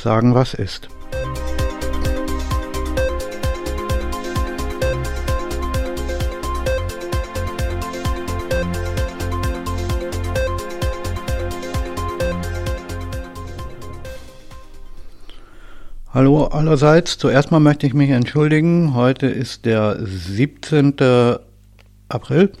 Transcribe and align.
sagen, 0.00 0.34
was 0.34 0.54
ist. 0.54 0.88
Hallo 16.12 16.46
allerseits. 16.46 17.18
Zuerst 17.18 17.50
mal 17.50 17.60
möchte 17.60 17.86
ich 17.86 17.94
mich 17.94 18.10
entschuldigen. 18.10 18.94
Heute 18.94 19.26
ist 19.26 19.64
der 19.64 19.96
17. 20.00 20.96
April 22.08 22.52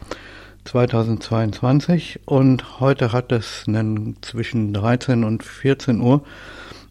2022 0.64 2.20
und 2.26 2.80
heute 2.80 3.12
hat 3.12 3.32
es 3.32 3.64
einen, 3.66 4.16
zwischen 4.22 4.72
13 4.72 5.24
und 5.24 5.42
14 5.42 6.00
Uhr 6.00 6.22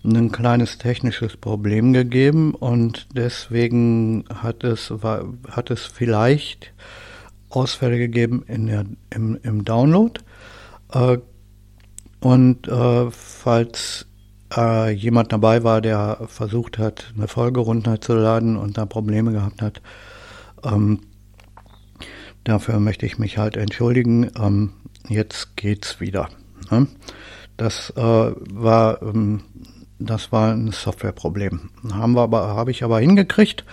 ein 0.04 0.32
kleines 0.32 0.78
technisches 0.78 1.36
Problem 1.36 1.92
gegeben 1.94 2.54
und 2.54 3.08
deswegen 3.14 4.24
hat 4.34 4.64
es, 4.64 4.92
war, 5.04 5.26
hat 5.50 5.72
es 5.72 5.86
vielleicht 5.86 6.74
Ausfälle 7.50 7.98
gegeben 7.98 8.44
in 8.48 8.68
der, 8.68 8.86
im, 9.10 9.38
im 9.44 9.66
Download. 9.66 10.22
Äh, 10.94 11.18
und 12.22 12.68
äh, 12.68 13.12
falls 13.12 14.06
äh, 14.56 14.92
jemand 14.92 15.34
dabei 15.34 15.64
war, 15.64 15.82
der 15.82 16.20
versucht 16.28 16.78
hat, 16.78 17.14
eine 17.16 17.28
Folge 17.28 17.60
runterzuladen 17.60 18.56
und 18.56 18.78
da 18.78 18.86
Probleme 18.86 19.32
gehabt 19.32 19.62
hat. 19.62 19.82
Ähm, 20.64 21.02
dafür 22.44 22.80
möchte 22.80 23.06
ich 23.06 23.20
mich 23.20 23.38
halt 23.38 23.58
entschuldigen. 23.58 24.32
Ähm, 24.40 24.74
jetzt 25.08 25.56
geht's 25.56 26.00
wieder. 26.00 26.30
Ne? 26.72 26.88
Das 27.58 27.94
war 27.96 29.02
ähm, 29.02 29.42
das 30.00 30.32
war 30.32 30.54
ein 30.54 30.72
Softwareproblem. 30.72 31.70
Haben 31.92 32.14
wir 32.14 32.22
aber 32.22 32.48
habe 32.48 32.72
ich 32.72 32.84
aber 32.84 33.00
hingekriegt 33.00 33.66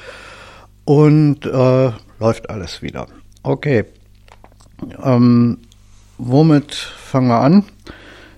und 0.85 1.47
äh, 1.47 1.93
läuft 2.19 2.51
alles 2.51 2.83
wieder. 2.83 3.07
Okay. 3.43 3.85
Ähm, 5.03 5.59
womit 6.19 6.75
fangen 6.75 7.29
wir 7.29 7.41
an? 7.41 7.65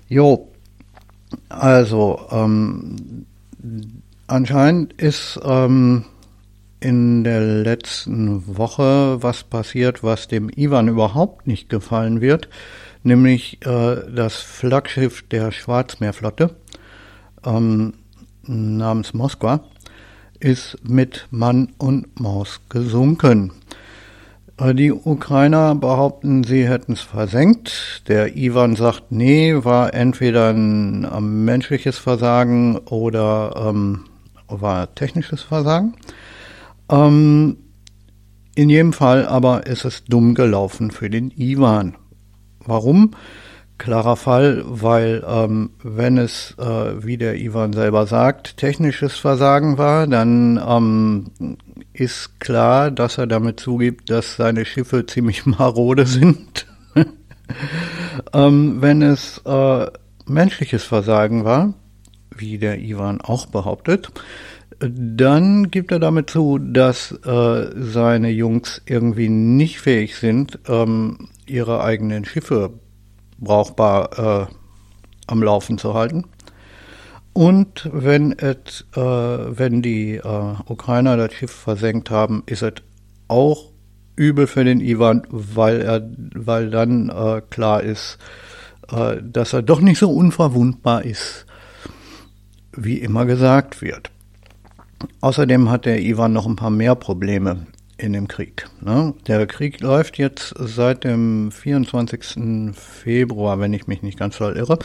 Jo, 0.09 0.49
also, 1.49 2.21
ähm, 2.31 3.27
anscheinend 4.27 4.93
ist 4.95 5.41
ähm, 5.45 6.05
in 6.81 7.25
der 7.25 7.41
letzten 7.41 8.57
Woche 8.57 9.23
was 9.23 9.45
passiert, 9.45 10.03
was 10.03 10.29
dem 10.29 10.49
Ivan 10.55 10.89
überhaupt 10.89 11.47
nicht 11.47 11.69
gefallen 11.69 12.21
wird, 12.21 12.49
nämlich 13.03 13.59
äh, 13.67 13.97
das 14.15 14.37
Flaggschiff 14.37 15.23
der 15.29 15.51
Schwarzmeerflotte 15.51 16.55
ähm, 17.49 17.95
namens 18.43 19.15
Moskwa 19.15 19.61
ist 20.41 20.77
mit 20.89 21.27
Mann 21.31 21.71
und 21.79 22.21
Maus 22.21 22.61
gesunken. 22.69 23.53
Äh, 24.59 24.75
die 24.75 24.93
Ukrainer 24.93 25.75
behaupten, 25.75 26.45
sie 26.45 26.69
hätten 26.69 26.93
es 26.93 27.01
versenkt. 27.01 28.03
Der 28.09 28.37
Ivan 28.37 28.77
sagt, 28.77 29.11
nee, 29.11 29.55
war 29.65 29.95
entweder 29.95 30.51
ein 30.51 31.45
menschliches 31.45 31.99
Versagen 31.99 32.77
oder 32.77 33.69
ähm, 33.69 34.05
war 34.49 34.95
technisches 34.95 35.43
Versagen. 35.43 35.95
Ähm, 36.91 37.57
in 38.55 38.71
jedem 38.71 38.93
Fall 38.93 39.27
aber 39.27 39.67
ist 39.67 39.85
es 39.85 40.05
dumm 40.05 40.35
gelaufen 40.35 40.91
für 40.91 41.11
den 41.11 41.31
Ivan. 41.37 41.97
Warum? 42.65 43.13
Klarer 43.79 44.17
Fall, 44.17 44.65
weil 44.67 45.25
ähm, 45.27 45.71
wenn 45.85 46.19
es, 46.19 46.57
äh, 46.59 47.05
wie 47.05 47.17
der 47.17 47.37
Ivan 47.37 47.73
selber 47.73 48.07
sagt, 48.07 48.57
technisches 48.57 49.17
Versagen 49.17 49.79
war, 49.79 50.09
dann 50.09 50.61
ähm, 50.67 51.57
ist 51.93 52.41
klar, 52.41 52.91
dass 52.91 53.19
er 53.19 53.29
damit 53.29 53.61
zugibt, 53.61 54.11
dass 54.11 54.35
seine 54.35 54.65
Schiffe 54.65 55.07
ziemlich 55.07 55.47
marode 55.47 56.07
sind. 56.07 56.67
ähm, 58.33 58.83
wenn 58.83 59.01
es 59.03 59.41
äh, 59.47 59.87
menschliches 60.27 60.83
Versagen 60.83 61.45
war, 61.45 61.75
wie 62.37 62.59
der 62.59 62.81
Ivan 62.81 63.21
auch 63.21 63.47
behauptet, 63.47 64.11
dann 64.81 65.71
gibt 65.71 65.93
er 65.93 66.01
damit 66.01 66.31
zu, 66.31 66.59
dass 66.59 67.13
äh, 67.13 67.71
seine 67.77 68.31
Jungs 68.31 68.83
irgendwie 68.87 69.29
nicht 69.29 69.81
fähig 69.81 70.17
sind, 70.17 70.59
ähm, 70.69 71.29
ihre 71.47 71.83
eigenen 71.83 72.25
Schiffe 72.25 72.73
brauchbar 73.39 74.19
äh, 74.19 74.55
am 75.27 75.43
Laufen 75.43 75.79
zu 75.79 75.95
halten. 75.95 76.25
Und 77.33 77.89
wenn, 77.93 78.33
et, 78.33 78.87
äh, 78.97 79.01
wenn 79.01 79.81
die 79.81 80.17
äh, 80.17 80.55
Ukrainer 80.67 81.17
das 81.17 81.33
Schiff 81.35 81.53
versenkt 81.53 82.11
haben, 82.11 82.43
ist 82.47 82.63
es 82.63 82.75
auch 83.29 83.71
übel 84.17 84.47
für 84.47 84.65
den 84.65 84.81
Ivan, 84.81 85.23
weil 85.31 85.81
er, 85.81 86.11
weil 86.35 86.71
dann 86.71 87.11
äh, 87.11 87.41
klar 87.49 87.83
ist, 87.83 88.19
äh, 88.91 89.19
dass 89.23 89.53
er 89.53 89.63
doch 89.63 89.81
nicht 89.81 89.99
so 89.99 90.11
unverwundbar 90.11 91.05
ist, 91.05 91.47
wie 92.73 92.99
immer 92.99 93.27
gesagt 93.27 93.83
wird. 93.83 94.11
Außerdem 95.21 95.71
hat 95.71 95.85
der 95.85 96.01
Ivan 96.01 96.33
noch 96.33 96.47
ein 96.47 96.57
paar 96.57 96.71
mehr 96.71 96.97
Probleme 96.97 97.67
in 97.99 98.13
dem 98.13 98.29
Krieg. 98.29 98.67
Ne? 98.81 99.13
Der 99.27 99.47
Krieg 99.47 99.81
läuft 99.81 100.19
jetzt 100.19 100.55
seit 100.57 101.05
dem 101.05 101.51
24. 101.51 102.75
Februar, 102.75 103.61
wenn 103.61 103.73
ich 103.73 103.87
mich 103.87 104.03
nicht 104.03 104.19
ganz 104.19 104.39
doll 104.39 104.57
irre. 104.57 104.79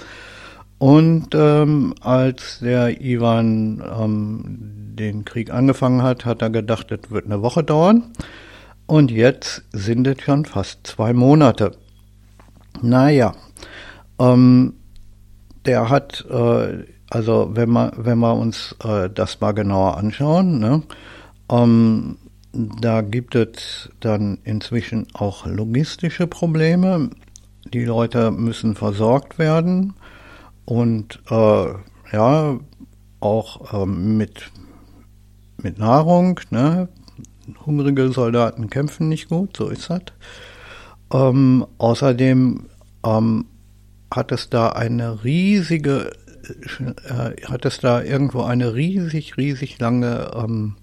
Und 0.80 1.30
ähm, 1.34 1.94
als 2.02 2.60
der 2.60 3.00
Ivan 3.02 3.82
ähm, 3.98 4.44
den 4.96 5.24
Krieg 5.24 5.52
angefangen 5.52 6.02
hat, 6.02 6.26
hat 6.26 6.42
er 6.42 6.50
gedacht, 6.50 6.92
es 6.92 7.10
wird 7.10 7.26
eine 7.26 7.42
Woche 7.42 7.64
dauern. 7.64 8.12
Und 8.86 9.12
jetzt 9.12 9.64
sind 9.72 10.08
es 10.08 10.22
schon 10.22 10.44
fast 10.46 10.86
zwei 10.86 11.14
Monate. 11.14 11.72
Naja, 12.82 13.34
ähm, 14.20 14.74
der 15.66 15.90
hat, 15.90 16.26
äh, 16.30 16.84
also 17.10 17.52
wenn 17.54 17.72
wir, 17.72 17.94
wenn 17.96 18.20
wir 18.20 18.36
uns 18.36 18.76
äh, 18.84 19.10
das 19.10 19.40
mal 19.40 19.54
genauer 19.54 19.98
anschauen, 19.98 20.60
ne, 20.60 20.84
ähm, 21.50 22.18
da 22.54 23.02
gibt 23.02 23.36
es 23.36 23.90
dann 24.00 24.38
inzwischen 24.44 25.08
auch 25.14 25.46
logistische 25.48 26.28
Probleme. 26.28 27.10
Die 27.74 27.84
Leute 27.84 28.30
müssen 28.30 28.76
versorgt 28.76 29.40
werden 29.40 29.94
und 30.66 31.20
äh, 31.32 31.74
ja, 32.12 32.60
auch 33.20 33.74
ähm, 33.84 34.18
mit, 34.18 34.52
mit 35.58 35.80
Nahrung. 35.80 36.40
Ne? 36.52 36.90
Hungrige 37.66 38.12
Soldaten 38.12 38.70
kämpfen 38.70 39.10
nicht 39.10 39.30
gut, 39.30 39.58
so 39.58 39.70
ist 39.70 39.90
das. 39.90 40.02
Ähm, 41.12 41.66
außerdem 41.80 42.68
ähm, 43.04 43.46
hat 44.14 44.32
es 44.32 44.50
da 44.52 44.70
eine 44.70 45.24
riesige, 45.24 46.12
äh, 47.08 47.42
hat 47.48 47.66
es 47.66 47.80
da 47.80 48.04
irgendwo 48.04 48.44
eine 48.44 48.76
riesig, 48.76 49.38
riesig 49.38 49.80
lange 49.80 50.32
ähm, 50.36 50.76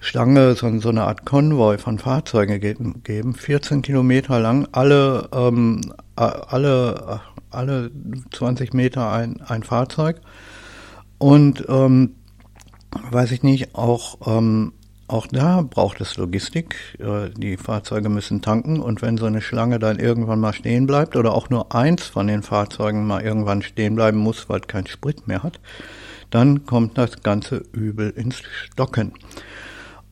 Schlange, 0.00 0.54
so, 0.54 0.78
so, 0.78 0.90
eine 0.90 1.04
Art 1.04 1.24
Konvoi 1.24 1.78
von 1.78 1.98
Fahrzeugen 1.98 2.60
gegeben, 2.60 3.34
14 3.34 3.82
Kilometer 3.82 4.38
lang, 4.38 4.68
alle, 4.72 5.28
ähm, 5.32 5.80
alle 6.14 7.20
alle 7.50 7.90
20 8.32 8.74
Meter 8.74 9.10
ein, 9.10 9.40
ein 9.42 9.62
Fahrzeug. 9.62 10.20
Und 11.18 11.64
ähm, 11.68 12.14
weiß 13.10 13.32
ich 13.32 13.42
nicht, 13.42 13.74
auch, 13.74 14.18
ähm, 14.26 14.72
auch 15.08 15.26
da 15.26 15.62
braucht 15.62 16.00
es 16.00 16.16
Logistik. 16.16 16.76
Äh, 16.98 17.30
die 17.36 17.56
Fahrzeuge 17.56 18.08
müssen 18.08 18.42
tanken 18.42 18.80
und 18.80 19.02
wenn 19.02 19.18
so 19.18 19.26
eine 19.26 19.40
Schlange 19.40 19.78
dann 19.78 19.98
irgendwann 19.98 20.40
mal 20.40 20.52
stehen 20.52 20.86
bleibt 20.86 21.16
oder 21.16 21.34
auch 21.34 21.50
nur 21.50 21.74
eins 21.74 22.04
von 22.04 22.26
den 22.26 22.42
Fahrzeugen 22.42 23.06
mal 23.06 23.22
irgendwann 23.22 23.62
stehen 23.62 23.94
bleiben 23.94 24.18
muss, 24.18 24.48
weil 24.48 24.60
es 24.60 24.68
keinen 24.68 24.86
Sprit 24.86 25.26
mehr 25.26 25.42
hat, 25.42 25.58
dann 26.30 26.66
kommt 26.66 26.98
das 26.98 27.22
ganze 27.22 27.62
übel 27.72 28.10
ins 28.10 28.36
Stocken. 28.36 29.12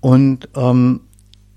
Und 0.07 0.49
ähm, 0.55 1.01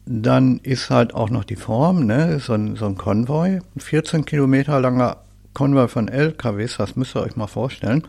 dann 0.07 0.57
ist 0.63 0.89
halt 0.89 1.13
auch 1.13 1.29
noch 1.29 1.43
die 1.43 1.55
Form, 1.55 2.07
ne? 2.07 2.39
so, 2.39 2.53
ein, 2.53 2.75
so 2.77 2.87
ein 2.87 2.95
Konvoi, 2.95 3.59
14 3.77 4.25
Kilometer 4.25 4.81
langer 4.81 5.17
Konvoi 5.53 5.87
von 5.87 6.07
LKWs, 6.07 6.77
das 6.77 6.95
müsst 6.95 7.15
ihr 7.15 7.21
euch 7.21 7.35
mal 7.35 7.45
vorstellen. 7.45 8.07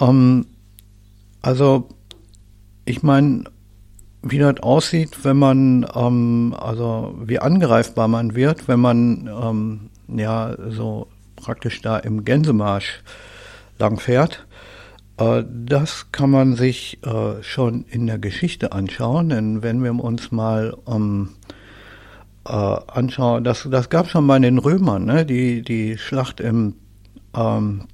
Ähm, 0.00 0.46
also, 1.42 1.90
ich 2.86 3.04
meine, 3.04 3.44
wie 4.22 4.38
das 4.38 4.58
aussieht, 4.64 5.24
wenn 5.24 5.36
man, 5.36 5.86
ähm, 5.94 6.56
also 6.58 7.14
wie 7.22 7.38
angreifbar 7.38 8.08
man 8.08 8.34
wird, 8.34 8.66
wenn 8.66 8.80
man 8.80 9.30
ähm, 9.32 9.90
ja 10.08 10.56
so 10.70 11.06
praktisch 11.36 11.80
da 11.82 11.98
im 11.98 12.24
Gänsemarsch 12.24 13.04
lang 13.78 14.00
fährt. 14.00 14.44
Äh, 15.16 15.44
das 15.48 16.10
kann 16.12 16.30
man 16.30 16.54
sich 16.56 16.98
äh, 17.04 17.42
schon 17.42 17.84
in 17.84 18.06
der 18.06 18.18
Geschichte 18.18 18.72
anschauen, 18.72 19.28
denn 19.28 19.62
wenn 19.62 19.82
wir 19.82 19.92
uns 19.92 20.32
mal 20.32 20.76
ähm, 20.86 21.30
äh, 22.46 22.50
anschauen, 22.52 23.44
das, 23.44 23.68
das 23.70 23.90
gab 23.90 24.08
schon 24.08 24.26
bei 24.26 24.38
den 24.38 24.58
Römern, 24.58 25.04
ne? 25.04 25.26
die, 25.26 25.62
die 25.62 25.98
Schlacht 25.98 26.40
im, 26.40 26.74
ähm, 27.36 27.86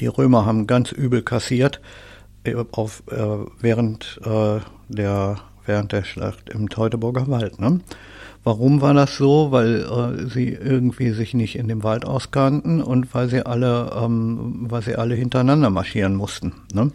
Die 0.00 0.06
Römer 0.06 0.46
haben 0.46 0.66
ganz 0.66 0.92
übel 0.92 1.22
kassiert 1.22 1.80
auf, 2.72 3.02
äh, 3.10 3.46
während, 3.60 4.20
äh, 4.24 4.60
der, 4.88 5.36
während 5.64 5.92
der 5.92 6.02
Schlacht 6.02 6.50
im 6.50 6.68
Teutoburger 6.68 7.28
Wald. 7.28 7.60
Ne? 7.60 7.80
Warum 8.44 8.80
war 8.80 8.92
das 8.92 9.16
so? 9.16 9.52
Weil 9.52 9.82
äh, 9.82 10.28
sie 10.28 10.48
irgendwie 10.48 11.10
sich 11.10 11.32
nicht 11.34 11.56
in 11.56 11.68
dem 11.68 11.84
Wald 11.84 12.04
auskannten 12.04 12.82
und 12.82 13.14
weil 13.14 13.28
sie 13.28 13.46
alle, 13.46 13.92
ähm, 13.96 14.66
weil 14.68 14.82
sie 14.82 14.96
alle 14.96 15.14
hintereinander 15.14 15.70
marschieren 15.70 16.16
mussten. 16.16 16.52
Ne? 16.74 16.90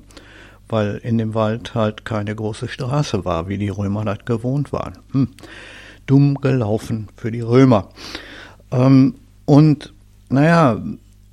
Weil 0.68 0.96
in 1.04 1.18
dem 1.18 1.34
Wald 1.34 1.74
halt 1.74 2.04
keine 2.04 2.36
große 2.36 2.68
Straße 2.68 3.24
war, 3.24 3.48
wie 3.48 3.58
die 3.58 3.70
Römer 3.70 4.04
das 4.04 4.26
gewohnt 4.26 4.74
waren. 4.74 4.98
Hm. 5.14 5.30
Dumm 6.06 6.36
gelaufen 6.36 7.08
für 7.16 7.32
die 7.32 7.42
Römer. 7.42 7.90
Ähm, 8.72 9.16
und 9.46 9.94
naja, 10.30 10.82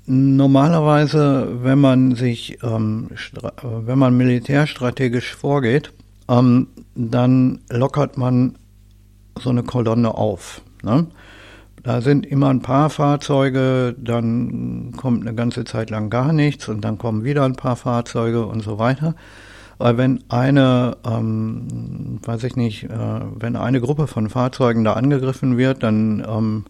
normalerweise, 0.05 1.63
wenn 1.63 1.79
man 1.79 2.15
sich, 2.15 2.59
ähm, 2.63 3.09
wenn 3.63 3.99
man 3.99 4.15
militärstrategisch 4.15 5.35
vorgeht, 5.35 5.91
ähm, 6.29 6.67
dann 6.95 7.59
lockert 7.69 8.17
man 8.17 8.55
so 9.39 9.49
eine 9.49 9.63
Kolonne 9.63 10.13
auf. 10.13 10.61
Ne? 10.83 11.07
Da 11.83 12.01
sind 12.01 12.25
immer 12.25 12.49
ein 12.49 12.61
paar 12.61 12.89
Fahrzeuge, 12.89 13.95
dann 13.97 14.93
kommt 14.97 15.21
eine 15.21 15.35
ganze 15.35 15.65
Zeit 15.65 15.89
lang 15.91 16.09
gar 16.09 16.33
nichts 16.33 16.67
und 16.67 16.81
dann 16.81 16.97
kommen 16.97 17.23
wieder 17.23 17.43
ein 17.43 17.55
paar 17.55 17.75
Fahrzeuge 17.75 18.45
und 18.45 18.61
so 18.61 18.79
weiter. 18.79 19.15
Weil 19.77 19.97
wenn 19.97 20.23
eine, 20.29 20.97
ähm, 21.05 22.19
weiß 22.23 22.43
ich 22.45 22.55
nicht, 22.55 22.85
äh, 22.85 23.19
wenn 23.35 23.55
eine 23.55 23.81
Gruppe 23.81 24.07
von 24.07 24.29
Fahrzeugen 24.29 24.83
da 24.83 24.93
angegriffen 24.93 25.57
wird, 25.57 25.83
dann 25.83 26.25
ähm, 26.27 26.65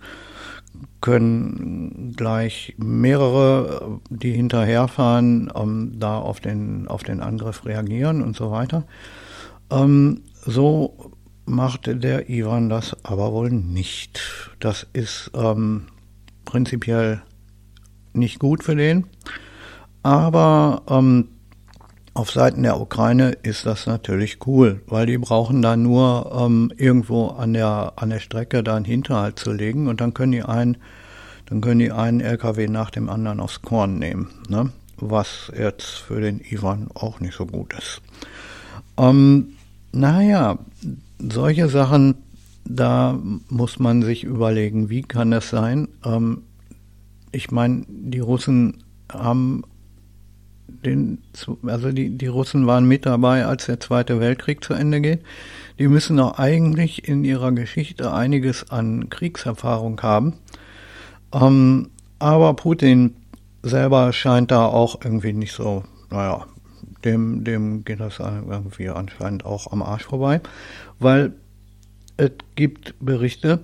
können 1.01 2.13
gleich 2.17 2.75
mehrere, 2.77 3.99
die 4.09 4.31
hinterherfahren, 4.31 5.51
ähm, 5.55 5.93
da 5.97 6.17
auf 6.17 6.39
den, 6.39 6.87
auf 6.87 7.03
den 7.03 7.21
Angriff 7.21 7.65
reagieren 7.65 8.23
und 8.23 8.35
so 8.35 8.51
weiter. 8.51 8.83
Ähm, 9.71 10.21
so 10.45 11.14
machte 11.45 11.95
der 11.95 12.29
Ivan 12.29 12.69
das 12.69 12.95
aber 13.03 13.31
wohl 13.31 13.51
nicht. 13.51 14.21
Das 14.59 14.87
ist 14.93 15.31
ähm, 15.33 15.87
prinzipiell 16.43 17.21
nicht 18.13 18.39
gut 18.39 18.63
für 18.63 18.75
den. 18.75 19.05
Aber 20.03 20.83
ähm, 20.89 21.29
auf 22.13 22.31
Seiten 22.31 22.63
der 22.63 22.79
Ukraine 22.79 23.31
ist 23.43 23.65
das 23.65 23.87
natürlich 23.87 24.37
cool, 24.47 24.81
weil 24.87 25.05
die 25.05 25.17
brauchen 25.17 25.61
da 25.61 25.75
nur 25.75 26.31
ähm, 26.33 26.71
irgendwo 26.77 27.27
an 27.27 27.53
der 27.53 27.93
an 27.97 28.09
der 28.09 28.19
Strecke 28.19 28.63
da 28.63 28.75
einen 28.75 28.85
Hinterhalt 28.85 29.37
zu 29.37 29.51
legen 29.51 29.87
und 29.87 29.99
dann 29.99 30.13
können 30.13 30.31
die 30.31 30.43
einen 30.43 30.77
dann 31.47 31.61
können 31.61 31.79
die 31.79 31.91
einen 31.91 32.21
LKW 32.21 32.67
nach 32.67 32.89
dem 32.89 33.09
anderen 33.09 33.39
aufs 33.39 33.61
Korn 33.61 33.99
nehmen, 33.99 34.29
ne? 34.47 34.71
was 34.97 35.51
jetzt 35.57 35.85
für 35.85 36.21
den 36.21 36.39
Ivan 36.39 36.87
auch 36.93 37.19
nicht 37.19 37.35
so 37.35 37.45
gut 37.45 37.73
ist. 37.73 38.01
Ähm, 38.97 39.55
naja, 39.91 40.57
solche 41.31 41.69
Sachen, 41.69 42.15
da 42.65 43.19
muss 43.49 43.79
man 43.79 44.01
sich 44.01 44.23
überlegen, 44.23 44.89
wie 44.89 45.01
kann 45.01 45.31
das 45.31 45.49
sein? 45.49 45.87
Ähm, 46.03 46.43
ich 47.31 47.51
meine, 47.51 47.83
die 47.87 48.19
Russen 48.19 48.83
haben 49.11 49.63
den, 50.67 51.19
also 51.63 51.91
die, 51.91 52.17
die 52.17 52.27
Russen 52.27 52.67
waren 52.67 52.87
mit 52.87 53.05
dabei, 53.05 53.45
als 53.45 53.65
der 53.65 53.79
Zweite 53.79 54.19
Weltkrieg 54.19 54.63
zu 54.63 54.73
Ende 54.73 55.01
geht. 55.01 55.21
Die 55.79 55.87
müssen 55.87 56.19
auch 56.19 56.39
eigentlich 56.39 57.07
in 57.07 57.23
ihrer 57.23 57.51
Geschichte 57.51 58.13
einiges 58.13 58.71
an 58.71 59.09
Kriegserfahrung 59.09 60.01
haben. 60.01 60.33
Ähm, 61.33 61.89
aber 62.19 62.53
Putin 62.53 63.15
selber 63.61 64.13
scheint 64.13 64.51
da 64.51 64.65
auch 64.65 65.01
irgendwie 65.03 65.33
nicht 65.33 65.53
so, 65.53 65.83
naja, 66.09 66.45
dem, 67.03 67.43
dem 67.43 67.83
geht 67.83 67.99
das 67.99 68.19
irgendwie 68.19 68.89
anscheinend 68.89 69.45
auch 69.45 69.71
am 69.71 69.81
Arsch 69.81 70.05
vorbei, 70.05 70.41
weil 70.99 71.33
es 72.17 72.31
gibt 72.55 72.95
Berichte, 72.99 73.59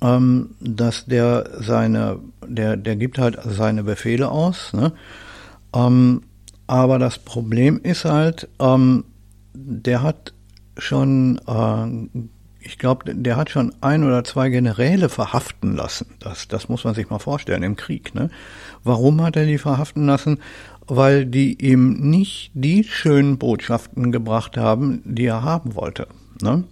ähm, 0.00 0.50
dass 0.60 1.06
der 1.06 1.50
seine, 1.60 2.20
der, 2.46 2.76
der 2.76 2.96
gibt 2.96 3.18
halt 3.18 3.38
seine 3.44 3.82
Befehle 3.82 4.30
aus, 4.30 4.72
ne? 4.72 4.92
Ähm, 5.74 6.22
aber 6.66 6.98
das 6.98 7.18
Problem 7.18 7.80
ist 7.82 8.04
halt, 8.04 8.48
ähm, 8.58 9.04
der 9.54 10.02
hat 10.02 10.32
schon, 10.76 11.40
äh, 11.46 12.20
ich 12.60 12.78
glaube, 12.78 13.14
der 13.14 13.36
hat 13.36 13.50
schon 13.50 13.72
ein 13.80 14.02
oder 14.02 14.24
zwei 14.24 14.48
Generäle 14.48 15.08
verhaften 15.08 15.76
lassen. 15.76 16.06
Das, 16.18 16.48
das 16.48 16.68
muss 16.68 16.84
man 16.84 16.94
sich 16.94 17.08
mal 17.08 17.20
vorstellen 17.20 17.62
im 17.62 17.76
Krieg. 17.76 18.14
Ne? 18.14 18.30
Warum 18.82 19.22
hat 19.22 19.36
er 19.36 19.46
die 19.46 19.58
verhaften 19.58 20.06
lassen? 20.06 20.40
Weil 20.86 21.26
die 21.26 21.60
ihm 21.64 22.10
nicht 22.10 22.52
die 22.54 22.84
schönen 22.84 23.38
Botschaften 23.38 24.12
gebracht 24.12 24.56
haben, 24.56 25.02
die 25.04 25.26
er 25.26 25.42
haben 25.42 25.74
wollte. 25.74 26.06
Ne? 26.40 26.64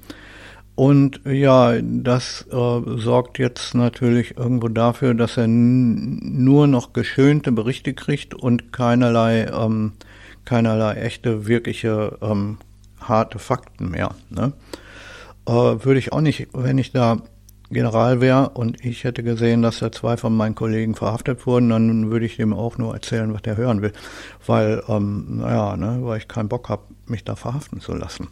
Und 0.76 1.20
ja, 1.24 1.80
das 1.80 2.46
äh, 2.50 2.80
sorgt 2.98 3.38
jetzt 3.38 3.74
natürlich 3.74 4.36
irgendwo 4.36 4.68
dafür, 4.68 5.14
dass 5.14 5.36
er 5.36 5.46
nur 5.46 6.66
noch 6.66 6.92
geschönte 6.92 7.52
Berichte 7.52 7.94
kriegt 7.94 8.34
und 8.34 8.72
keinerlei, 8.72 9.46
ähm, 9.46 9.92
keinerlei 10.44 10.94
echte, 10.94 11.46
wirkliche, 11.46 12.18
ähm, 12.20 12.58
harte 13.00 13.38
Fakten 13.38 13.90
mehr. 13.90 14.16
Ne? 14.30 14.52
Äh, 15.46 15.52
Würde 15.52 15.98
ich 15.98 16.12
auch 16.12 16.20
nicht, 16.20 16.48
wenn 16.52 16.78
ich 16.78 16.90
da 16.90 17.18
General 17.74 18.20
wäre 18.20 18.50
und 18.50 18.84
ich 18.84 19.04
hätte 19.04 19.22
gesehen, 19.22 19.62
dass 19.62 19.80
da 19.80 19.92
zwei 19.92 20.16
von 20.16 20.34
meinen 20.36 20.54
Kollegen 20.54 20.94
verhaftet 20.94 21.46
wurden, 21.46 21.68
dann 21.68 22.10
würde 22.10 22.26
ich 22.26 22.36
dem 22.36 22.54
auch 22.54 22.78
nur 22.78 22.94
erzählen, 22.94 23.34
was 23.34 23.42
der 23.42 23.56
hören 23.56 23.82
will. 23.82 23.92
Weil, 24.46 24.82
ähm, 24.88 25.38
naja, 25.38 25.76
ne, 25.76 25.98
weil 26.02 26.18
ich 26.18 26.28
keinen 26.28 26.48
Bock 26.48 26.68
habe, 26.68 26.82
mich 27.06 27.24
da 27.24 27.36
verhaften 27.36 27.80
zu 27.80 27.94
lassen. 27.94 28.28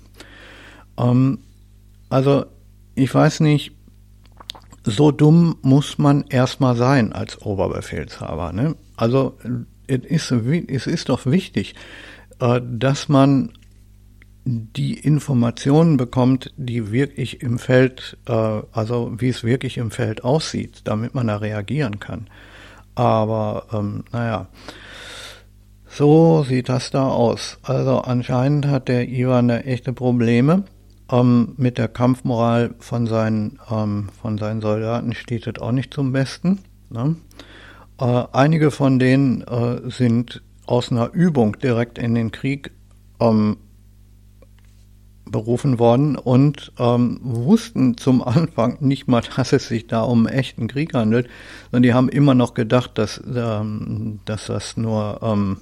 Ähm, 0.99 1.41
also 2.09 2.47
ich 2.95 3.15
weiß 3.15 3.41
nicht, 3.41 3.73
so 4.85 5.11
dumm 5.11 5.57
muss 5.63 5.99
man 5.99 6.25
erstmal 6.29 6.77
sein 6.77 7.13
als 7.13 7.41
Oberbefehlshaber. 7.43 8.53
Ne? 8.53 8.77
Also 8.97 9.39
es 9.87 10.05
ist, 10.05 10.33
es 10.33 10.87
ist 10.87 11.09
doch 11.09 11.27
wichtig, 11.27 11.75
äh, 12.41 12.61
dass 12.63 13.09
man 13.09 13.53
die 14.45 14.95
Informationen 14.95 15.97
bekommt, 15.97 16.53
die 16.57 16.91
wirklich 16.91 17.43
im 17.43 17.59
Feld, 17.59 18.19
äh, 18.27 18.33
also 18.73 19.13
wie 19.19 19.29
es 19.29 19.45
wirklich 19.45 19.79
im 19.79 19.91
Feld 19.91 20.25
aussieht, 20.25 20.83
damit 20.85 21.15
man 21.15 21.29
da 21.29 21.37
reagieren 21.37 22.01
kann. 22.01 22.27
Aber 22.95 23.67
ähm, 23.73 24.05
naja, 24.13 24.49
so 25.87 26.43
sieht 26.43 26.69
das 26.69 26.91
da 26.91 27.09
aus. 27.09 27.59
Also 27.63 28.01
anscheinend 28.01 28.67
hat 28.67 28.89
der 28.89 29.09
Ivan 29.09 29.49
da 29.49 29.59
echte 29.59 29.93
Probleme 29.93 30.65
ähm, 31.11 31.55
mit 31.57 31.79
der 31.79 31.89
Kampfmoral 31.89 32.75
von 32.79 33.07
seinen, 33.07 33.59
ähm, 33.71 34.09
von 34.21 34.39
seinen 34.39 34.61
Soldaten 34.61 35.15
steht 35.15 35.47
es 35.47 35.61
auch 35.61 35.73
nicht 35.73 35.95
zum 35.95 36.13
Besten. 36.13 36.61
Ne? 36.91 37.17
Äh, 38.01 38.25
einige 38.33 38.71
von 38.71 38.99
denen 38.99 39.43
äh, 39.43 39.91
sind 39.91 40.43
aus 40.67 40.91
einer 40.91 41.13
Übung 41.13 41.59
direkt 41.59 41.99
in 41.99 42.15
den 42.15 42.33
Krieg 42.33 42.73
ähm, 43.21 43.59
berufen 45.33 45.79
worden 45.79 46.17
und 46.17 46.73
ähm, 46.79 47.19
wussten 47.23 47.97
zum 47.97 48.23
Anfang 48.23 48.77
nicht 48.81 49.09
mal, 49.09 49.23
dass 49.37 49.53
es 49.53 49.67
sich 49.67 49.89
da 49.89 50.03
um 50.03 50.29
echten 50.29 50.69
Krieg 50.69 50.95
handelt, 50.95 51.29
sondern 51.71 51.83
die 51.83 51.95
haben 51.95 52.09
immer 52.09 52.35
noch 52.35 52.55
gedacht, 52.55 52.93
dass, 52.95 53.21
ähm, 53.35 54.21
dass 54.25 54.47
das 54.47 54.77
nur 54.77 55.19
ähm, 55.23 55.57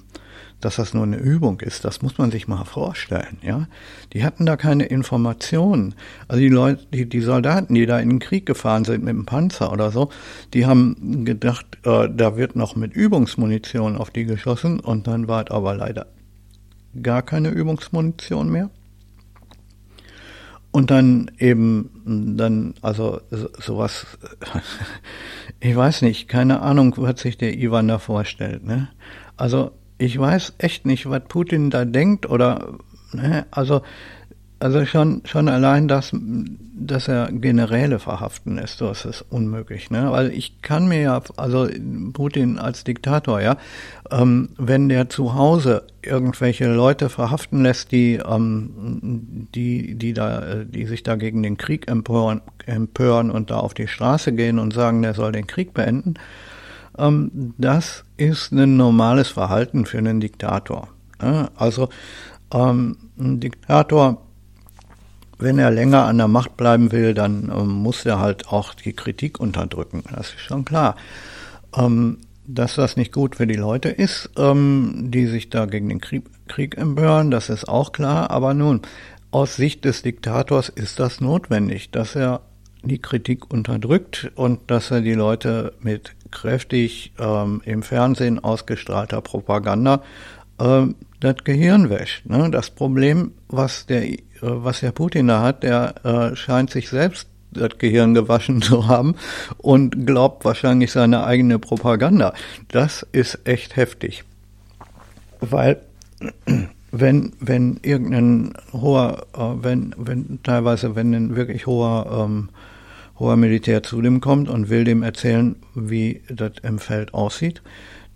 dass 0.61 0.75
das 0.75 0.93
nur 0.93 1.03
eine 1.03 1.17
Übung 1.17 1.59
ist. 1.59 1.83
Das 1.83 2.01
muss 2.01 2.17
man 2.17 2.31
sich 2.31 2.47
mal 2.47 2.63
vorstellen, 2.63 3.39
ja. 3.41 3.67
Die 4.13 4.23
hatten 4.23 4.45
da 4.45 4.55
keine 4.55 4.85
Informationen. 4.85 5.95
Also 6.27 6.39
die 6.39 6.49
Leute, 6.49 6.85
die, 6.93 7.09
die 7.09 7.21
Soldaten, 7.21 7.73
die 7.73 7.85
da 7.85 7.99
in 7.99 8.09
den 8.09 8.19
Krieg 8.19 8.45
gefahren 8.45 8.85
sind 8.85 9.03
mit 9.03 9.13
dem 9.13 9.25
Panzer 9.25 9.71
oder 9.71 9.91
so, 9.91 10.09
die 10.53 10.65
haben 10.65 11.25
gedacht, 11.25 11.65
äh, 11.83 12.07
da 12.09 12.37
wird 12.37 12.55
noch 12.55 12.75
mit 12.75 12.93
Übungsmunition 12.93 13.97
auf 13.97 14.11
die 14.11 14.25
geschossen 14.25 14.79
und 14.79 15.07
dann 15.07 15.27
war 15.27 15.43
es 15.45 15.51
aber 15.51 15.75
leider 15.75 16.07
gar 17.01 17.21
keine 17.21 17.49
Übungsmunition 17.49 18.49
mehr. 18.49 18.69
Und 20.71 20.89
dann 20.89 21.31
eben, 21.37 22.35
dann, 22.37 22.75
also 22.81 23.19
sowas, 23.59 24.05
ich 25.59 25.75
weiß 25.75 26.01
nicht, 26.01 26.29
keine 26.29 26.61
Ahnung, 26.61 26.95
was 26.97 27.19
sich 27.19 27.37
der 27.37 27.57
Ivan 27.57 27.89
da 27.89 27.99
vorstellt. 27.99 28.63
Ne? 28.63 28.87
Also 29.35 29.71
ich 29.97 30.17
weiß 30.17 30.53
echt 30.57 30.85
nicht, 30.85 31.09
was 31.09 31.23
Putin 31.27 31.69
da 31.69 31.85
denkt 31.85 32.27
oder, 32.27 32.79
ne, 33.11 33.45
also, 33.51 33.81
also 34.61 34.85
schon, 34.85 35.23
schon 35.25 35.49
allein 35.49 35.87
das, 35.87 36.11
dass 36.13 37.07
er 37.07 37.31
Generäle 37.31 37.97
verhaften 37.97 38.55
lässt, 38.57 38.79
das 38.79 39.05
ist 39.05 39.25
unmöglich, 39.29 39.89
ne, 39.89 40.11
weil 40.11 40.31
ich 40.31 40.61
kann 40.61 40.87
mir 40.87 41.01
ja, 41.01 41.21
also 41.35 41.67
Putin 42.13 42.59
als 42.59 42.83
Diktator, 42.83 43.41
ja, 43.41 43.57
ähm, 44.11 44.49
wenn 44.57 44.87
der 44.87 45.09
zu 45.09 45.33
Hause 45.33 45.87
irgendwelche 46.03 46.71
Leute 46.71 47.09
verhaften 47.09 47.63
lässt, 47.63 47.91
die, 47.91 48.15
ähm, 48.15 49.47
die, 49.55 49.95
die 49.95 50.13
da, 50.13 50.63
die 50.63 50.85
sich 50.85 51.01
da 51.01 51.15
gegen 51.15 51.41
den 51.41 51.57
Krieg 51.57 51.89
empören, 51.89 52.41
empören 52.67 53.31
und 53.31 53.49
da 53.49 53.57
auf 53.57 53.73
die 53.73 53.87
Straße 53.87 54.31
gehen 54.33 54.59
und 54.59 54.73
sagen, 54.73 55.01
der 55.01 55.15
soll 55.15 55.31
den 55.31 55.47
Krieg 55.47 55.73
beenden, 55.73 56.15
ähm, 56.99 57.53
das 57.57 58.03
ist 58.17 58.51
ein 58.51 58.77
normales 58.77 59.29
Verhalten 59.29 59.87
für 59.87 59.97
einen 59.97 60.19
Diktator. 60.19 60.89
Ne? 61.19 61.49
Also 61.55 61.89
ähm, 62.53 62.97
ein 63.17 63.39
Diktator, 63.39 64.21
wenn 65.41 65.59
er 65.59 65.71
länger 65.71 66.05
an 66.05 66.17
der 66.17 66.27
Macht 66.27 66.57
bleiben 66.57 66.91
will, 66.91 67.13
dann 67.13 67.51
ähm, 67.55 67.67
muss 67.67 68.05
er 68.05 68.19
halt 68.19 68.47
auch 68.47 68.73
die 68.73 68.93
Kritik 68.93 69.39
unterdrücken. 69.39 70.03
Das 70.13 70.29
ist 70.29 70.41
schon 70.41 70.65
klar. 70.65 70.95
Ähm, 71.75 72.17
dass 72.47 72.75
das 72.75 72.97
nicht 72.97 73.13
gut 73.13 73.35
für 73.35 73.47
die 73.47 73.55
Leute 73.55 73.89
ist, 73.89 74.29
ähm, 74.37 75.07
die 75.09 75.27
sich 75.27 75.49
da 75.49 75.65
gegen 75.65 75.89
den 75.89 76.01
Krieg, 76.01 76.23
Krieg 76.47 76.77
empören, 76.77 77.31
das 77.31 77.49
ist 77.49 77.67
auch 77.67 77.91
klar. 77.91 78.31
Aber 78.31 78.53
nun, 78.53 78.81
aus 79.31 79.55
Sicht 79.55 79.85
des 79.85 80.01
Diktators 80.01 80.69
ist 80.69 80.99
das 80.99 81.21
notwendig, 81.21 81.91
dass 81.91 82.15
er 82.15 82.41
die 82.83 82.99
Kritik 82.99 83.51
unterdrückt 83.53 84.31
und 84.35 84.69
dass 84.69 84.91
er 84.91 85.01
die 85.01 85.13
Leute 85.13 85.73
mit 85.81 86.15
kräftig 86.31 87.13
ähm, 87.19 87.61
im 87.63 87.83
Fernsehen 87.83 88.43
ausgestrahlter 88.43 89.21
Propaganda 89.21 90.01
ähm, 90.59 90.95
das 91.19 91.35
Gehirn 91.43 91.89
wäscht. 91.89 92.25
Ne? 92.25 92.49
Das 92.51 92.71
Problem, 92.71 93.33
was 93.47 93.85
der, 93.85 94.03
was 94.41 94.79
der 94.81 94.91
Putin 94.91 95.27
da 95.27 95.41
hat, 95.41 95.63
der 95.63 95.95
äh, 96.03 96.35
scheint 96.35 96.69
sich 96.69 96.89
selbst 96.89 97.27
das 97.51 97.77
Gehirn 97.77 98.13
gewaschen 98.13 98.61
zu 98.61 98.87
haben 98.87 99.15
und 99.57 100.05
glaubt 100.05 100.45
wahrscheinlich 100.45 100.91
seine 100.91 101.23
eigene 101.25 101.59
Propaganda. 101.59 102.33
Das 102.69 103.05
ist 103.11 103.39
echt 103.45 103.75
heftig. 103.75 104.23
Weil 105.39 105.81
wenn, 106.91 107.33
wenn 107.39 107.79
irgendein 107.83 108.53
hoher, 108.73 109.25
äh, 109.35 109.63
wenn, 109.63 109.95
wenn 109.97 110.39
teilweise, 110.43 110.95
wenn 110.95 111.13
ein 111.13 111.35
wirklich 111.35 111.65
hoher, 111.65 112.25
ähm, 112.25 112.49
hoher 113.19 113.37
Militär 113.37 113.83
zu 113.83 114.01
dem 114.01 114.21
kommt 114.21 114.49
und 114.49 114.69
will 114.69 114.83
dem 114.83 115.03
erzählen, 115.03 115.55
wie 115.75 116.21
das 116.29 116.53
im 116.63 116.79
Feld 116.79 117.13
aussieht, 117.13 117.61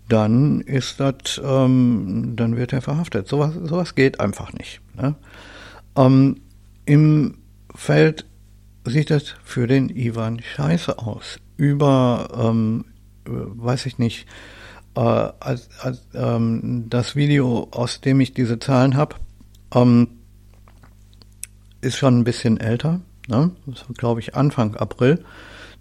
dann 0.08 0.60
ist 0.60 1.00
das, 1.00 1.40
ähm, 1.44 2.34
dann 2.36 2.56
wird 2.56 2.72
er 2.72 2.82
verhaftet. 2.82 3.26
Sowas, 3.28 3.54
sowas 3.54 3.94
geht 3.94 4.20
einfach 4.20 4.52
nicht. 4.52 4.80
Ne? 4.94 5.14
Ähm, 5.96 6.40
Im 6.84 7.38
Feld 7.74 8.26
sieht 8.84 9.10
das 9.10 9.34
für 9.42 9.66
den 9.66 9.88
Ivan 9.88 10.40
scheiße 10.40 10.98
aus. 10.98 11.38
Über, 11.56 12.28
ähm, 12.36 12.84
weiß 13.24 13.86
ich 13.86 13.98
nicht, 13.98 14.26
äh, 14.94 15.00
als, 15.00 15.68
als, 15.80 16.06
ähm, 16.14 16.86
das 16.88 17.16
Video, 17.16 17.68
aus 17.70 18.00
dem 18.00 18.20
ich 18.20 18.34
diese 18.34 18.58
Zahlen 18.58 18.96
habe, 18.96 19.16
ähm, 19.74 20.08
ist 21.80 21.96
schon 21.96 22.18
ein 22.18 22.24
bisschen 22.24 22.58
älter. 22.58 23.00
Ne? 23.28 23.50
Das 23.66 23.88
war, 23.88 23.94
glaube 23.94 24.20
ich, 24.20 24.34
Anfang 24.34 24.76
April. 24.76 25.24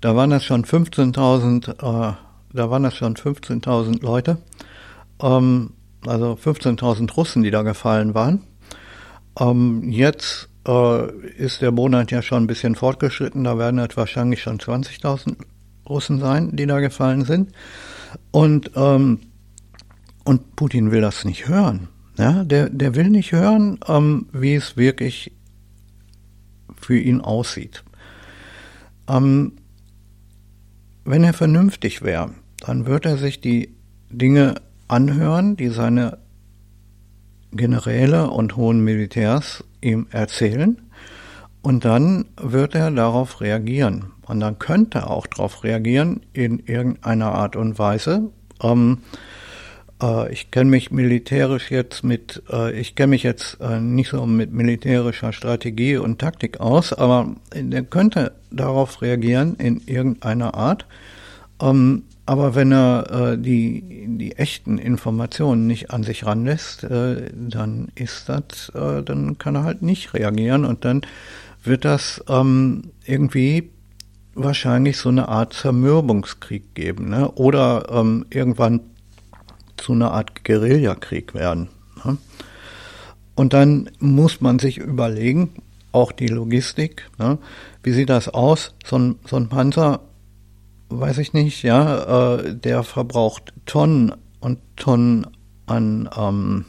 Da 0.02 0.16
waren 0.16 0.30
das 0.30 0.44
schon 0.44 0.66
15.000, 0.66 1.70
äh, 1.70 2.16
da 2.54 2.70
waren 2.70 2.84
das 2.84 2.96
schon 2.96 3.16
15.000 3.16 4.02
Leute. 4.02 4.38
Ähm, 5.22 5.72
also 6.06 6.34
15.000 6.34 7.14
Russen, 7.14 7.44
die 7.44 7.52
da 7.52 7.62
gefallen 7.62 8.14
waren. 8.14 8.44
Ähm, 9.40 9.90
jetzt 9.90 10.50
äh, 10.68 11.12
ist 11.38 11.62
der 11.62 11.72
Monat 11.72 12.12
ja 12.12 12.22
schon 12.22 12.44
ein 12.44 12.48
bisschen 12.48 12.76
fortgeschritten. 12.76 13.44
Da 13.44 13.58
werden 13.58 13.80
es 13.80 13.98
wahrscheinlich 13.98 14.42
schon 14.42 14.60
20.000 14.60 15.36
Russen 15.88 16.20
sein, 16.20 16.56
die 16.56 16.66
da 16.66 16.80
gefallen 16.80 17.26
sind. 17.26 17.52
Und, 18.32 18.72
ähm, 18.76 19.20
und 20.24 20.56
Putin 20.56 20.92
will 20.92 21.02
das 21.02 21.26
nicht 21.26 21.48
hören. 21.48 21.90
Ja, 22.18 22.44
der, 22.44 22.70
der 22.70 22.96
will 22.96 23.10
nicht 23.10 23.34
hören, 23.34 23.80
ähm, 23.88 24.28
wie 24.32 24.56
es 24.56 24.78
wirklich 24.78 25.34
für 26.78 26.98
ihn 26.98 27.22
aussieht. 27.22 27.84
Ähm, 29.08 29.54
wenn 31.04 31.24
er 31.24 31.34
vernünftig 31.34 32.02
wäre, 32.02 32.32
dann 32.60 32.88
würde 32.88 33.10
er 33.10 33.18
sich 33.18 33.42
die 33.42 33.76
Dinge 34.10 34.56
anhören, 34.88 35.58
die 35.58 35.70
seine 35.70 36.20
Generäle 37.56 38.30
und 38.30 38.56
hohen 38.56 38.84
Militärs 38.84 39.64
ihm 39.82 40.08
erzählen 40.12 40.78
und 41.66 41.84
dann 41.84 42.26
wird 42.40 42.76
er 42.76 42.92
darauf 42.92 43.42
reagieren. 43.42 44.12
Und 44.28 44.40
dann 44.40 44.60
könnte 44.60 45.00
er 45.00 45.10
auch 45.10 45.26
darauf 45.26 45.64
reagieren 45.64 46.22
in 46.34 46.60
irgendeiner 46.60 47.32
Art 47.34 47.56
und 47.56 47.80
Weise. 47.80 48.30
Ähm, 48.62 49.00
äh, 50.02 50.32
ich 50.32 50.52
kenne 50.52 50.70
mich 50.70 50.92
militärisch 50.92 51.72
jetzt 51.72 52.04
mit, 52.04 52.44
äh, 52.52 52.72
ich 52.80 52.96
kenne 52.96 53.12
mich 53.12 53.24
jetzt 53.24 53.60
äh, 53.62 53.80
nicht 53.80 54.10
so 54.10 54.26
mit 54.26 54.52
militärischer 54.52 55.34
Strategie 55.34 55.98
und 55.98 56.20
Taktik 56.20 56.60
aus, 56.60 56.94
aber 56.94 57.36
er 57.52 57.84
könnte 57.84 58.34
darauf 58.52 59.02
reagieren 59.02 59.56
in 59.56 59.82
irgendeiner 59.86 60.54
Art. 60.54 60.86
Ähm, 61.60 62.04
aber 62.26 62.56
wenn 62.56 62.72
er 62.72 63.34
äh, 63.34 63.38
die, 63.38 64.08
die 64.08 64.36
echten 64.38 64.78
Informationen 64.78 65.68
nicht 65.68 65.92
an 65.92 66.04
sich 66.04 66.26
ranlässt, 66.26 66.84
äh, 66.84 67.32
dann 67.34 67.90
ist 67.96 68.30
das, 68.30 68.70
äh, 68.70 69.04
dann 69.04 69.38
kann 69.38 69.56
er 69.56 69.64
halt 69.64 69.82
nicht 69.82 70.14
reagieren 70.14 70.66
und 70.66 70.86
dann 70.86 71.02
wird 71.64 71.86
das 71.86 72.24
ähm, 72.28 72.92
irgendwie 73.06 73.70
wahrscheinlich 74.34 74.98
so 74.98 75.10
eine 75.10 75.30
Art 75.30 75.54
Zermürbungskrieg 75.54 76.76
geben, 76.76 77.10
ne? 77.10 77.32
Oder 77.32 77.88
ähm, 77.90 78.26
irgendwann 78.30 78.82
zu 79.78 79.94
einer 79.94 80.12
Art 80.12 80.44
Guerillakrieg 80.44 81.34
werden. 81.34 81.70
Ne? 82.04 82.18
Und 83.36 83.54
dann 83.54 83.90
muss 84.00 84.42
man 84.42 84.60
sich 84.60 84.78
überlegen, 84.78 85.52
auch 85.92 86.12
die 86.12 86.28
Logistik, 86.28 87.10
ne? 87.18 87.38
wie 87.84 87.92
sieht 87.92 88.10
das 88.10 88.28
aus? 88.28 88.74
So 88.86 88.98
ein, 88.98 89.16
so 89.26 89.38
ein 89.38 89.48
Panzer 89.48 90.02
weiß 90.90 91.18
ich 91.20 91.34
nicht, 91.34 91.64
ja, 91.64 92.36
äh, 92.36 92.56
der 92.56 92.84
verbraucht 92.84 93.54
Tonnen 93.66 94.14
und 94.40 94.60
Tonnen 94.76 95.28
an, 95.66 96.10
ähm, 96.16 96.66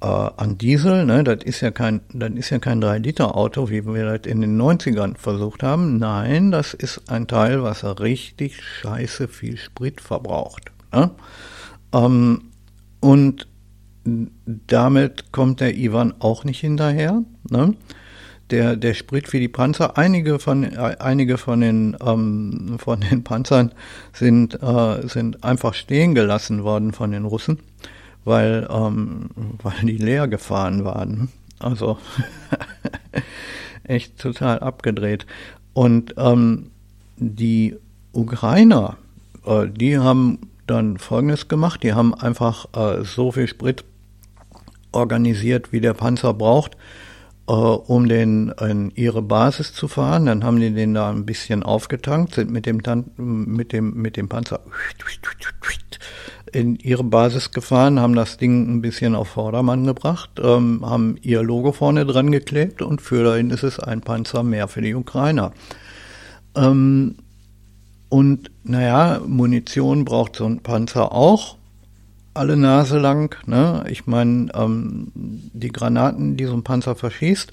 äh, 0.00 0.06
an 0.06 0.58
Diesel, 0.58 1.06
ne, 1.06 1.24
das 1.24 1.44
ist 1.44 1.60
ja 1.60 1.70
kein, 1.70 2.00
das 2.12 2.32
ist 2.32 2.50
ja 2.50 2.58
kein 2.58 2.82
3-Liter-Auto, 2.82 3.70
wie 3.70 3.86
wir 3.86 4.18
das 4.18 4.30
in 4.30 4.40
den 4.40 4.60
90ern 4.60 5.16
versucht 5.16 5.62
haben. 5.62 5.98
Nein, 5.98 6.50
das 6.50 6.74
ist 6.74 7.10
ein 7.10 7.26
Teil, 7.26 7.62
was 7.62 7.84
richtig 8.00 8.62
scheiße 8.62 9.28
viel 9.28 9.56
Sprit 9.56 10.00
verbraucht. 10.00 10.72
Ne? 10.92 11.10
Ähm, 11.94 12.50
und 13.00 13.48
damit 14.04 15.32
kommt 15.32 15.60
der 15.60 15.76
Ivan 15.76 16.14
auch 16.18 16.44
nicht 16.44 16.60
hinterher. 16.60 17.22
Ne? 17.48 17.74
Der, 18.50 18.76
der 18.76 18.94
Sprit 18.94 19.28
für 19.28 19.40
die 19.40 19.48
Panzer. 19.48 19.96
Einige 19.96 20.38
von, 20.38 20.64
einige 20.76 21.38
von 21.38 21.60
den, 21.60 21.96
ähm, 22.04 22.76
von 22.78 23.00
den 23.00 23.24
Panzern 23.24 23.72
sind, 24.12 24.62
äh, 24.62 25.06
sind 25.08 25.42
einfach 25.44 25.74
stehen 25.74 26.14
gelassen 26.14 26.62
worden 26.64 26.92
von 26.92 27.12
den 27.12 27.24
Russen, 27.24 27.58
weil, 28.24 28.68
ähm, 28.70 29.30
weil 29.62 29.80
die 29.82 29.96
leer 29.96 30.28
gefahren 30.28 30.84
waren. 30.84 31.30
Also 31.58 31.98
echt 33.84 34.18
total 34.18 34.58
abgedreht. 34.58 35.26
Und 35.72 36.14
ähm, 36.18 36.70
die 37.16 37.76
Ukrainer, 38.12 38.96
äh, 39.46 39.68
die 39.68 39.98
haben 39.98 40.38
dann 40.66 40.98
Folgendes 40.98 41.48
gemacht. 41.48 41.82
Die 41.82 41.94
haben 41.94 42.14
einfach 42.14 42.66
äh, 42.74 43.04
so 43.04 43.32
viel 43.32 43.48
Sprit 43.48 43.84
organisiert, 44.92 45.72
wie 45.72 45.80
der 45.80 45.94
Panzer 45.94 46.34
braucht 46.34 46.76
äh, 47.48 47.52
um 47.52 48.08
den 48.08 48.50
in 48.60 48.92
ihre 48.94 49.22
Basis 49.22 49.72
zu 49.72 49.88
fahren. 49.88 50.26
Dann 50.26 50.44
haben 50.44 50.60
die 50.60 50.72
den 50.72 50.94
da 50.94 51.10
ein 51.10 51.26
bisschen 51.26 51.62
aufgetankt, 51.62 52.34
sind 52.34 52.50
mit 52.50 52.66
dem, 52.66 52.82
Tan 52.82 53.10
mit 53.16 53.72
dem, 53.72 53.94
mit 53.94 54.16
dem 54.16 54.28
Panzer 54.28 54.60
in 56.52 56.76
ihre 56.76 57.04
Basis 57.04 57.50
gefahren, 57.50 57.98
haben 57.98 58.14
das 58.14 58.36
Ding 58.36 58.70
ein 58.70 58.82
bisschen 58.82 59.14
auf 59.14 59.28
Vordermann 59.28 59.86
gebracht, 59.86 60.30
ähm, 60.38 60.84
haben 60.84 61.16
ihr 61.22 61.42
Logo 61.42 61.72
vorne 61.72 62.04
dran 62.04 62.30
geklebt 62.30 62.82
und 62.82 63.00
für 63.00 63.24
dahin 63.24 63.50
ist 63.50 63.62
es 63.64 63.80
ein 63.80 64.02
Panzer 64.02 64.42
mehr 64.42 64.68
für 64.68 64.82
die 64.82 64.94
Ukrainer. 64.94 65.52
Ähm, 66.54 67.16
und 68.10 68.50
naja, 68.64 69.20
Munition 69.26 70.04
braucht 70.04 70.36
so 70.36 70.44
ein 70.44 70.60
Panzer 70.60 71.12
auch 71.12 71.56
alle 72.34 72.56
Nase 72.56 72.98
lang. 72.98 73.36
Ne? 73.46 73.84
Ich 73.88 74.06
meine, 74.06 74.48
ähm, 74.54 75.12
die 75.14 75.70
Granaten, 75.70 76.36
die 76.36 76.44
so 76.44 76.54
ein 76.54 76.64
Panzer 76.64 76.94
verschießt, 76.94 77.52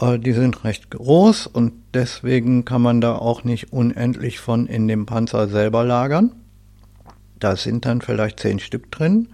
äh, 0.00 0.18
die 0.18 0.32
sind 0.32 0.64
recht 0.64 0.90
groß 0.90 1.46
und 1.46 1.72
deswegen 1.94 2.64
kann 2.64 2.82
man 2.82 3.00
da 3.00 3.16
auch 3.16 3.44
nicht 3.44 3.72
unendlich 3.72 4.38
von 4.38 4.66
in 4.66 4.88
dem 4.88 5.06
Panzer 5.06 5.48
selber 5.48 5.84
lagern. 5.84 6.32
Da 7.38 7.56
sind 7.56 7.84
dann 7.84 8.00
vielleicht 8.00 8.40
zehn 8.40 8.58
Stück 8.58 8.90
drin. 8.90 9.28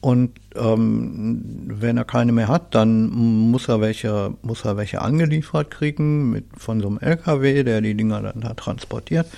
Und 0.00 0.32
ähm, 0.56 1.42
wenn 1.68 1.96
er 1.96 2.04
keine 2.04 2.32
mehr 2.32 2.48
hat, 2.48 2.74
dann 2.74 3.08
muss 3.10 3.68
er 3.68 3.80
welche, 3.80 4.34
muss 4.42 4.64
er 4.64 4.76
welche 4.76 5.00
angeliefert 5.00 5.70
kriegen 5.70 6.30
mit 6.30 6.44
von 6.56 6.80
so 6.80 6.88
einem 6.88 6.98
LKW, 6.98 7.62
der 7.62 7.80
die 7.80 7.94
Dinger 7.94 8.20
dann 8.20 8.40
da 8.40 8.54
transportiert. 8.54 9.28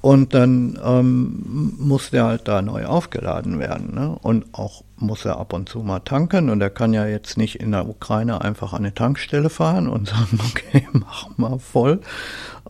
Und 0.00 0.32
dann 0.32 0.78
ähm, 0.84 1.74
muss 1.78 2.10
der 2.10 2.24
halt 2.24 2.46
da 2.46 2.62
neu 2.62 2.86
aufgeladen 2.86 3.58
werden. 3.58 3.94
Ne? 3.94 4.16
Und 4.22 4.46
auch 4.52 4.84
muss 4.96 5.24
er 5.24 5.38
ab 5.38 5.52
und 5.52 5.68
zu 5.68 5.80
mal 5.80 6.00
tanken. 6.00 6.50
Und 6.50 6.60
er 6.60 6.70
kann 6.70 6.92
ja 6.92 7.06
jetzt 7.06 7.36
nicht 7.36 7.56
in 7.56 7.72
der 7.72 7.88
Ukraine 7.88 8.40
einfach 8.40 8.72
an 8.72 8.80
eine 8.80 8.94
Tankstelle 8.94 9.50
fahren 9.50 9.88
und 9.88 10.08
sagen, 10.08 10.38
okay, 10.48 10.86
mach 10.92 11.36
mal 11.36 11.58
voll. 11.58 12.00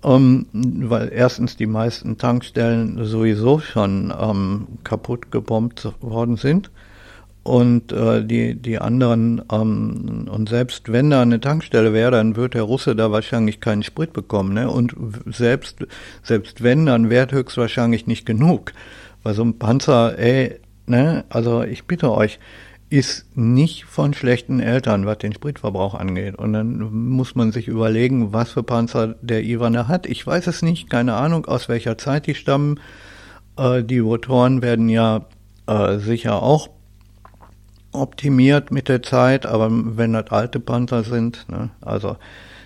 ähm, 0.02 0.46
weil 0.52 1.12
erstens 1.12 1.56
die 1.56 1.66
meisten 1.66 2.16
Tankstellen 2.16 3.04
sowieso 3.04 3.58
schon 3.58 4.12
ähm, 4.18 4.66
kaputt 4.82 5.30
gebombt 5.30 5.92
worden 6.00 6.36
sind 6.36 6.70
und 7.48 7.92
äh, 7.92 8.22
die, 8.22 8.54
die 8.54 8.78
anderen, 8.78 9.42
ähm, 9.50 10.28
und 10.30 10.50
selbst 10.50 10.92
wenn 10.92 11.08
da 11.08 11.22
eine 11.22 11.40
Tankstelle 11.40 11.94
wäre, 11.94 12.10
dann 12.10 12.36
wird 12.36 12.52
der 12.52 12.62
Russe 12.62 12.94
da 12.94 13.10
wahrscheinlich 13.10 13.60
keinen 13.60 13.82
Sprit 13.82 14.12
bekommen. 14.12 14.52
Ne? 14.52 14.70
Und 14.70 14.94
selbst, 15.24 15.86
selbst 16.22 16.62
wenn, 16.62 16.84
dann 16.84 17.08
wäre 17.08 17.30
höchstwahrscheinlich 17.30 18.06
nicht 18.06 18.26
genug. 18.26 18.72
Weil 19.22 19.32
so 19.32 19.44
ein 19.44 19.58
Panzer, 19.58 20.18
ey, 20.18 20.60
ne, 20.86 21.24
also 21.30 21.62
ich 21.62 21.86
bitte 21.86 22.12
euch, 22.12 22.38
ist 22.90 23.24
nicht 23.34 23.86
von 23.86 24.12
schlechten 24.12 24.60
Eltern, 24.60 25.06
was 25.06 25.18
den 25.18 25.32
Spritverbrauch 25.32 25.94
angeht. 25.94 26.36
Und 26.36 26.52
dann 26.52 26.78
muss 26.80 27.34
man 27.34 27.50
sich 27.50 27.66
überlegen, 27.66 28.34
was 28.34 28.50
für 28.50 28.62
Panzer 28.62 29.14
der 29.22 29.42
Ivaner 29.42 29.88
hat. 29.88 30.06
Ich 30.06 30.26
weiß 30.26 30.46
es 30.48 30.60
nicht, 30.60 30.90
keine 30.90 31.14
Ahnung, 31.14 31.46
aus 31.46 31.70
welcher 31.70 31.96
Zeit 31.96 32.26
die 32.26 32.34
stammen. 32.34 32.78
Äh, 33.56 33.82
die 33.84 34.02
Motoren 34.02 34.60
werden 34.60 34.90
ja 34.90 35.24
äh, 35.66 35.98
sicher 35.98 36.42
auch 36.42 36.68
optimiert 37.98 38.70
mit 38.70 38.88
der 38.88 39.02
Zeit, 39.02 39.46
aber 39.46 39.68
wenn 39.70 40.12
das 40.12 40.30
alte 40.30 40.60
Panzer 40.60 41.04
sind, 41.04 41.46
ne, 41.48 41.70
also 41.80 42.16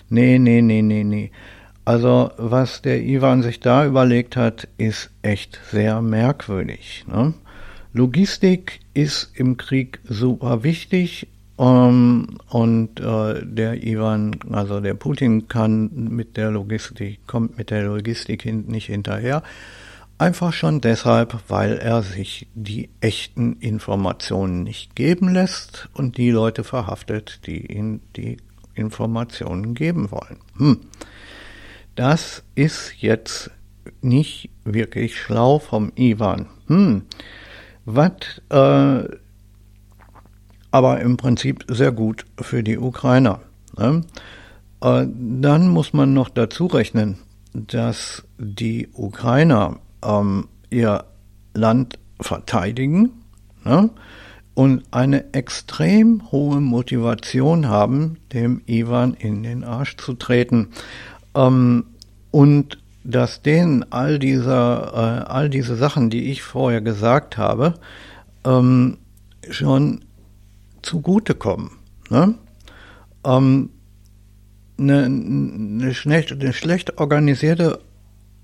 nee, 0.09 0.39
nee, 0.39 0.63
nee, 0.63 0.83
nee, 0.83 1.05
nee. 1.05 1.31
Also 1.85 2.31
was 2.37 2.83
der 2.83 3.03
Ivan 3.03 3.43
sich 3.43 3.59
da 3.59 3.85
überlegt 3.85 4.37
hat, 4.37 4.69
ist 4.79 5.11
echt 5.23 5.59
sehr 5.71 6.01
merkwürdig. 6.01 7.05
Ne? 7.09 7.35
Logistik 7.93 8.81
ist 8.95 9.33
im 9.35 9.57
Krieg 9.57 9.99
super 10.05 10.63
wichtig 10.63 11.27
um, 11.57 11.69
ähm, 11.69 12.39
und 12.49 13.01
äh, 13.01 13.45
der 13.45 13.85
Ivan, 13.85 14.37
also 14.51 14.81
der 14.81 14.95
Putin 14.95 15.49
kann 15.49 15.91
mit 15.93 16.37
der 16.37 16.51
Logistik, 16.51 17.27
kommt 17.27 17.59
mit 17.59 17.71
der 17.71 17.85
Logistik 17.85 18.43
hin, 18.43 18.65
nicht 18.69 18.87
hinterher. 18.87 19.43
Einfach 20.23 20.53
schon 20.53 20.81
deshalb, 20.81 21.37
weil 21.49 21.79
er 21.79 22.05
sich 22.05 22.47
die 22.55 22.91
echten 23.01 23.55
Informationen 23.55 24.63
nicht 24.63 24.95
geben 24.95 25.29
lässt 25.29 25.89
und 25.95 26.17
die 26.17 26.31
Leute 26.31 26.63
verhaftet, 26.63 27.41
die 27.47 27.67
ihm 27.67 28.03
die 28.15 28.37
Informationen 28.75 29.75
geben 29.75 30.13
wollen. 30.13 30.39
Hm. 30.59 30.79
Das 31.97 32.45
ist 32.55 33.03
jetzt 33.03 33.51
nicht 34.01 34.49
wirklich 34.63 35.19
schlau 35.19 35.59
vom 35.59 35.91
Ivan. 35.97 36.47
Hm. 36.69 37.03
Was 37.85 38.41
äh, 38.51 39.09
aber 40.71 41.01
im 41.01 41.17
Prinzip 41.17 41.65
sehr 41.67 41.91
gut 41.91 42.27
für 42.41 42.63
die 42.63 42.79
Ukrainer. 42.79 43.41
Ne? 43.77 44.03
Äh, 44.83 45.05
dann 45.09 45.67
muss 45.67 45.93
man 45.93 46.15
noch 46.15 46.29
dazu 46.29 46.67
rechnen, 46.67 47.19
dass 47.55 48.23
die 48.39 48.89
Ukrainer 48.93 49.81
ähm, 50.05 50.49
ihr 50.71 51.05
Land 51.55 51.99
verteidigen 52.21 53.11
ne? 53.65 53.91
und 54.55 54.85
eine 54.91 55.33
extrem 55.33 56.31
hohe 56.31 56.61
Motivation 56.61 57.69
haben, 57.69 58.19
dem 58.33 58.63
Ivan 58.67 59.15
in 59.15 59.43
den 59.43 59.65
Arsch 59.65 59.97
zu 59.97 60.15
treten. 60.15 60.69
Ähm, 61.35 61.85
und 62.31 62.79
dass 63.05 63.43
denen 63.43 63.85
all 63.91 64.19
diese, 64.19 64.51
äh, 64.51 65.31
all 65.31 65.51
diese 65.51 65.77
Sachen, 65.77 66.11
die 66.11 66.31
ich 66.31 66.43
vorher 66.43 66.81
gesagt 66.81 67.37
habe, 67.37 67.75
ähm, 68.45 68.99
schon 69.51 70.05
zugutekommen. 70.83 71.71
Ne? 72.11 72.35
Ähm, 73.25 73.71
eine, 74.79 75.05
eine, 75.05 75.95
schlecht, 75.95 76.33
eine 76.33 76.53
schlecht 76.53 76.99
organisierte 76.99 77.81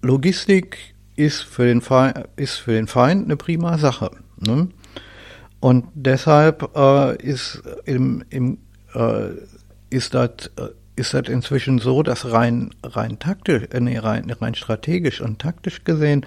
Logistik 0.03 0.95
ist 1.19 1.43
für 1.43 1.67
den 1.67 1.81
Feind, 1.81 2.29
ist 2.37 2.59
für 2.59 2.73
den 2.73 2.87
Feind 2.87 3.25
eine 3.25 3.37
prima 3.37 3.77
Sache. 3.79 4.11
Ne? 4.37 4.69
Und 5.61 5.87
deshalb 5.95 6.77
äh, 6.77 7.17
ist 7.17 7.63
im, 7.85 8.25
im 8.31 8.59
äh, 8.95 9.31
ist 9.91 10.15
das 10.15 10.51
äh, 10.57 10.69
ist 10.95 11.15
das 11.15 11.29
inzwischen 11.29 11.79
so, 11.79 12.03
dass 12.03 12.33
rein, 12.33 12.71
rein 12.83 13.19
taktisch, 13.19 13.65
äh, 13.73 13.81
nee, 13.81 13.99
rein, 13.99 14.31
rein 14.31 14.55
strategisch 14.55 15.21
und 15.21 15.41
taktisch 15.41 15.85
gesehen 15.85 16.27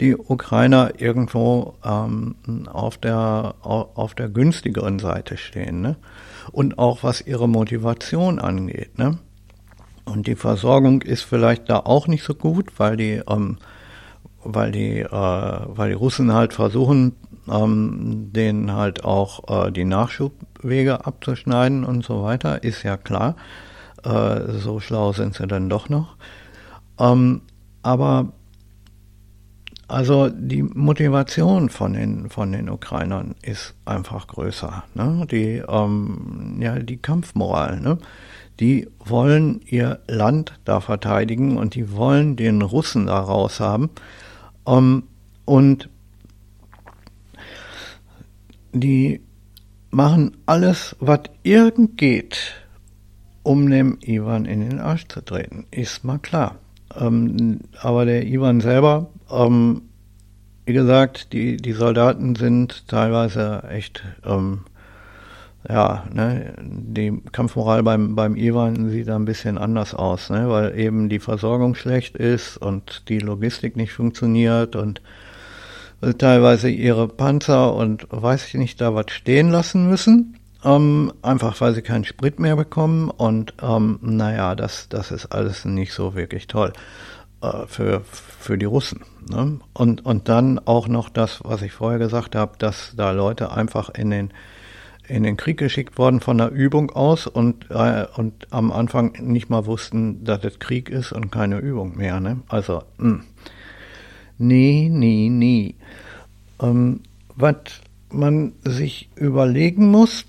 die 0.00 0.16
Ukrainer 0.16 0.92
irgendwo 0.98 1.74
ähm, 1.84 2.36
auf, 2.72 2.98
der, 2.98 3.54
auf 3.62 4.14
der 4.14 4.28
günstigeren 4.28 5.00
Seite 5.00 5.36
stehen. 5.36 5.80
Ne? 5.80 5.96
Und 6.52 6.78
auch 6.78 7.02
was 7.02 7.20
ihre 7.20 7.48
Motivation 7.48 8.38
angeht. 8.38 8.96
Ne? 8.98 9.18
Und 10.04 10.28
die 10.28 10.36
Versorgung 10.36 11.02
ist 11.02 11.22
vielleicht 11.22 11.68
da 11.68 11.80
auch 11.80 12.06
nicht 12.06 12.22
so 12.22 12.34
gut, 12.34 12.78
weil 12.78 12.96
die, 12.96 13.22
ähm, 13.28 13.58
weil 14.44 14.72
die, 14.72 15.00
äh, 15.00 15.10
weil 15.10 15.90
die 15.90 15.94
Russen 15.94 16.32
halt 16.32 16.52
versuchen, 16.52 17.16
ähm, 17.50 18.30
denen 18.32 18.72
halt 18.72 19.04
auch 19.04 19.66
äh, 19.66 19.70
die 19.70 19.84
Nachschubwege 19.84 21.06
abzuschneiden 21.06 21.84
und 21.84 22.04
so 22.04 22.22
weiter, 22.22 22.62
ist 22.62 22.82
ja 22.82 22.96
klar. 22.96 23.36
Äh, 24.04 24.52
so 24.52 24.80
schlau 24.80 25.12
sind 25.12 25.34
sie 25.34 25.46
dann 25.46 25.68
doch 25.68 25.88
noch. 25.88 26.16
Ähm, 26.98 27.42
aber 27.82 28.32
also 29.88 30.28
die 30.28 30.62
Motivation 30.62 31.70
von 31.70 31.94
den 31.94 32.28
von 32.28 32.52
den 32.52 32.68
Ukrainern 32.68 33.34
ist 33.40 33.74
einfach 33.86 34.26
größer. 34.26 34.84
Ne? 34.94 35.26
Die 35.30 35.62
ähm, 35.66 36.58
ja 36.60 36.78
die 36.78 36.98
Kampfmoral. 36.98 37.80
Ne? 37.80 37.98
Die 38.60 38.88
wollen 38.98 39.60
ihr 39.64 40.00
Land 40.06 40.60
da 40.64 40.80
verteidigen 40.80 41.56
und 41.56 41.74
die 41.74 41.92
wollen 41.92 42.36
den 42.36 42.60
Russen 42.60 43.06
da 43.06 43.18
raus 43.18 43.60
haben. 43.60 43.90
Ähm, 44.68 45.04
und 45.44 45.88
die 48.72 49.20
machen 49.90 50.36
alles, 50.46 50.94
was 51.00 51.20
irgend 51.42 51.96
geht, 51.96 52.66
um 53.42 53.70
dem 53.70 53.98
Ivan 54.02 54.44
in 54.44 54.60
den 54.60 54.78
Arsch 54.78 55.08
zu 55.08 55.24
treten. 55.24 55.66
Ist 55.70 56.04
mal 56.04 56.18
klar. 56.18 56.56
Ähm, 56.94 57.60
aber 57.80 58.04
der 58.04 58.26
Ivan 58.26 58.60
selber, 58.60 59.08
ähm, 59.30 59.82
wie 60.66 60.74
gesagt, 60.74 61.32
die, 61.32 61.56
die 61.56 61.72
Soldaten 61.72 62.34
sind 62.34 62.86
teilweise 62.88 63.62
echt, 63.70 64.04
ähm, 64.24 64.60
ja, 65.68 66.04
ne, 66.12 66.54
die 66.60 67.20
Kampfmoral 67.32 67.82
beim, 67.82 68.14
beim 68.14 68.36
Ivan 68.36 68.90
sieht 68.90 69.08
ein 69.08 69.24
bisschen 69.24 69.58
anders 69.58 69.94
aus, 69.94 70.30
ne, 70.30 70.48
weil 70.48 70.78
eben 70.78 71.08
die 71.08 71.18
Versorgung 71.18 71.74
schlecht 71.74 72.16
ist 72.16 72.56
und 72.56 73.08
die 73.08 73.18
Logistik 73.18 73.76
nicht 73.76 73.92
funktioniert 73.92 74.76
und 74.76 75.02
teilweise 76.18 76.70
ihre 76.70 77.08
Panzer 77.08 77.74
und 77.74 78.06
weiß 78.10 78.46
ich 78.46 78.54
nicht 78.54 78.80
da 78.80 78.94
was 78.94 79.10
stehen 79.10 79.50
lassen 79.50 79.88
müssen 79.88 80.38
ähm, 80.64 81.12
einfach 81.22 81.60
weil 81.60 81.74
sie 81.74 81.82
keinen 81.82 82.04
Sprit 82.04 82.40
mehr 82.40 82.56
bekommen 82.56 83.10
und 83.10 83.54
ähm, 83.62 83.98
naja, 84.02 84.54
das, 84.54 84.88
das 84.88 85.10
ist 85.10 85.26
alles 85.26 85.64
nicht 85.64 85.92
so 85.92 86.14
wirklich 86.14 86.46
toll 86.48 86.72
äh, 87.42 87.66
für, 87.66 88.02
für 88.04 88.58
die 88.58 88.66
Russen. 88.66 89.04
Ne? 89.30 89.60
Und, 89.72 90.04
und 90.04 90.28
dann 90.28 90.58
auch 90.58 90.88
noch 90.88 91.10
das, 91.10 91.40
was 91.44 91.62
ich 91.62 91.72
vorher 91.72 91.98
gesagt 91.98 92.34
habe, 92.34 92.56
dass 92.58 92.94
da 92.96 93.12
Leute 93.12 93.52
einfach 93.52 93.90
in 93.90 94.10
den 94.10 94.30
in 95.08 95.22
den 95.22 95.36
Krieg 95.36 95.56
geschickt 95.56 95.98
worden 95.98 96.20
von 96.20 96.38
der 96.38 96.50
Übung 96.50 96.90
aus 96.90 97.26
und, 97.26 97.70
äh, 97.70 98.06
und 98.16 98.46
am 98.50 98.70
Anfang 98.70 99.12
nicht 99.20 99.50
mal 99.50 99.66
wussten, 99.66 100.24
dass 100.24 100.44
es 100.44 100.58
Krieg 100.58 100.90
ist 100.90 101.12
und 101.12 101.32
keine 101.32 101.58
Übung 101.58 101.96
mehr. 101.96 102.20
Ne? 102.20 102.40
Also, 102.48 102.82
mh. 102.98 103.10
Hm. 103.10 103.24
nee, 104.38 104.88
nee, 104.92 105.28
nee. 105.30 105.74
Ähm, 106.60 107.00
was 107.34 107.56
man 108.10 108.52
sich 108.62 109.08
überlegen 109.16 109.90
muss, 109.90 110.24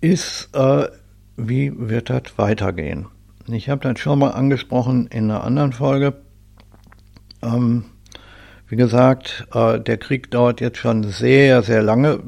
ist, 0.00 0.50
äh, 0.54 0.88
wie 1.36 1.72
wird 1.76 2.10
das 2.10 2.36
weitergehen? 2.36 3.06
Ich 3.46 3.68
habe 3.68 3.82
das 3.82 3.98
schon 3.98 4.18
mal 4.18 4.30
angesprochen 4.30 5.06
in 5.08 5.30
einer 5.30 5.44
anderen 5.44 5.72
Folge. 5.72 6.14
Ähm, 7.42 7.84
wie 8.68 8.76
gesagt, 8.76 9.46
äh, 9.52 9.80
der 9.80 9.98
Krieg 9.98 10.30
dauert 10.30 10.60
jetzt 10.60 10.78
schon 10.78 11.04
sehr, 11.04 11.62
sehr 11.62 11.82
lange 11.82 12.20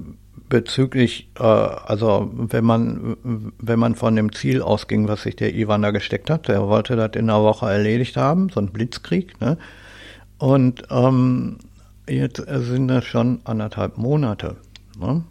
bezüglich, 0.48 1.28
äh, 1.38 1.42
also 1.42 2.30
wenn 2.34 2.64
man, 2.64 3.16
wenn 3.58 3.78
man 3.78 3.94
von 3.94 4.16
dem 4.16 4.32
Ziel 4.32 4.62
ausging, 4.62 5.08
was 5.08 5.22
sich 5.22 5.36
der 5.36 5.54
Ivan 5.54 5.82
da 5.82 5.90
gesteckt 5.90 6.30
hat, 6.30 6.48
der 6.48 6.66
wollte 6.66 6.96
das 6.96 7.10
in 7.14 7.30
einer 7.30 7.42
Woche 7.42 7.70
erledigt 7.70 8.16
haben, 8.16 8.48
so 8.48 8.60
ein 8.60 8.72
Blitzkrieg, 8.72 9.40
ne? 9.40 9.58
Und 10.38 10.84
ähm, 10.90 11.58
jetzt 12.08 12.42
sind 12.46 12.88
das 12.88 13.04
schon 13.04 13.40
anderthalb 13.44 13.96
Monate. 13.96 14.56
Ne? 14.98 15.24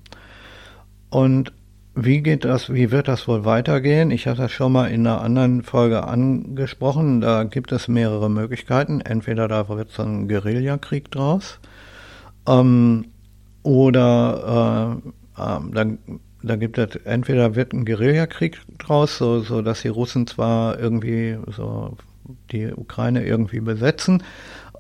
Und 1.09 1.53
wie 1.93 2.21
geht 2.21 2.43
das, 2.43 2.73
wie 2.73 2.91
wird 2.91 3.07
das 3.07 3.27
wohl 3.27 3.45
weitergehen? 3.45 4.11
Ich 4.11 4.27
hatte 4.27 4.43
das 4.43 4.51
schon 4.51 4.73
mal 4.73 4.87
in 4.87 5.07
einer 5.07 5.21
anderen 5.21 5.63
Folge 5.63 6.03
angesprochen. 6.03 7.21
Da 7.21 7.43
gibt 7.43 7.71
es 7.71 7.87
mehrere 7.87 8.29
Möglichkeiten. 8.29 8.99
Entweder 8.99 9.47
da 9.47 9.69
wird 9.69 9.91
so 9.91 10.03
ein 10.03 10.27
Guerillakrieg 10.27 11.09
draus, 11.11 11.59
ähm, 12.47 13.05
oder 13.65 15.01
äh, 15.37 15.41
äh, 15.41 15.59
dann 15.73 15.97
da 16.43 16.55
gibt 16.55 16.77
es 16.77 16.95
entweder 17.05 17.55
wird 17.55 17.73
ein 17.73 17.85
Guerillakrieg 17.85 18.61
draus, 18.77 19.17
so, 19.17 19.39
so 19.39 19.63
dass 19.63 19.81
die 19.81 19.87
Russen 19.87 20.27
zwar 20.27 20.79
irgendwie 20.79 21.37
so 21.47 21.97
die 22.51 22.71
Ukraine 22.71 23.25
irgendwie 23.25 23.61
besetzen 23.61 24.23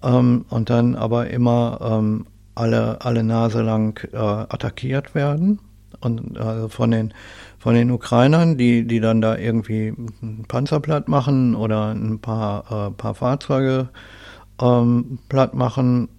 ähm, 0.03 0.45
und 0.49 0.69
dann 0.69 0.95
aber 0.95 1.31
immer 1.31 1.79
ähm, 1.81 2.27
alle, 2.53 3.01
alle 3.01 3.23
Nase 3.23 3.63
lang 3.63 3.99
äh, 4.13 4.17
attackiert 4.17 5.15
werden. 5.15 5.59
Und 6.01 6.37
also 6.37 6.69
von 6.69 6.91
den 6.91 7.13
von 7.57 7.73
den 7.73 7.89
Ukrainern, 7.89 8.59
die, 8.59 8.85
die 8.85 8.99
dann 8.99 9.21
da 9.21 9.35
irgendwie 9.37 9.87
ein 10.21 10.45
Panzer 10.47 10.79
platt 10.79 11.07
machen 11.07 11.55
oder 11.55 11.95
ein 11.95 12.19
paar, 12.19 12.89
äh, 12.89 12.91
paar 12.91 13.15
Fahrzeuge 13.15 13.89
ähm, 14.61 15.17
platt 15.29 15.55
machen 15.55 16.09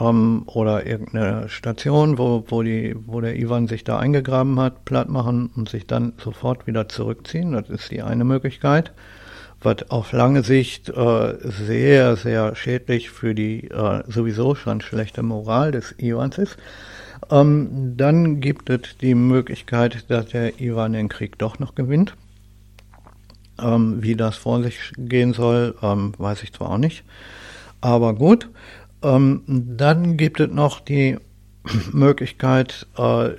ähm, 0.00 0.42
oder 0.46 0.86
irgendeine 0.86 1.48
Station, 1.48 2.18
wo, 2.18 2.44
wo, 2.48 2.62
die, 2.62 2.96
wo 3.06 3.20
der 3.20 3.36
Ivan 3.36 3.68
sich 3.68 3.84
da 3.84 3.98
eingegraben 3.98 4.58
hat, 4.60 4.84
platt 4.84 5.08
machen 5.08 5.50
und 5.56 5.68
sich 5.68 5.86
dann 5.86 6.12
sofort 6.22 6.66
wieder 6.66 6.88
zurückziehen. 6.88 7.52
Das 7.52 7.68
ist 7.68 7.90
die 7.90 8.02
eine 8.02 8.24
Möglichkeit 8.24 8.92
was 9.60 9.90
auf 9.90 10.12
lange 10.12 10.42
Sicht 10.42 10.88
äh, 10.88 11.34
sehr, 11.42 12.16
sehr 12.16 12.54
schädlich 12.56 13.10
für 13.10 13.34
die 13.34 13.68
äh, 13.68 14.02
sowieso 14.06 14.54
schon 14.54 14.80
schlechte 14.80 15.22
Moral 15.22 15.72
des 15.72 15.94
Iwans 15.98 16.38
ist. 16.38 16.56
Ähm, 17.30 17.94
dann 17.96 18.40
gibt 18.40 18.70
es 18.70 18.96
die 19.00 19.14
Möglichkeit, 19.14 20.04
dass 20.08 20.26
der 20.26 20.60
Iwan 20.60 20.92
den 20.92 21.08
Krieg 21.08 21.38
doch 21.38 21.58
noch 21.58 21.74
gewinnt. 21.74 22.14
Ähm, 23.58 24.02
wie 24.02 24.14
das 24.14 24.36
vor 24.36 24.62
sich 24.62 24.92
gehen 24.96 25.32
soll, 25.32 25.74
ähm, 25.82 26.12
weiß 26.18 26.42
ich 26.42 26.52
zwar 26.52 26.70
auch 26.70 26.78
nicht. 26.78 27.04
Aber 27.80 28.14
gut. 28.14 28.48
Ähm, 29.06 29.42
dann 29.46 30.16
gibt 30.16 30.40
es 30.40 30.50
noch 30.50 30.80
die 30.80 31.16
Möglichkeit, 31.92 32.86
äh, 32.98 33.30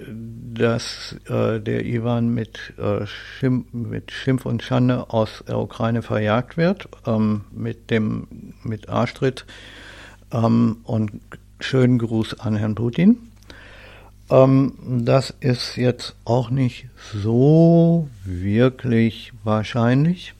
dass 0.53 1.15
äh, 1.27 1.59
der 1.59 1.85
Iwan 1.85 2.29
mit, 2.33 2.73
äh, 2.77 3.05
Schimpf, 3.05 3.73
mit 3.73 4.11
Schimpf 4.11 4.45
und 4.45 4.63
Schande 4.63 5.09
aus 5.09 5.43
der 5.45 5.59
Ukraine 5.59 6.01
verjagt 6.01 6.55
wird, 6.55 6.87
ähm, 7.05 7.41
mit 7.51 7.91
dem 7.91 8.53
mit 8.63 8.87
Arschtritt 8.87 9.45
ähm, 10.31 10.77
und 10.83 11.19
schönen 11.59 11.97
Gruß 11.97 12.39
an 12.39 12.55
Herrn 12.55 12.75
Putin. 12.75 13.17
Ähm, 14.29 14.73
das 15.03 15.33
ist 15.41 15.75
jetzt 15.75 16.15
auch 16.23 16.49
nicht 16.49 16.87
so 17.13 18.09
wirklich 18.23 19.33
wahrscheinlich. 19.43 20.33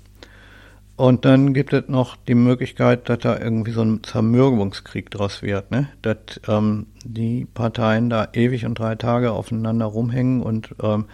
Und 0.97 1.25
dann 1.25 1.53
gibt 1.53 1.73
es 1.73 1.88
noch 1.89 2.17
die 2.27 2.33
Möglichkeit, 2.33 3.07
dass 3.07 3.19
da 3.19 3.38
irgendwie 3.38 3.71
so 3.71 3.83
ein 3.83 4.03
Zermürbungskrieg 4.03 5.12
draus 5.12 5.43
wird, 5.43 5.69
ne? 5.69 5.89
Dass 6.01 6.17
ähm, 6.47 6.88
die 7.05 7.45
Parteien 7.45 8.10
da 8.10 8.29
ewig 8.33 8.65
und 8.65 8.79
drei 8.79 8.95
Tage 8.95 9.31
aufeinander 9.31 9.86
rumhängen 9.86 10.41
und 10.41 10.73
ähm, 10.81 11.05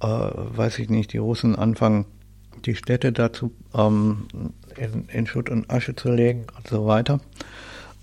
äh, 0.00 0.06
weiß 0.06 0.78
ich 0.78 0.88
nicht, 0.88 1.12
die 1.12 1.18
Russen 1.18 1.56
anfangen, 1.56 2.06
die 2.64 2.74
Städte 2.74 3.12
dazu 3.12 3.52
ähm, 3.74 4.28
in, 4.78 5.04
in 5.08 5.26
Schutt 5.26 5.50
und 5.50 5.70
Asche 5.70 5.94
zu 5.94 6.10
legen 6.10 6.46
und 6.56 6.66
so 6.66 6.86
weiter. 6.86 7.20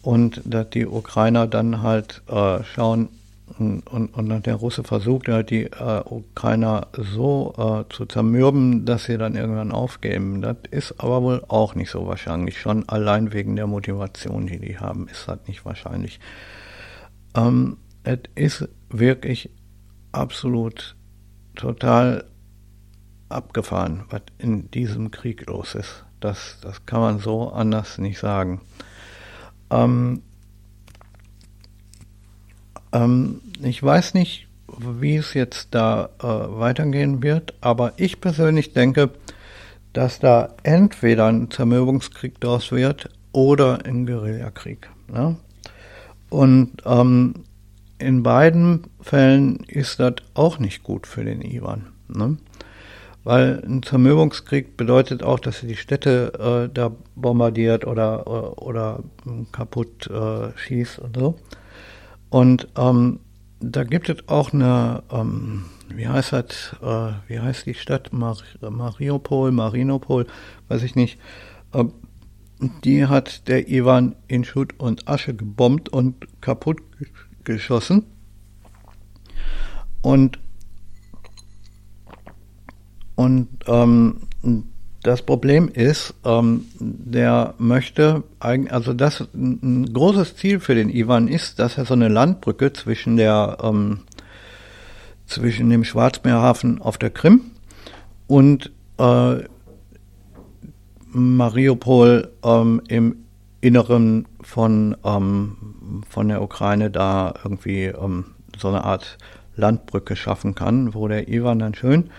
Und 0.04 0.44
dass 0.46 0.70
die 0.70 0.86
Ukrainer 0.86 1.48
dann 1.48 1.82
halt 1.82 2.22
äh, 2.28 2.64
schauen, 2.64 3.10
und, 3.60 3.88
und, 3.88 4.10
und 4.10 4.46
der 4.46 4.56
Russe 4.56 4.84
versucht 4.84 5.30
halt 5.30 5.50
die 5.50 5.64
äh, 5.64 6.02
Ukrainer 6.06 6.88
so 6.98 7.54
äh, 7.58 7.94
zu 7.94 8.06
zermürben, 8.06 8.86
dass 8.86 9.06
sie 9.06 9.18
dann 9.18 9.36
irgendwann 9.36 9.72
aufgeben. 9.72 10.42
Das 10.42 10.58
ist 10.70 11.00
aber 11.00 11.24
wohl 11.24 11.44
auch 11.48 11.74
nicht 11.74 11.90
so 11.90 12.06
wahrscheinlich. 12.08 12.60
Schon 12.60 12.88
allein 12.90 13.32
wegen 13.32 13.56
der 13.56 13.68
Motivation, 13.68 14.48
die 14.48 14.60
die 14.60 14.78
haben, 14.78 15.08
ist 15.08 15.28
das 15.28 15.40
nicht 15.48 15.66
wahrscheinlich. 15.66 16.20
Ähm, 17.36 17.78
es 18.04 18.20
ist 18.36 18.70
wirklich 18.90 19.50
absolut 20.12 20.96
total 21.56 22.26
abgefahren, 23.30 24.04
was 24.10 24.22
in 24.38 24.70
diesem 24.72 25.10
Krieg 25.10 25.46
los 25.48 25.74
ist. 25.74 26.06
Das, 26.20 26.58
das 26.62 26.86
kann 26.86 27.00
man 27.00 27.20
so 27.20 27.50
anders 27.50 27.98
nicht 27.98 28.20
sagen. 28.20 28.62
Ähm, 29.70 30.22
ähm, 32.94 33.42
ich 33.64 33.82
weiß 33.82 34.14
nicht, 34.14 34.48
wie 34.78 35.16
es 35.16 35.34
jetzt 35.34 35.70
da 35.72 36.10
äh, 36.20 36.26
weitergehen 36.26 37.24
wird, 37.24 37.54
aber 37.62 37.94
ich 37.98 38.22
persönlich 38.22 38.74
denke, 38.74 39.12
dass 39.94 40.20
da 40.20 40.50
entweder 40.64 41.28
ein 41.28 41.50
Zermürbungskrieg 41.50 42.40
daraus 42.40 42.72
wird 42.72 43.10
oder 43.32 43.86
ein 43.86 44.06
Guerillakrieg. 44.06 44.90
Ne? 45.12 45.38
Und 46.30 46.72
ähm, 46.86 47.46
in 48.00 48.22
beiden 48.22 48.84
Fällen 49.02 49.62
ist 49.68 50.00
das 50.00 50.16
auch 50.34 50.60
nicht 50.60 50.84
gut 50.84 51.08
für 51.08 51.24
den 51.24 51.42
Iwan. 51.42 51.88
Ne? 52.10 52.38
Weil 53.24 53.64
ein 53.66 53.84
Zermürbungskrieg 53.84 54.78
bedeutet 54.78 55.24
auch, 55.24 55.40
dass 55.40 55.64
er 55.64 55.70
die 55.70 55.76
Städte 55.76 56.68
äh, 56.70 56.74
da 56.74 56.92
bombardiert 57.16 57.86
oder, 57.86 58.28
oder, 58.28 58.62
oder 58.62 59.04
kaputt 59.52 60.08
äh, 60.08 60.58
schießt 60.58 61.00
und 61.00 61.18
so. 61.18 61.36
Und 62.30 62.68
ähm, 62.78 63.20
da 63.60 63.84
gibt 63.84 64.10
es 64.10 64.28
auch 64.28 64.54
eine, 64.54 65.04
ähm, 65.12 65.66
wie 65.90 66.08
heißt 66.08 66.34
das, 66.34 66.76
äh, 66.82 67.14
wie 67.28 67.40
heißt 67.40 67.66
die 67.66 67.74
Stadt? 67.74 68.14
Mar 68.14 68.38
Mariupol, 68.62 69.52
Marinopol, 69.52 70.28
weiß 70.68 70.84
ich 70.84 70.96
nicht. 70.96 71.20
Äh, 71.74 71.86
die 72.84 73.06
hat 73.06 73.48
der 73.48 73.70
Ivan 73.70 74.16
in 74.28 74.44
Schutt 74.44 74.80
und 74.80 75.08
Asche 75.08 75.34
gebombt 75.36 75.90
und 75.90 76.28
kaputt 76.42 76.82
geschossen. 77.44 78.06
Und, 80.02 80.40
und 83.16 83.48
ähm, 83.68 84.22
das 85.04 85.22
Problem 85.22 85.70
ist, 85.70 86.14
ähm, 86.26 86.66
der 86.80 87.54
möchte, 87.58 88.24
also 88.40 88.94
das 88.94 89.28
ein 89.34 89.92
großes 89.94 90.36
Ziel 90.36 90.60
für 90.60 90.76
den 90.76 90.90
Ivan 90.90 91.28
ist, 91.28 91.60
dass 91.60 91.78
er 91.78 91.86
so 91.86 91.94
eine 91.94 92.08
Landbrücke 92.08 92.74
zwischen 92.74 93.18
der 93.18 93.58
ähm, 93.62 94.02
zwischen 95.26 95.70
dem 95.70 95.84
Schwarzmeerhafen 95.84 96.82
auf 96.82 96.98
der 96.98 97.10
Krim 97.10 97.42
und 98.28 98.72
äh, 98.98 99.44
Mariupol 101.12 102.32
ähm, 102.44 102.82
im 102.88 103.18
Inneren 103.62 104.28
von 104.42 104.96
ähm, 105.04 106.04
von 106.10 106.28
der 106.28 106.42
Ukraine 106.42 106.92
da 106.92 107.34
irgendwie 107.44 107.86
ähm, 107.86 108.26
so 108.58 108.70
eine 108.70 108.84
Art 108.84 109.18
Landbrücke 109.56 110.16
schaffen 110.16 110.56
kann, 110.56 110.94
wo 110.94 111.08
der 111.08 111.28
Ivan 111.28 111.60
dann 111.60 111.76
schön 111.76 112.10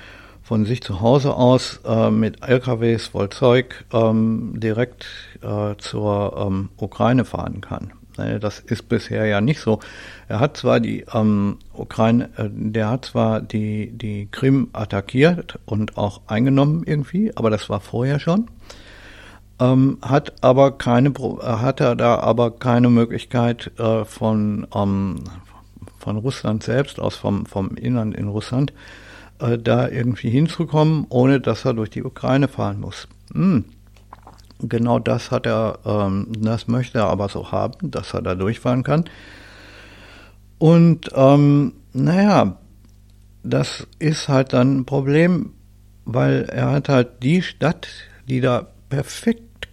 von 0.49 0.65
sich 0.65 0.83
zu 0.83 1.03
Hause 1.03 1.35
aus 1.35 1.81
äh, 1.85 2.11
mit 2.11 2.43
LKWs 2.43 3.09
voll 3.09 3.29
Zeug 3.29 3.85
ähm, 3.93 4.55
direkt 4.57 5.05
äh, 5.43 5.77
zur 5.77 6.35
ähm, 6.39 6.71
Ukraine 6.79 7.27
fahren 7.27 7.61
kann. 7.61 7.93
Ne, 8.17 8.41
das 8.41 8.59
ist 8.61 8.89
bisher 8.89 9.27
ja 9.27 9.43
nicht 9.43 9.61
so. 9.61 9.79
Er 10.27 10.41
hat 10.41 10.57
zwar 10.57 10.81
die 10.81 11.05
ähm, 11.13 11.59
Ukraine, 11.75 12.31
äh, 12.39 12.49
der 12.51 12.89
hat 12.89 13.05
zwar 13.05 13.43
die, 13.43 13.91
die 13.91 14.29
Krim 14.33 14.71
attackiert 14.73 15.59
und 15.67 15.99
auch 15.99 16.23
eingenommen 16.27 16.83
irgendwie, 16.87 17.31
aber 17.37 17.51
das 17.51 17.69
war 17.69 17.81
vorher 17.81 18.19
schon. 18.19 18.49
Ähm, 19.61 19.99
hat 20.01 20.33
aber 20.43 20.79
keine, 20.79 21.13
hat 21.43 21.81
er 21.81 21.95
da 21.95 22.21
aber 22.21 22.53
keine 22.53 22.89
Möglichkeit 22.89 23.71
äh, 23.79 24.07
von, 24.07 24.67
ähm, 24.75 25.25
von 25.99 26.17
Russland 26.17 26.63
selbst 26.63 26.99
aus, 26.99 27.17
vom, 27.17 27.45
vom 27.45 27.77
Inland 27.77 28.17
in 28.17 28.29
Russland, 28.29 28.73
äh, 29.41 29.59
da 29.59 29.89
irgendwie 29.89 30.31
hinzukommen, 30.31 31.07
ohne 31.09 31.41
dass 31.41 31.65
er 31.65 31.75
durch 31.75 31.91
die 31.91 32.05
Ukraine 32.05 32.49
fahren 32.49 32.81
muss. 32.81 33.09
Hm. 33.33 33.65
Genau 34.61 34.99
das 34.99 35.31
hat 35.31 35.47
er, 35.47 35.79
ähm, 35.85 36.29
das 36.37 36.67
möchte 36.67 36.99
er 36.99 37.07
aber 37.07 37.29
so 37.29 37.53
haben, 37.53 37.91
dass 37.91 38.13
er 38.15 38.23
da 38.23 38.35
durchfahren 38.35 38.83
kann. 38.83 39.05
Und 40.59 41.11
ähm, 41.15 41.75
naja, 41.93 42.59
das 43.45 43.87
ist 44.01 44.29
halt 44.29 44.53
dann 44.53 44.79
ein 44.79 44.85
Problem, 44.85 45.53
weil 46.05 46.45
er 46.51 46.71
hat 46.73 46.89
halt 46.89 47.23
die 47.23 47.43
Stadt, 47.43 47.89
die 48.29 48.41
da 48.41 48.67
perfekt 48.89 49.69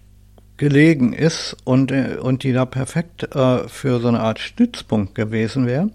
gelegen 0.57 1.13
ist 1.13 1.57
und, 1.63 1.91
äh, 1.91 2.17
und 2.21 2.43
die 2.43 2.53
da 2.53 2.65
perfekt 2.65 3.35
äh, 3.35 3.67
für 3.67 3.99
so 3.99 4.07
eine 4.07 4.19
Art 4.19 4.39
Stützpunkt 4.39 5.15
gewesen 5.15 5.65
wäre, 5.65 5.89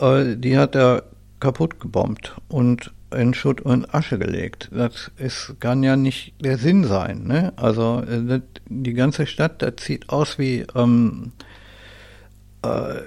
äh, 0.00 0.36
die 0.36 0.56
hat 0.56 0.74
er 0.76 1.04
kaputt 1.40 1.80
gebombt 1.80 2.36
und 2.48 2.92
in 3.14 3.34
Schutt 3.34 3.60
und 3.60 3.94
Asche 3.94 4.18
gelegt. 4.18 4.68
Das 4.72 5.10
ist, 5.16 5.56
kann 5.60 5.82
ja 5.82 5.96
nicht 5.96 6.34
der 6.40 6.58
Sinn 6.58 6.84
sein. 6.84 7.24
Ne? 7.24 7.52
Also 7.56 8.02
äh, 8.02 8.24
das, 8.24 8.42
die 8.68 8.94
ganze 8.94 9.26
Stadt, 9.26 9.62
das 9.62 9.74
sieht 9.78 10.10
aus 10.10 10.38
wie 10.38 10.66
ähm, 10.74 11.32
äh, 12.62 13.00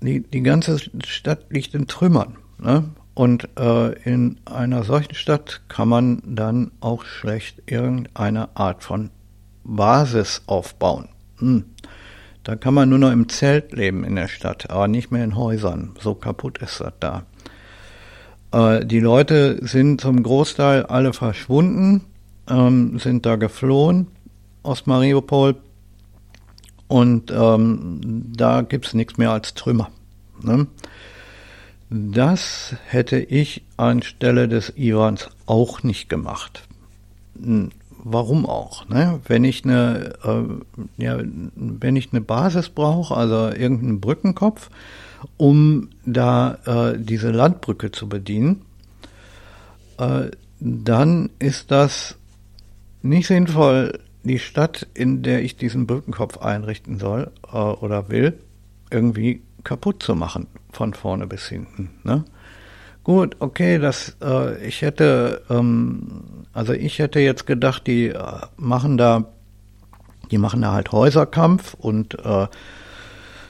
die, 0.00 0.20
die 0.20 0.42
ganze 0.42 0.78
Stadt 1.06 1.46
liegt 1.50 1.74
in 1.74 1.86
Trümmern. 1.86 2.36
Ne? 2.58 2.84
Und 3.14 3.48
äh, 3.58 3.92
in 4.02 4.40
einer 4.44 4.82
solchen 4.84 5.14
Stadt 5.14 5.62
kann 5.68 5.88
man 5.88 6.22
dann 6.26 6.72
auch 6.80 7.04
schlecht 7.04 7.62
irgendeine 7.66 8.54
Art 8.56 8.82
von 8.82 9.10
Basis 9.62 10.42
aufbauen. 10.46 11.08
Hm. 11.38 11.64
Da 12.42 12.56
kann 12.56 12.74
man 12.74 12.90
nur 12.90 12.98
noch 12.98 13.12
im 13.12 13.30
Zelt 13.30 13.72
leben 13.72 14.04
in 14.04 14.16
der 14.16 14.28
Stadt, 14.28 14.68
aber 14.68 14.86
nicht 14.86 15.10
mehr 15.10 15.24
in 15.24 15.36
Häusern. 15.36 15.94
So 15.98 16.14
kaputt 16.14 16.58
ist 16.58 16.80
das 16.80 16.92
da. 17.00 17.24
Äh, 18.54 18.86
die 18.86 19.00
Leute 19.00 19.58
sind 19.66 20.00
zum 20.00 20.22
Großteil 20.22 20.86
alle 20.86 21.12
verschwunden. 21.12 22.02
ähm, 22.48 22.98
sind 22.98 23.24
da 23.26 23.36
geflohen 23.36 24.06
aus 24.62 24.86
Mariupol 24.86 25.56
und 26.88 27.30
ähm, 27.30 28.00
da 28.36 28.60
gibt 28.60 28.86
es 28.86 28.94
nichts 28.94 29.16
mehr 29.16 29.30
als 29.30 29.54
Trümmer. 29.54 29.90
Ne? 30.42 30.66
Das 31.88 32.76
hätte 32.86 33.18
ich 33.18 33.62
anstelle 33.78 34.46
des 34.46 34.74
Irans 34.76 35.30
auch 35.46 35.82
nicht 35.82 36.10
gemacht. 36.10 36.64
Hm, 37.42 37.70
warum 38.02 38.44
auch? 38.44 38.88
Ne? 38.88 39.20
Wenn 39.26 39.44
ich 39.44 39.64
eine, 39.64 40.14
äh, 40.22 41.02
ja, 41.02 41.18
wenn 41.56 41.96
ich 41.96 42.12
eine 42.12 42.20
Basis 42.20 42.68
brauche, 42.68 43.16
also 43.16 43.48
irgendeinen 43.48 44.00
Brückenkopf, 44.00 44.68
um 45.36 45.90
da 46.04 46.58
äh, 46.66 46.98
diese 46.98 47.30
Landbrücke 47.30 47.90
zu 47.92 48.08
bedienen, 48.08 48.62
äh, 49.98 50.30
dann 50.60 51.30
ist 51.38 51.70
das 51.70 52.16
nicht 53.02 53.26
sinnvoll, 53.26 54.00
die 54.22 54.38
Stadt, 54.38 54.86
in 54.94 55.22
der 55.22 55.42
ich 55.42 55.56
diesen 55.56 55.86
Brückenkopf 55.86 56.38
einrichten 56.38 56.98
soll 56.98 57.30
äh, 57.52 57.56
oder 57.56 58.08
will, 58.08 58.38
irgendwie 58.90 59.42
kaputt 59.62 60.02
zu 60.02 60.14
machen, 60.14 60.46
von 60.72 60.94
vorne 60.94 61.26
bis 61.26 61.48
hinten. 61.48 61.90
Ne? 62.04 62.24
Gut, 63.02 63.36
okay, 63.40 63.78
das 63.78 64.16
äh, 64.22 64.66
ich 64.66 64.80
hätte, 64.80 65.42
ähm, 65.50 66.46
also 66.54 66.72
ich 66.72 66.98
hätte 66.98 67.20
jetzt 67.20 67.46
gedacht, 67.46 67.86
die 67.86 68.08
äh, 68.08 68.22
machen 68.56 68.96
da, 68.96 69.26
die 70.30 70.38
machen 70.38 70.62
da 70.62 70.72
halt 70.72 70.90
Häuserkampf 70.92 71.74
und 71.74 72.18
äh, 72.24 72.46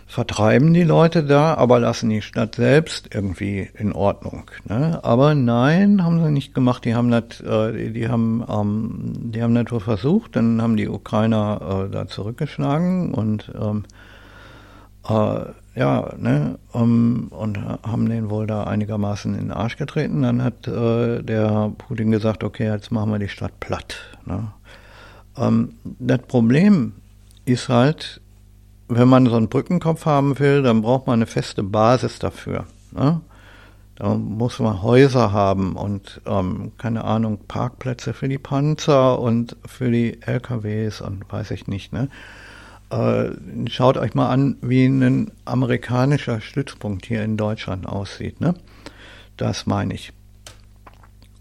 vertreiben 0.06 0.74
die 0.74 0.82
Leute 0.82 1.24
da, 1.24 1.54
aber 1.54 1.80
lassen 1.80 2.10
die 2.10 2.22
Stadt 2.22 2.56
selbst 2.56 3.14
irgendwie 3.14 3.68
in 3.74 3.92
Ordnung. 3.92 4.50
Ne? 4.68 5.00
Aber 5.02 5.34
nein, 5.34 6.04
haben 6.04 6.22
sie 6.22 6.30
nicht 6.30 6.54
gemacht. 6.54 6.84
Die 6.84 6.94
haben 6.94 7.10
das, 7.10 7.40
äh, 7.40 7.90
die 7.90 8.08
haben, 8.08 8.44
ähm, 8.48 9.12
die 9.32 9.42
haben 9.42 9.54
das 9.54 9.70
wohl 9.72 9.80
versucht. 9.80 10.36
Dann 10.36 10.60
haben 10.62 10.76
die 10.76 10.88
Ukrainer 10.88 11.86
äh, 11.86 11.90
da 11.90 12.06
zurückgeschlagen 12.06 13.14
und 13.14 13.50
ähm, 13.60 13.84
äh, 15.08 15.44
ja, 15.76 16.14
ne, 16.16 16.58
um, 16.70 17.28
und 17.30 17.58
haben 17.58 18.08
den 18.08 18.30
wohl 18.30 18.46
da 18.46 18.64
einigermaßen 18.64 19.34
in 19.34 19.48
den 19.48 19.50
Arsch 19.50 19.76
getreten. 19.76 20.22
Dann 20.22 20.42
hat 20.42 20.68
äh, 20.68 21.22
der 21.22 21.72
Putin 21.76 22.12
gesagt, 22.12 22.44
okay, 22.44 22.66
jetzt 22.66 22.92
machen 22.92 23.10
wir 23.10 23.18
die 23.18 23.28
Stadt 23.28 23.58
platt. 23.58 23.96
Ne? 24.24 24.52
Ähm, 25.36 25.74
das 25.98 26.20
Problem 26.28 26.92
ist 27.44 27.68
halt, 27.68 28.20
wenn 28.88 29.08
man 29.08 29.26
so 29.26 29.36
einen 29.36 29.48
Brückenkopf 29.48 30.06
haben 30.06 30.38
will, 30.38 30.62
dann 30.62 30.82
braucht 30.82 31.06
man 31.06 31.14
eine 31.14 31.26
feste 31.26 31.62
Basis 31.62 32.18
dafür. 32.18 32.66
Ne? 32.92 33.20
Da 33.96 34.14
muss 34.14 34.58
man 34.58 34.82
Häuser 34.82 35.32
haben 35.32 35.76
und, 35.76 36.20
ähm, 36.26 36.72
keine 36.78 37.04
Ahnung, 37.04 37.38
Parkplätze 37.46 38.12
für 38.12 38.28
die 38.28 38.38
Panzer 38.38 39.20
und 39.20 39.56
für 39.64 39.90
die 39.90 40.20
LKWs 40.22 41.00
und 41.00 41.30
weiß 41.30 41.52
ich 41.52 41.68
nicht. 41.68 41.92
Ne? 41.92 42.08
Äh, 42.90 43.30
schaut 43.68 43.96
euch 43.96 44.14
mal 44.14 44.30
an, 44.30 44.56
wie 44.60 44.86
ein 44.86 45.30
amerikanischer 45.44 46.40
Stützpunkt 46.40 47.06
hier 47.06 47.22
in 47.22 47.36
Deutschland 47.36 47.86
aussieht. 47.86 48.40
Ne? 48.40 48.54
Das 49.36 49.66
meine 49.66 49.94
ich. 49.94 50.12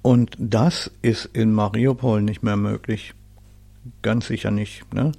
Und 0.03 0.35
das 0.37 0.91
ist 1.01 1.25
in 1.25 1.53
Mariupol 1.53 2.21
nicht 2.21 2.43
mehr 2.43 2.57
möglich. 2.57 3.13
Ganz 4.01 4.27
sicher 4.27 4.51
nicht. 4.51 4.93
Ne? 4.93 5.11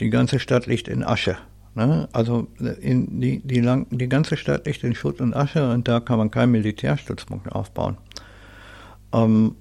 Die 0.00 0.10
ganze 0.10 0.40
Stadt 0.40 0.66
liegt 0.66 0.88
in 0.88 1.04
Asche. 1.04 1.38
Ne? 1.76 2.08
Also 2.12 2.48
in 2.80 3.20
die, 3.20 3.40
die, 3.40 3.60
lang, 3.60 3.86
die 3.90 4.08
ganze 4.08 4.38
Stadt 4.38 4.66
liegt 4.66 4.82
in 4.82 4.94
Schutt 4.94 5.20
und 5.20 5.34
Asche 5.34 5.70
und 5.70 5.86
da 5.86 6.00
kann 6.00 6.16
man 6.16 6.30
keinen 6.30 6.52
Militärstützpunkt 6.52 7.52
aufbauen. 7.52 7.98
Ähm, 9.12 9.56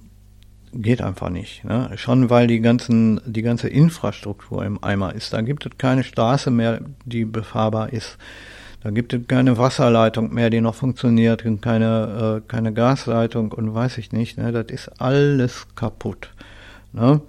geht 0.71 1.01
einfach 1.01 1.29
nicht. 1.29 1.65
Ne? 1.65 1.91
Schon 1.95 2.29
weil 2.29 2.47
die 2.47 2.61
ganzen, 2.61 3.19
die 3.25 3.41
ganze 3.41 3.67
Infrastruktur 3.67 4.63
im 4.63 4.81
Eimer 4.81 5.13
ist. 5.13 5.33
Da 5.33 5.41
gibt 5.41 5.65
es 5.65 5.77
keine 5.77 6.05
Straße 6.05 6.51
mehr, 6.51 6.79
die 7.03 7.25
befahrbar 7.25 7.91
ist. 7.91 8.17
Da 8.81 8.91
gibt 8.91 9.13
es 9.13 9.27
keine 9.27 9.57
Wasserleitung 9.57 10.33
mehr, 10.33 10.49
die 10.49 10.61
noch 10.61 10.75
funktioniert, 10.75 11.43
keine, 11.61 12.41
äh, 12.45 12.47
keine 12.47 12.71
Gasleitung 12.71 13.51
und 13.51 13.73
weiß 13.73 13.97
ich 13.97 14.13
nicht. 14.13 14.37
Ne? 14.37 14.53
Das 14.53 14.67
ist 14.67 15.01
alles 15.01 15.67
kaputt. 15.75 16.33
Ne? 16.93 17.19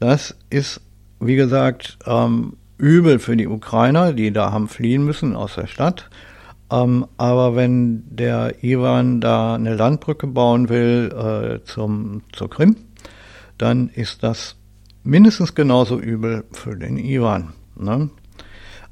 Das 0.00 0.34
ist, 0.50 0.80
wie 1.20 1.36
gesagt, 1.36 1.98
ähm, 2.06 2.56
übel 2.82 3.20
für 3.20 3.36
die 3.36 3.46
Ukrainer, 3.46 4.12
die 4.12 4.32
da 4.32 4.50
haben 4.50 4.68
fliehen 4.68 5.04
müssen 5.04 5.36
aus 5.36 5.54
der 5.54 5.68
Stadt. 5.68 6.10
Ähm, 6.70 7.06
aber 7.16 7.54
wenn 7.54 8.02
der 8.10 8.64
Iwan 8.64 9.20
da 9.20 9.54
eine 9.54 9.76
Landbrücke 9.76 10.26
bauen 10.26 10.68
will 10.68 11.12
äh, 11.12 11.64
zum, 11.64 12.22
zur 12.32 12.50
Krim, 12.50 12.76
dann 13.56 13.88
ist 13.88 14.24
das 14.24 14.56
mindestens 15.04 15.54
genauso 15.54 16.00
übel 16.00 16.44
für 16.50 16.76
den 16.76 16.98
Iwan. 16.98 17.52
Ne? 17.76 18.10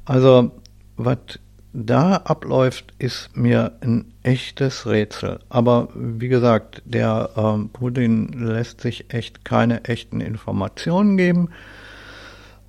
Also, 0.05 0.53
was 0.96 1.40
da 1.72 2.16
abläuft, 2.16 2.94
ist 2.98 3.37
mir 3.37 3.72
ein 3.81 4.12
echtes 4.22 4.87
Rätsel. 4.87 5.40
Aber 5.48 5.88
wie 5.94 6.29
gesagt, 6.29 6.83
der 6.85 7.31
ähm, 7.37 7.70
Putin 7.72 8.29
lässt 8.35 8.83
sich 8.83 9.12
echt 9.12 9.44
keine 9.44 9.85
echten 9.85 10.20
Informationen 10.20 11.16
geben 11.16 11.48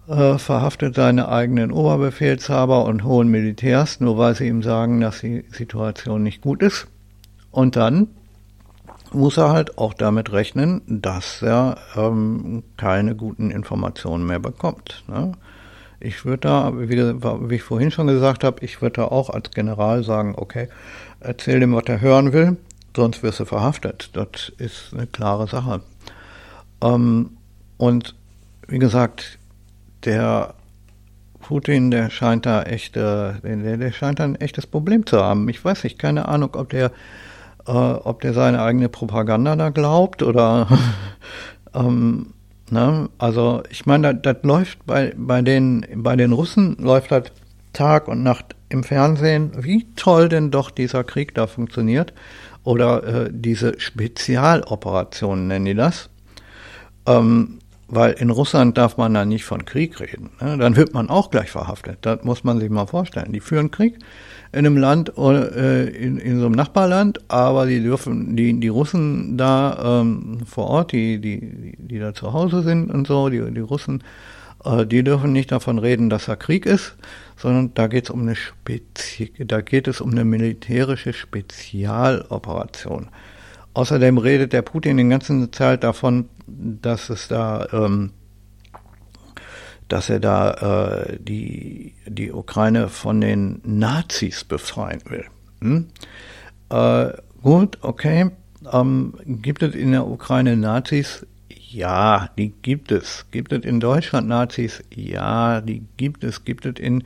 äh, 0.07 0.37
verhaftet 0.37 0.95
seine 0.95 1.29
eigenen 1.29 1.71
Oberbefehlshaber 1.71 2.85
und 2.85 3.03
hohen 3.03 3.29
Militärs, 3.29 3.99
nur 3.99 4.17
weil 4.17 4.35
sie 4.35 4.47
ihm 4.47 4.63
sagen, 4.63 5.01
dass 5.01 5.21
die 5.21 5.45
Situation 5.51 6.23
nicht 6.23 6.41
gut 6.41 6.61
ist. 6.61 6.87
Und 7.51 7.75
dann 7.75 8.07
muss 9.13 9.37
er 9.37 9.49
halt 9.49 9.77
auch 9.77 9.93
damit 9.93 10.31
rechnen, 10.31 10.81
dass 10.87 11.41
er 11.41 11.77
ähm, 11.95 12.63
keine 12.77 13.15
guten 13.15 13.51
Informationen 13.51 14.25
mehr 14.25 14.39
bekommt. 14.39 15.03
Ne? 15.07 15.33
Ich 15.99 16.25
würde 16.25 16.47
da, 16.47 16.73
wie, 16.79 16.89
wie, 16.89 17.55
ich 17.55 17.63
vorhin 17.63 17.91
schon 17.91 18.07
gesagt 18.07 18.43
habe, 18.43 18.63
ich 18.63 18.81
würde 18.81 19.01
da 19.01 19.05
auch 19.05 19.29
als 19.29 19.51
General 19.51 20.03
sagen, 20.03 20.33
okay, 20.35 20.69
erzähl 21.19 21.61
ihm, 21.61 21.75
was 21.75 21.83
er 21.85 22.01
hören 22.01 22.33
will, 22.33 22.57
sonst 22.95 23.21
wirst 23.21 23.39
du 23.39 23.45
verhaftet. 23.45 24.09
Das 24.13 24.51
ist 24.57 24.93
eine 24.93 25.07
klare 25.07 25.47
Sache. 25.47 25.81
Ähm, 26.81 27.37
und 27.77 28.15
wie 28.67 28.79
gesagt, 28.79 29.37
der 30.05 30.55
Putin, 31.41 31.91
der 31.91 32.09
scheint 32.09 32.45
da 32.45 32.63
echt, 32.63 32.95
äh, 32.95 33.33
der, 33.43 33.77
der 33.77 33.91
scheint 33.91 34.19
da 34.19 34.23
ein 34.23 34.35
echtes 34.35 34.67
Problem 34.67 35.05
zu 35.05 35.21
haben. 35.21 35.49
Ich 35.49 35.63
weiß 35.63 35.83
nicht, 35.83 35.99
keine 35.99 36.27
Ahnung, 36.27 36.51
ob 36.55 36.69
der, 36.69 36.91
äh, 37.67 37.71
ob 37.71 38.21
der 38.21 38.33
seine 38.33 38.61
eigene 38.61 38.89
Propaganda 38.89 39.55
da 39.55 39.69
glaubt 39.69 40.23
oder, 40.23 40.67
ähm, 41.73 42.33
ne? 42.69 43.09
Also 43.17 43.63
ich 43.69 43.85
meine, 43.85 44.15
das, 44.15 44.37
läuft 44.43 44.85
bei, 44.85 45.13
bei 45.17 45.41
den, 45.41 45.85
bei 45.95 46.15
den 46.15 46.31
Russen 46.31 46.77
läuft 46.79 47.11
das 47.11 47.23
Tag 47.73 48.07
und 48.07 48.23
Nacht 48.23 48.55
im 48.69 48.83
Fernsehen, 48.83 49.51
wie 49.57 49.87
toll 49.95 50.29
denn 50.29 50.51
doch 50.51 50.71
dieser 50.71 51.03
Krieg 51.03 51.35
da 51.35 51.47
funktioniert. 51.47 52.13
Oder 52.63 53.03
äh, 53.03 53.29
diese 53.31 53.79
Spezialoperationen 53.79 55.47
nennen 55.47 55.65
die 55.65 55.75
das. 55.75 56.09
Ähm, 57.07 57.59
weil 57.91 58.13
in 58.13 58.29
Russland 58.29 58.77
darf 58.77 58.97
man 58.97 59.13
da 59.13 59.25
nicht 59.25 59.43
von 59.43 59.65
Krieg 59.65 59.99
reden. 59.99 60.29
Ne? 60.39 60.57
Dann 60.57 60.77
wird 60.77 60.93
man 60.93 61.09
auch 61.09 61.29
gleich 61.29 61.51
verhaftet. 61.51 61.99
Das 62.01 62.23
muss 62.23 62.43
man 62.45 62.59
sich 62.59 62.69
mal 62.69 62.87
vorstellen. 62.87 63.33
Die 63.33 63.41
führen 63.41 63.69
Krieg 63.69 63.99
in 64.53 64.59
einem 64.59 64.77
Land, 64.77 65.11
äh, 65.17 65.83
in, 65.87 66.17
in 66.17 66.39
so 66.39 66.45
einem 66.45 66.55
Nachbarland, 66.55 67.19
aber 67.27 67.65
die 67.65 67.83
dürfen, 67.83 68.35
die, 68.37 68.59
die 68.59 68.67
Russen 68.69 69.37
da 69.37 70.01
ähm, 70.01 70.39
vor 70.45 70.67
Ort, 70.67 70.93
die, 70.93 71.19
die, 71.19 71.75
die 71.77 71.99
da 71.99 72.13
zu 72.13 72.31
Hause 72.33 72.63
sind 72.63 72.89
und 72.89 73.07
so, 73.07 73.29
die, 73.29 73.41
die 73.51 73.59
Russen, 73.59 74.03
äh, 74.63 74.85
die 74.85 75.03
dürfen 75.03 75.33
nicht 75.33 75.51
davon 75.51 75.77
reden, 75.77 76.09
dass 76.09 76.25
da 76.25 76.37
Krieg 76.37 76.65
ist, 76.65 76.95
sondern 77.35 77.73
da 77.73 77.87
geht 77.87 78.05
es 78.05 78.09
um 78.09 78.21
eine 78.21 78.35
Spezi 78.35 79.33
da 79.37 79.61
geht 79.61 79.87
es 79.89 79.99
um 79.99 80.11
eine 80.11 80.23
militärische 80.23 81.11
Spezialoperation. 81.11 83.09
Außerdem 83.73 84.17
redet 84.17 84.51
der 84.53 84.63
Putin 84.63 84.97
die 84.97 85.07
ganze 85.07 85.49
Zeit 85.51 85.83
davon, 85.85 86.27
dass 86.57 87.09
es 87.09 87.27
da, 87.27 87.67
ähm, 87.71 88.11
dass 89.87 90.09
er 90.09 90.19
da 90.19 91.03
äh, 91.03 91.17
die, 91.19 91.93
die 92.05 92.31
Ukraine 92.31 92.89
von 92.89 93.21
den 93.21 93.61
Nazis 93.63 94.43
befreien 94.43 95.01
will. 95.09 95.25
Hm? 95.61 95.87
Äh, 96.69 97.13
gut, 97.41 97.77
okay. 97.81 98.31
Ähm, 98.71 99.13
gibt 99.25 99.63
es 99.63 99.75
in 99.75 99.91
der 99.91 100.07
Ukraine 100.07 100.55
Nazis? 100.55 101.25
Ja, 101.71 102.29
die 102.37 102.49
gibt 102.61 102.91
es. 102.91 103.25
Gibt 103.31 103.53
es 103.53 103.63
in 103.63 103.79
Deutschland 103.79 104.27
Nazis? 104.27 104.83
Ja, 104.93 105.61
die 105.61 105.83
gibt 105.95 106.23
es. 106.23 106.43
Gibt 106.43 106.65
es 106.65 106.77
in, 106.77 107.03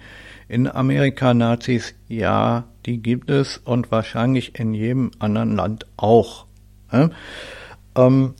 in 0.47 0.67
Amerika 0.67 1.35
Nazis? 1.35 1.93
Ja, 2.07 2.65
die 2.85 2.97
gibt 2.97 3.29
es 3.29 3.57
und 3.57 3.91
wahrscheinlich 3.91 4.59
in 4.59 4.73
jedem 4.73 5.11
anderen 5.19 5.55
Land 5.55 5.85
auch. 5.97 6.47
Ja? 6.91 7.09
Ähm, 7.95 8.33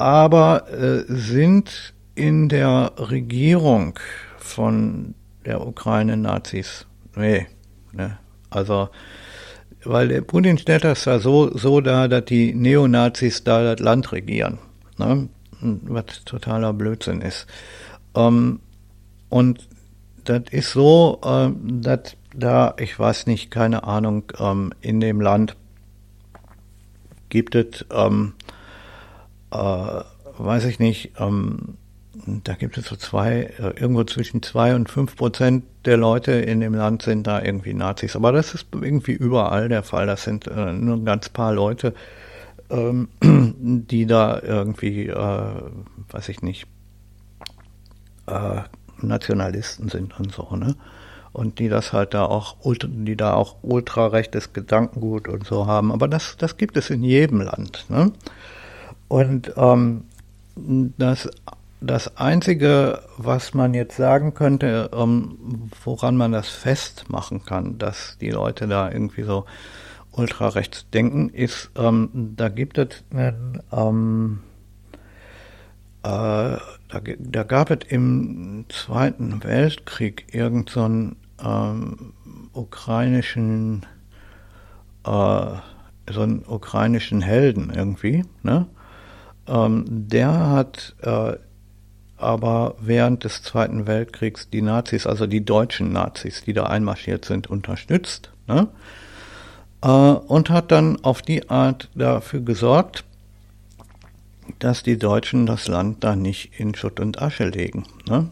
aber 0.00 0.70
äh, 0.72 1.04
sind 1.06 1.94
in 2.14 2.48
der 2.48 2.92
Regierung 2.96 3.98
von 4.38 5.14
der 5.44 5.66
Ukraine 5.66 6.16
Nazis. 6.16 6.86
Nee, 7.14 7.46
ne? 7.92 8.18
Also, 8.48 8.88
weil 9.84 10.08
der 10.08 10.22
Putin 10.22 10.58
stellt 10.58 10.84
das 10.84 11.04
da 11.04 11.20
so, 11.20 11.56
so 11.56 11.80
dar, 11.80 12.08
dass 12.08 12.24
die 12.24 12.54
Neonazis 12.54 13.44
da 13.44 13.62
das 13.62 13.80
Land 13.80 14.12
regieren. 14.12 14.58
Ne? 14.98 15.28
was 15.62 16.24
totaler 16.24 16.72
Blödsinn 16.72 17.20
ist. 17.20 17.46
Ähm, 18.14 18.60
und 19.28 19.68
das 20.24 20.44
ist 20.50 20.72
so, 20.72 21.20
äh, 21.22 21.50
dass 21.62 22.16
da, 22.34 22.74
ich 22.78 22.98
weiß 22.98 23.26
nicht, 23.26 23.50
keine 23.50 23.84
Ahnung, 23.84 24.24
ähm, 24.38 24.72
in 24.80 25.00
dem 25.00 25.20
Land 25.20 25.56
gibt 27.28 27.54
es, 27.54 27.84
ähm, 27.92 28.34
äh, 29.50 30.02
weiß 30.38 30.64
ich 30.66 30.78
nicht, 30.78 31.12
ähm, 31.18 31.76
da 32.44 32.54
gibt 32.54 32.76
es 32.76 32.86
so 32.86 32.96
zwei, 32.96 33.50
äh, 33.58 33.80
irgendwo 33.80 34.04
zwischen 34.04 34.42
zwei 34.42 34.74
und 34.74 34.90
fünf 34.90 35.16
Prozent 35.16 35.64
der 35.84 35.96
Leute 35.96 36.32
in 36.32 36.60
dem 36.60 36.74
Land 36.74 37.02
sind 37.02 37.26
da 37.26 37.42
irgendwie 37.42 37.74
Nazis. 37.74 38.16
Aber 38.16 38.32
das 38.32 38.54
ist 38.54 38.66
irgendwie 38.72 39.12
überall 39.12 39.68
der 39.68 39.82
Fall. 39.82 40.06
Das 40.06 40.24
sind 40.24 40.46
äh, 40.46 40.72
nur 40.72 40.96
ein 40.96 41.04
ganz 41.04 41.28
paar 41.28 41.52
Leute, 41.52 41.94
ähm, 42.68 43.08
die 43.22 44.06
da 44.06 44.40
irgendwie, 44.42 45.08
äh, 45.08 45.62
weiß 46.10 46.28
ich 46.28 46.42
nicht, 46.42 46.66
äh, 48.26 48.62
Nationalisten 49.02 49.88
sind 49.88 50.18
und 50.18 50.32
so, 50.32 50.56
ne? 50.56 50.76
Und 51.32 51.60
die 51.60 51.68
das 51.68 51.92
halt 51.92 52.12
da 52.12 52.24
auch, 52.24 52.56
die 52.64 53.16
da 53.16 53.34
auch 53.34 53.58
ultrarechtes 53.62 54.52
Gedankengut 54.52 55.28
und 55.28 55.46
so 55.46 55.66
haben. 55.66 55.92
Aber 55.92 56.08
das, 56.08 56.36
das 56.36 56.56
gibt 56.56 56.76
es 56.76 56.90
in 56.90 57.04
jedem 57.04 57.40
Land, 57.40 57.86
ne? 57.88 58.12
Und 59.10 59.52
ähm, 59.56 60.04
das 60.96 61.28
das 61.80 62.16
Einzige, 62.18 63.02
was 63.16 63.54
man 63.54 63.74
jetzt 63.74 63.96
sagen 63.96 64.34
könnte, 64.34 64.90
ähm, 64.94 65.70
woran 65.84 66.16
man 66.16 66.32
das 66.32 66.48
festmachen 66.48 67.44
kann, 67.44 67.78
dass 67.78 68.18
die 68.20 68.30
Leute 68.30 68.68
da 68.68 68.90
irgendwie 68.90 69.22
so 69.22 69.46
ultrarechts 70.12 70.86
denken, 70.90 71.30
ist, 71.30 71.70
ähm, 71.76 72.34
da 72.36 72.48
gibt 72.50 72.78
es 72.78 73.02
einen, 73.10 73.62
ähm, 73.72 74.40
äh, 76.02 76.08
da, 76.08 77.00
da, 77.18 77.42
gab 77.44 77.70
es 77.70 77.88
im 77.88 78.66
Zweiten 78.68 79.42
Weltkrieg 79.42 80.26
irgendeinen 80.34 81.16
so 81.40 81.48
ähm, 81.48 82.12
ukrainischen, 82.52 83.86
äh, 85.04 85.10
so 86.12 86.20
einen 86.20 86.44
ukrainischen 86.46 87.22
Helden 87.22 87.72
irgendwie, 87.74 88.24
ne? 88.42 88.66
Ähm, 89.50 89.84
der 89.86 90.50
hat 90.50 90.94
äh, 91.02 91.34
aber 92.20 92.74
während 92.78 93.24
des 93.24 93.42
Zweiten 93.42 93.86
Weltkriegs 93.86 94.50
die 94.50 94.60
Nazis, 94.60 95.06
also 95.06 95.26
die 95.26 95.44
deutschen 95.44 95.92
Nazis, 95.92 96.44
die 96.44 96.52
da 96.52 96.64
einmarschiert 96.64 97.24
sind, 97.24 97.48
unterstützt. 97.48 98.30
Ne? 98.46 98.68
Äh, 99.82 99.88
und 99.88 100.50
hat 100.50 100.70
dann 100.70 101.02
auf 101.02 101.22
die 101.22 101.48
Art 101.48 101.88
dafür 101.94 102.40
gesorgt, 102.40 103.04
dass 104.58 104.82
die 104.82 104.98
Deutschen 104.98 105.46
das 105.46 105.66
Land 105.66 106.04
da 106.04 106.14
nicht 106.14 106.60
in 106.60 106.74
Schutt 106.74 107.00
und 107.00 107.22
Asche 107.22 107.48
legen. 107.48 107.84
Ne? 108.06 108.30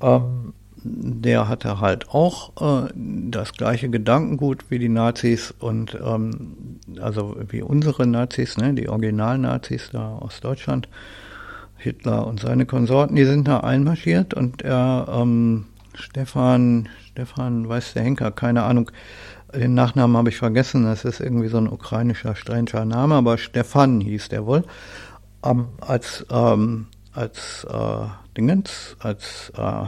Ähm, 0.00 0.54
der 0.84 1.48
hatte 1.48 1.80
halt 1.80 2.08
auch 2.10 2.86
äh, 2.86 2.90
das 2.94 3.52
gleiche 3.52 3.88
Gedankengut 3.88 4.70
wie 4.70 4.78
die 4.78 4.88
Nazis 4.88 5.54
und 5.58 5.96
ähm, 6.04 6.78
also 7.00 7.36
wie 7.48 7.62
unsere 7.62 8.06
Nazis, 8.06 8.56
ne, 8.56 8.74
die 8.74 8.88
Original-Nazis 8.88 9.90
da 9.92 10.16
aus 10.16 10.40
Deutschland. 10.40 10.88
Hitler 11.82 12.26
und 12.26 12.40
seine 12.40 12.64
Konsorten, 12.64 13.16
die 13.16 13.24
sind 13.24 13.48
da 13.48 13.60
einmarschiert 13.60 14.34
und 14.34 14.62
er, 14.62 15.06
ähm, 15.10 15.66
Stefan, 15.94 16.88
Stefan 17.10 17.68
weiß 17.68 17.94
der 17.94 18.04
Henker, 18.04 18.30
keine 18.30 18.62
Ahnung, 18.62 18.90
den 19.52 19.74
Nachnamen 19.74 20.16
habe 20.16 20.30
ich 20.30 20.36
vergessen, 20.36 20.84
das 20.84 21.04
ist 21.04 21.20
irgendwie 21.20 21.48
so 21.48 21.58
ein 21.58 21.68
ukrainischer, 21.68 22.34
stranger 22.36 22.84
Name, 22.84 23.16
aber 23.16 23.36
Stefan 23.36 24.00
hieß 24.00 24.28
der 24.28 24.46
wohl, 24.46 24.64
ähm, 25.44 25.66
als, 25.80 26.24
ähm, 26.30 26.86
als 27.12 27.66
äh, 27.68 28.06
Dingens, 28.36 28.96
als, 29.00 29.52
äh, 29.56 29.84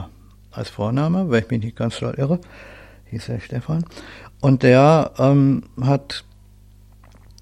als 0.57 0.69
Vorname, 0.69 1.29
wenn 1.29 1.43
ich 1.43 1.49
mich 1.49 1.63
nicht 1.63 1.77
ganz 1.77 1.99
doll 1.99 2.15
irre, 2.17 2.39
hieß 3.05 3.29
er 3.29 3.39
Stefan. 3.39 3.85
Und 4.41 4.63
der 4.63 5.11
ähm, 5.17 5.63
hat 5.81 6.23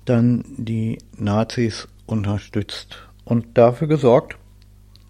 dann 0.05 0.43
die 0.57 0.97
Nazis 1.17 1.87
unterstützt 2.05 3.07
und 3.25 3.57
dafür 3.57 3.87
gesorgt, 3.87 4.37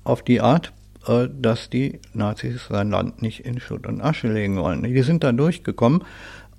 auf 0.03 0.21
die 0.21 0.41
Art, 0.41 0.73
äh, 1.07 1.27
dass 1.31 1.69
die 1.69 1.99
Nazis 2.13 2.67
sein 2.69 2.89
Land 2.91 3.21
nicht 3.21 3.45
in 3.45 3.59
Schutt 3.59 3.87
und 3.87 4.01
Asche 4.01 4.31
legen 4.31 4.57
wollen. 4.57 4.83
Die 4.83 5.01
sind 5.01 5.23
dann 5.23 5.37
durchgekommen 5.37 6.03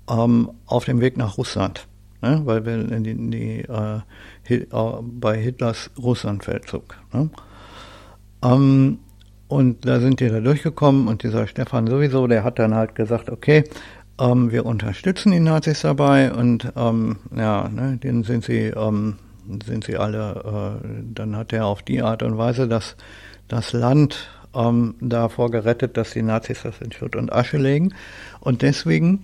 ähm, 0.09 0.51
auf 0.65 0.85
dem 0.85 1.01
Weg 1.01 1.17
nach 1.17 1.37
Russland, 1.37 1.87
ne? 2.21 2.41
weil 2.45 2.65
wir 2.65 2.77
die, 2.99 3.29
die 3.29 3.59
äh, 3.61 3.99
Hit, 4.43 4.73
äh, 4.73 4.91
bei 5.01 5.37
Hitlers 5.37 5.91
Russlandfeldzug. 5.97 6.97
Ne? 7.13 7.29
Ähm, 8.43 8.99
und 9.47 9.85
da 9.85 9.99
sind 9.99 10.19
die 10.19 10.29
da 10.29 10.39
durchgekommen 10.39 11.07
und 11.07 11.23
dieser 11.23 11.47
Stefan 11.47 11.87
sowieso, 11.87 12.27
der 12.27 12.43
hat 12.43 12.59
dann 12.59 12.75
halt 12.75 12.95
gesagt, 12.95 13.29
okay, 13.29 13.63
ähm, 14.19 14.51
wir 14.51 14.65
unterstützen 14.65 15.31
die 15.31 15.39
Nazis 15.39 15.81
dabei 15.81 16.33
und 16.33 16.71
ähm, 16.75 17.17
ja, 17.35 17.69
ne, 17.69 17.97
denen 17.97 18.23
sind 18.23 18.45
sie, 18.45 18.67
ähm, 18.67 19.17
sind 19.65 19.83
sie 19.83 19.97
alle, 19.97 20.79
äh, 20.81 20.87
dann 21.13 21.35
hat 21.35 21.53
er 21.53 21.65
auf 21.65 21.83
die 21.83 22.01
Art 22.01 22.23
und 22.23 22.37
Weise 22.37 22.67
das 22.67 22.95
das 23.47 23.73
Land 23.73 24.29
ähm, 24.53 24.95
davor 24.99 25.51
gerettet, 25.51 25.97
dass 25.97 26.11
die 26.11 26.21
Nazis 26.21 26.63
das 26.63 26.81
in 26.81 26.91
Schutt 26.91 27.15
und 27.15 27.31
Asche 27.31 27.57
legen. 27.57 27.93
Und 28.39 28.61
deswegen 28.61 29.23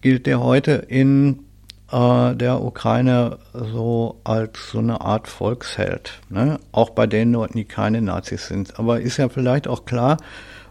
gilt 0.00 0.26
der 0.26 0.40
heute 0.40 0.72
in 0.72 1.40
äh, 1.90 2.34
der 2.34 2.62
Ukraine 2.62 3.38
so 3.52 4.20
als 4.24 4.70
so 4.70 4.78
eine 4.78 5.00
Art 5.00 5.28
Volksheld. 5.28 6.20
Ne? 6.28 6.58
Auch 6.72 6.90
bei 6.90 7.06
den 7.06 7.32
Leuten, 7.32 7.58
die 7.58 7.64
keine 7.64 8.02
Nazis 8.02 8.48
sind. 8.48 8.78
Aber 8.78 9.00
ist 9.00 9.16
ja 9.16 9.28
vielleicht 9.28 9.68
auch 9.68 9.84
klar, 9.84 10.18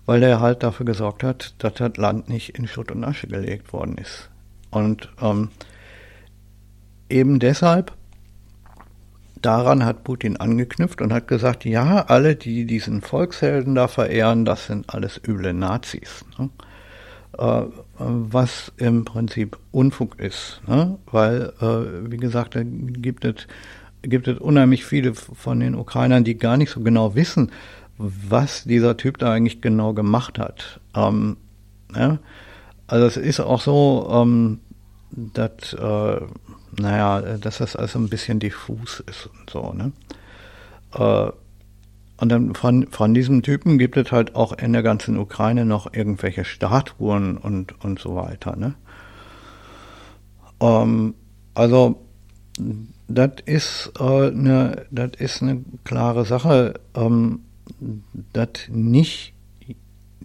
weil 0.05 0.23
er 0.23 0.39
halt 0.39 0.63
dafür 0.63 0.85
gesorgt 0.85 1.23
hat, 1.23 1.55
dass 1.59 1.73
das 1.75 1.97
Land 1.97 2.29
nicht 2.29 2.57
in 2.57 2.67
Schutt 2.67 2.91
und 2.91 3.03
Asche 3.03 3.27
gelegt 3.27 3.73
worden 3.73 3.97
ist. 3.97 4.29
Und 4.69 5.09
ähm, 5.21 5.49
eben 7.09 7.39
deshalb 7.39 7.93
daran 9.41 9.85
hat 9.85 10.03
Putin 10.03 10.37
angeknüpft 10.37 11.01
und 11.01 11.13
hat 11.13 11.27
gesagt, 11.27 11.65
ja, 11.65 12.05
alle, 12.07 12.35
die 12.35 12.65
diesen 12.65 13.01
Volkshelden 13.01 13.75
da 13.75 13.87
verehren, 13.87 14.45
das 14.45 14.67
sind 14.67 14.93
alles 14.93 15.21
üble 15.25 15.53
Nazis. 15.53 16.25
Ne? 16.37 16.49
Äh, 17.37 17.63
was 17.99 18.71
im 18.77 19.05
Prinzip 19.05 19.57
Unfug 19.71 20.19
ist, 20.19 20.61
ne? 20.67 20.99
weil, 21.11 21.51
äh, 21.61 22.11
wie 22.11 22.17
gesagt, 22.17 22.55
da 22.55 22.61
gibt 22.63 23.25
es, 23.25 23.47
gibt 24.03 24.27
es 24.27 24.37
unheimlich 24.37 24.85
viele 24.85 25.15
von 25.15 25.59
den 25.59 25.73
Ukrainern, 25.73 26.23
die 26.23 26.37
gar 26.37 26.57
nicht 26.57 26.69
so 26.69 26.81
genau 26.81 27.15
wissen, 27.15 27.51
was 27.97 28.65
dieser 28.65 28.97
Typ 28.97 29.17
da 29.17 29.31
eigentlich 29.31 29.61
genau 29.61 29.93
gemacht 29.93 30.37
hat. 30.37 30.79
Ähm, 30.95 31.37
ne? 31.91 32.19
Also 32.85 33.07
es 33.07 33.17
ist 33.17 33.39
auch 33.39 33.61
so, 33.61 34.07
ähm, 34.11 34.59
dass 35.11 35.73
äh, 35.73 36.21
naja, 36.79 37.21
dass 37.37 37.57
das 37.57 37.75
also 37.75 37.97
ein 37.97 38.09
bisschen 38.09 38.39
diffus 38.39 38.99
ist 39.07 39.27
und 39.27 39.49
so, 39.49 39.73
ne? 39.73 39.91
Äh, 40.93 41.31
und 42.19 42.29
dann 42.29 42.55
von, 42.55 42.87
von 42.87 43.13
diesem 43.13 43.43
Typen 43.43 43.77
gibt 43.77 43.97
es 43.97 44.11
halt 44.11 44.35
auch 44.35 44.57
in 44.57 44.73
der 44.73 44.83
ganzen 44.83 45.17
Ukraine 45.17 45.65
noch 45.65 45.93
irgendwelche 45.93 46.45
Statuen 46.45 47.37
und, 47.37 47.83
und 47.83 47.99
so 47.99 48.15
weiter, 48.15 48.55
ne? 48.55 48.75
Ähm, 50.59 51.13
also, 51.53 52.03
das 53.07 53.31
ist 53.45 53.91
äh, 53.99 54.27
eine, 54.27 54.85
das 54.91 55.11
ist 55.19 55.43
klare 55.83 56.25
Sache, 56.25 56.79
ähm, 56.95 57.41
dass 58.33 58.67
nicht 58.69 59.33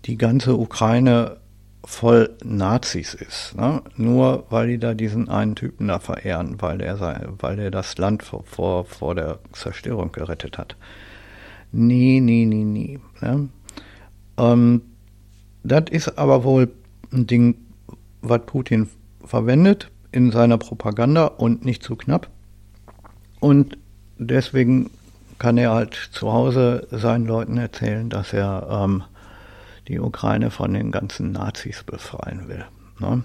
die 0.04 0.16
ganze 0.16 0.56
Ukraine 0.56 1.38
voll 1.84 2.30
Nazis 2.44 3.14
ist. 3.14 3.54
Ne? 3.56 3.82
Nur 3.96 4.46
weil 4.50 4.68
die 4.68 4.78
da 4.78 4.94
diesen 4.94 5.28
einen 5.28 5.56
Typen 5.56 5.88
da 5.88 5.98
verehren, 5.98 6.56
weil 6.60 6.78
der, 6.78 6.98
weil 7.38 7.56
der 7.56 7.70
das 7.70 7.98
Land 7.98 8.22
vor, 8.22 8.44
vor, 8.44 8.84
vor 8.84 9.14
der 9.14 9.38
Zerstörung 9.52 10.12
gerettet 10.12 10.58
hat. 10.58 10.76
Nie, 11.72 12.20
nie, 12.20 12.44
nie, 12.44 12.64
nie. 12.64 13.00
Ne? 13.20 13.48
Ähm, 14.36 14.82
das 15.64 15.84
ist 15.90 16.18
aber 16.18 16.44
wohl 16.44 16.70
ein 17.12 17.26
Ding, 17.26 17.56
was 18.20 18.42
Putin 18.46 18.88
verwendet 19.24 19.90
in 20.12 20.30
seiner 20.30 20.58
Propaganda 20.58 21.26
und 21.26 21.64
nicht 21.64 21.82
zu 21.82 21.96
knapp. 21.96 22.28
Und 23.40 23.78
deswegen 24.18 24.90
kann 25.38 25.56
er 25.58 25.72
halt 25.72 25.94
zu 26.12 26.32
Hause 26.32 26.86
seinen 26.90 27.26
Leuten 27.26 27.56
erzählen, 27.56 28.08
dass 28.10 28.32
er 28.32 28.68
ähm, 28.70 29.02
die 29.88 29.98
Ukraine 29.98 30.50
von 30.50 30.74
den 30.74 30.92
ganzen 30.92 31.32
Nazis 31.32 31.82
befreien 31.82 32.48
will. 32.48 32.64
Ne? 33.00 33.24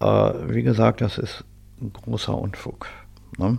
Äh, 0.00 0.54
wie 0.54 0.62
gesagt, 0.62 1.00
das 1.00 1.18
ist 1.18 1.44
großer 1.92 2.36
Unfug. 2.36 2.86
Ne? 3.36 3.58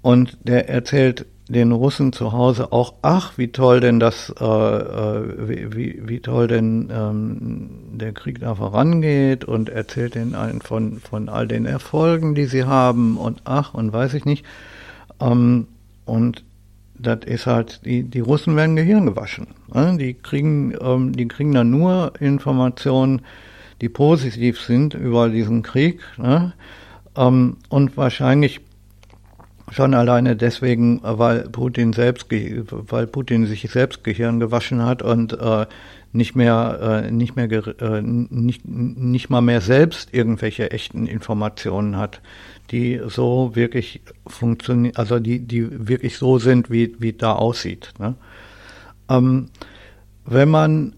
Und 0.00 0.38
der 0.42 0.68
erzählt 0.68 1.26
den 1.48 1.72
Russen 1.72 2.12
zu 2.12 2.32
Hause 2.32 2.72
auch, 2.72 2.94
ach, 3.02 3.32
wie 3.36 3.48
toll 3.48 3.80
denn 3.80 4.00
das, 4.00 4.32
äh, 4.40 4.44
äh 4.44 5.48
wie, 5.48 5.76
wie, 5.76 6.02
wie, 6.08 6.20
toll 6.20 6.46
denn 6.46 6.90
ähm, 6.92 7.70
der 7.92 8.12
Krieg 8.12 8.40
da 8.40 8.54
vorangeht 8.54 9.44
und 9.44 9.68
erzählt 9.68 10.14
den 10.14 10.34
allen 10.34 10.60
von, 10.60 11.00
von 11.00 11.28
all 11.28 11.48
den 11.48 11.66
Erfolgen, 11.66 12.34
die 12.34 12.46
sie 12.46 12.64
haben 12.64 13.16
und 13.16 13.42
ach 13.44 13.74
und 13.74 13.92
weiß 13.92 14.14
ich 14.14 14.24
nicht. 14.24 14.44
Ähm, 15.20 15.66
und 16.04 16.44
das 17.02 17.20
ist 17.26 17.46
halt, 17.46 17.84
die, 17.84 18.04
die 18.04 18.20
Russen 18.20 18.56
werden 18.56 18.76
Gehirn 18.76 19.06
gewaschen. 19.06 19.48
Ne? 19.74 19.96
Die 19.98 20.14
kriegen, 20.14 20.74
ähm, 20.80 21.12
die 21.12 21.26
kriegen 21.26 21.52
dann 21.52 21.70
nur 21.70 22.12
Informationen, 22.20 23.22
die 23.80 23.88
positiv 23.88 24.60
sind 24.60 24.94
über 24.94 25.28
diesen 25.28 25.62
Krieg. 25.62 26.00
Ne? 26.16 26.52
Ähm, 27.16 27.56
und 27.68 27.96
wahrscheinlich 27.96 28.60
schon 29.72 29.94
alleine 29.94 30.36
deswegen, 30.36 31.00
weil 31.02 31.48
Putin 31.48 31.92
selbst, 31.92 32.26
weil 32.30 33.06
Putin 33.06 33.46
sich 33.46 33.62
selbst 33.70 34.04
Gehirn 34.04 34.38
gewaschen 34.38 34.84
hat 34.84 35.02
und 35.02 35.32
äh, 35.32 35.66
nicht 36.12 36.36
mehr, 36.36 37.02
äh, 37.06 37.10
nicht 37.10 37.36
mehr, 37.36 37.50
äh, 37.50 38.02
nicht, 38.02 38.66
nicht 38.66 39.30
mal 39.30 39.40
mehr 39.40 39.62
selbst 39.62 40.12
irgendwelche 40.12 40.70
echten 40.70 41.06
Informationen 41.06 41.96
hat, 41.96 42.20
die 42.70 43.00
so 43.06 43.52
wirklich 43.54 44.02
funktionieren, 44.26 44.94
also 44.96 45.18
die, 45.18 45.40
die 45.40 45.88
wirklich 45.88 46.18
so 46.18 46.38
sind, 46.38 46.70
wie, 46.70 46.94
wie 46.98 47.14
da 47.14 47.32
aussieht. 47.32 47.94
Ne? 47.98 48.14
Ähm, 49.08 49.48
wenn 50.26 50.50
man 50.50 50.94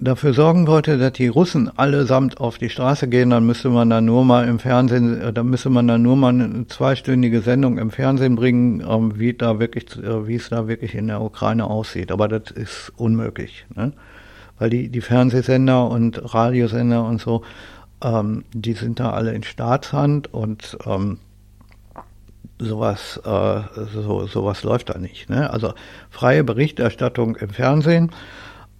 dafür 0.00 0.32
sorgen 0.32 0.66
wollte, 0.66 0.98
dass 0.98 1.12
die 1.12 1.28
Russen 1.28 1.76
allesamt 1.76 2.40
auf 2.40 2.58
die 2.58 2.70
Straße 2.70 3.08
gehen, 3.08 3.30
dann 3.30 3.46
müsste 3.46 3.68
man 3.70 3.90
da 3.90 4.00
nur 4.00 4.24
mal 4.24 4.48
im 4.48 4.58
Fernsehen, 4.58 5.20
äh, 5.20 5.32
dann 5.32 5.48
müsste 5.48 5.70
man 5.70 5.88
da 5.88 5.98
nur 5.98 6.16
mal 6.16 6.28
eine 6.28 6.66
zweistündige 6.66 7.40
Sendung 7.40 7.78
im 7.78 7.90
Fernsehen 7.90 8.36
bringen, 8.36 8.84
ähm, 8.88 9.18
wie 9.18 9.34
da 9.34 9.58
wirklich, 9.58 9.96
äh, 9.96 10.26
wie 10.26 10.36
es 10.36 10.48
da 10.48 10.68
wirklich 10.68 10.94
in 10.94 11.08
der 11.08 11.20
Ukraine 11.20 11.64
aussieht. 11.64 12.12
Aber 12.12 12.28
das 12.28 12.50
ist 12.50 12.92
unmöglich. 12.96 13.66
Ne? 13.74 13.92
weil 14.58 14.70
die, 14.70 14.88
die 14.88 15.00
Fernsehsender 15.00 15.88
und 15.88 16.34
Radiosender 16.34 17.04
und 17.04 17.20
so, 17.20 17.42
ähm, 18.02 18.44
die 18.52 18.72
sind 18.74 19.00
da 19.00 19.10
alle 19.10 19.32
in 19.32 19.42
Staatshand 19.42 20.32
und 20.32 20.76
ähm, 20.84 21.18
sowas, 22.58 23.20
äh, 23.24 23.60
so, 23.94 24.26
sowas 24.26 24.62
läuft 24.64 24.90
da 24.90 24.98
nicht. 24.98 25.30
Ne? 25.30 25.50
Also 25.50 25.74
freie 26.10 26.44
Berichterstattung 26.44 27.36
im 27.36 27.50
Fernsehen, 27.50 28.10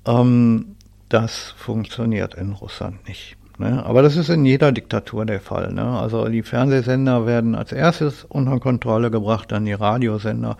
ähm, 0.04 0.76
das 1.08 1.54
funktioniert 1.56 2.34
in 2.34 2.52
Russland 2.52 3.06
nicht. 3.08 3.36
Ne? 3.58 3.84
Aber 3.84 4.02
das 4.02 4.16
ist 4.16 4.28
in 4.28 4.44
jeder 4.44 4.72
Diktatur 4.72 5.26
der 5.26 5.40
Fall. 5.40 5.72
Ne? 5.72 5.84
Also 5.84 6.28
die 6.28 6.42
Fernsehsender 6.42 7.26
werden 7.26 7.54
als 7.54 7.72
erstes 7.72 8.24
unter 8.24 8.60
Kontrolle 8.60 9.10
gebracht, 9.10 9.50
dann 9.50 9.64
die 9.64 9.72
Radiosender. 9.72 10.56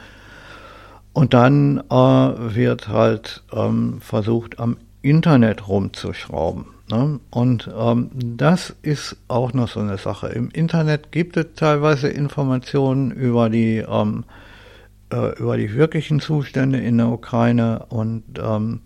Und 1.13 1.35
dann 1.35 1.79
äh, 1.91 1.95
wird 1.95 2.89
halt 2.89 3.43
ähm, 3.53 4.01
versucht, 4.01 4.59
am 4.59 4.77
Internet 5.03 5.69
rumzuschrauben. 5.69 6.67
Ne? 6.91 7.21
Und 7.31 7.71
ähm, 7.77 8.11
das 8.15 8.75
ist 8.83 9.17
auch 9.29 9.53
noch 9.53 9.69
so 9.69 9.81
eine 9.81 9.99
Sache. 9.99 10.29
Im 10.29 10.51
Internet 10.51 11.13
gibt 11.13 11.37
es 11.37 11.47
teilweise 11.55 12.09
Informationen 12.09 13.11
über 13.11 13.49
die, 13.49 13.79
ähm, 13.79 14.25
äh, 15.13 15.39
über 15.39 15.57
die 15.57 15.73
wirklichen 15.75 16.21
Zustände 16.21 16.79
in 16.79 16.99
der 16.99 17.09
Ukraine 17.09 17.87
und 17.91 18.25
ähm, 18.41 18.81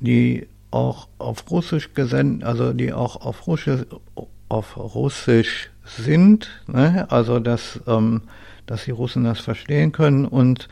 die 0.00 0.46
auch 0.70 1.08
auf 1.18 1.50
Russisch 1.50 1.94
gesendet, 1.94 2.46
also 2.46 2.72
die 2.72 2.92
auch 2.92 3.16
auf 3.16 3.46
Russisch, 3.46 3.86
auf 4.48 4.76
Russisch 4.76 5.70
sind, 5.84 6.48
ne? 6.66 7.06
also 7.10 7.38
dass, 7.40 7.80
ähm, 7.86 8.22
dass 8.66 8.84
die 8.84 8.90
Russen 8.90 9.24
das 9.24 9.40
verstehen 9.40 9.92
können 9.92 10.26
und 10.26 10.68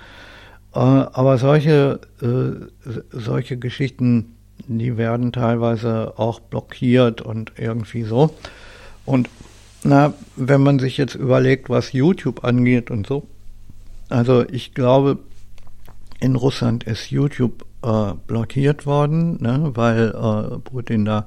äh, 0.75 0.79
aber 0.79 1.39
solche, 1.39 2.01
äh, 2.21 2.91
solche 3.11 3.57
Geschichten, 3.57 4.37
die 4.67 4.97
werden 4.97 5.33
teilweise 5.33 6.15
auch 6.19 6.41
blockiert 6.41 7.21
und 7.23 7.53
irgendwie 7.57 8.03
so. 8.03 8.35
Und 9.05 9.29
na, 9.85 10.15
wenn 10.37 10.63
man 10.63 10.79
sich 10.79 10.97
jetzt 10.97 11.15
überlegt, 11.15 11.69
was 11.69 11.93
YouTube 11.93 12.45
angeht 12.45 12.91
und 12.91 13.07
so, 13.07 13.27
also 14.09 14.45
ich 14.49 14.75
glaube, 14.75 15.19
in 16.21 16.37
Russland 16.37 16.85
ist 16.85 17.11
YouTube 17.11 17.65
äh, 17.85 18.15
blockiert 18.27 18.87
worden, 18.87 19.39
ne, 19.41 19.71
weil 19.75 20.09
äh, 20.09 20.59
Putin 20.59 21.05
da 21.05 21.27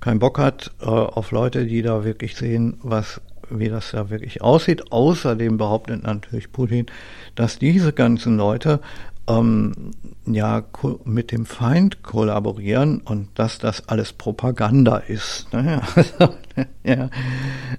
keinen 0.00 0.18
Bock 0.18 0.38
hat 0.38 0.72
äh, 0.80 0.84
auf 0.84 1.30
Leute, 1.30 1.66
die 1.66 1.82
da 1.82 2.04
wirklich 2.04 2.36
sehen, 2.36 2.78
was 2.82 3.20
wie 3.48 3.68
das 3.68 3.92
da 3.92 4.10
wirklich 4.10 4.42
aussieht. 4.42 4.92
Außerdem 4.92 5.56
behauptet 5.56 6.02
natürlich 6.02 6.52
Putin, 6.52 6.86
dass 7.34 7.58
diese 7.58 7.92
ganzen 7.92 8.36
Leute 8.36 8.80
ähm, 9.28 9.92
ja 10.26 10.64
mit 11.04 11.32
dem 11.32 11.46
Feind 11.46 12.02
kollaborieren 12.02 13.00
und 13.00 13.28
dass 13.38 13.58
das 13.58 13.88
alles 13.88 14.12
Propaganda 14.12 14.96
ist. 14.98 15.52
Ne? 15.52 15.80
ja, 16.84 17.10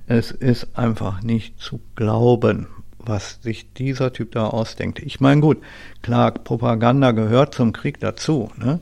es 0.08 0.32
ist 0.32 0.78
einfach 0.78 1.22
nicht 1.22 1.60
zu 1.60 1.82
glauben, 1.96 2.68
was 3.08 3.40
sich 3.42 3.74
dieser 3.74 4.14
Typ 4.14 4.32
da 4.32 4.48
ausdenkt. 4.48 5.00
Ich 5.00 5.20
meine, 5.20 5.42
gut, 5.42 5.58
klar, 6.02 6.32
Propaganda 6.32 7.12
gehört 7.12 7.54
zum 7.54 7.74
Krieg 7.74 8.00
dazu. 8.00 8.52
Ne? 8.58 8.80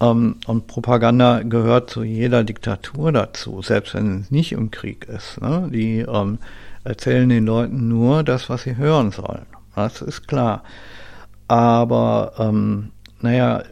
Ähm, 0.00 0.36
und 0.46 0.66
Propaganda 0.66 1.42
gehört 1.42 1.90
zu 1.90 2.02
jeder 2.02 2.44
Diktatur 2.44 3.12
dazu, 3.12 3.62
selbst 3.62 3.94
wenn 3.94 4.20
es 4.20 4.30
nicht 4.30 4.52
im 4.52 4.70
Krieg 4.70 5.06
ist. 5.06 5.40
Ne? 5.40 5.68
Die 5.72 6.00
ähm, 6.00 6.38
erzählen 6.84 7.28
den 7.28 7.46
Leuten 7.46 7.88
nur 7.88 8.22
das, 8.22 8.48
was 8.48 8.62
sie 8.62 8.76
hören 8.76 9.12
sollen. 9.12 9.46
Das 9.74 10.02
ist 10.02 10.26
klar. 10.26 10.64
Aber 11.48 12.32
ähm, 12.38 12.90
naja, 13.20 13.62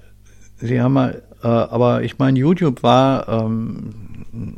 sie 0.58 0.80
haben 0.80 0.94
mal, 0.94 1.22
äh, 1.42 1.48
aber 1.48 2.02
ich 2.02 2.18
meine, 2.18 2.38
YouTube 2.38 2.82
war 2.82 3.28
ähm, 3.28 4.56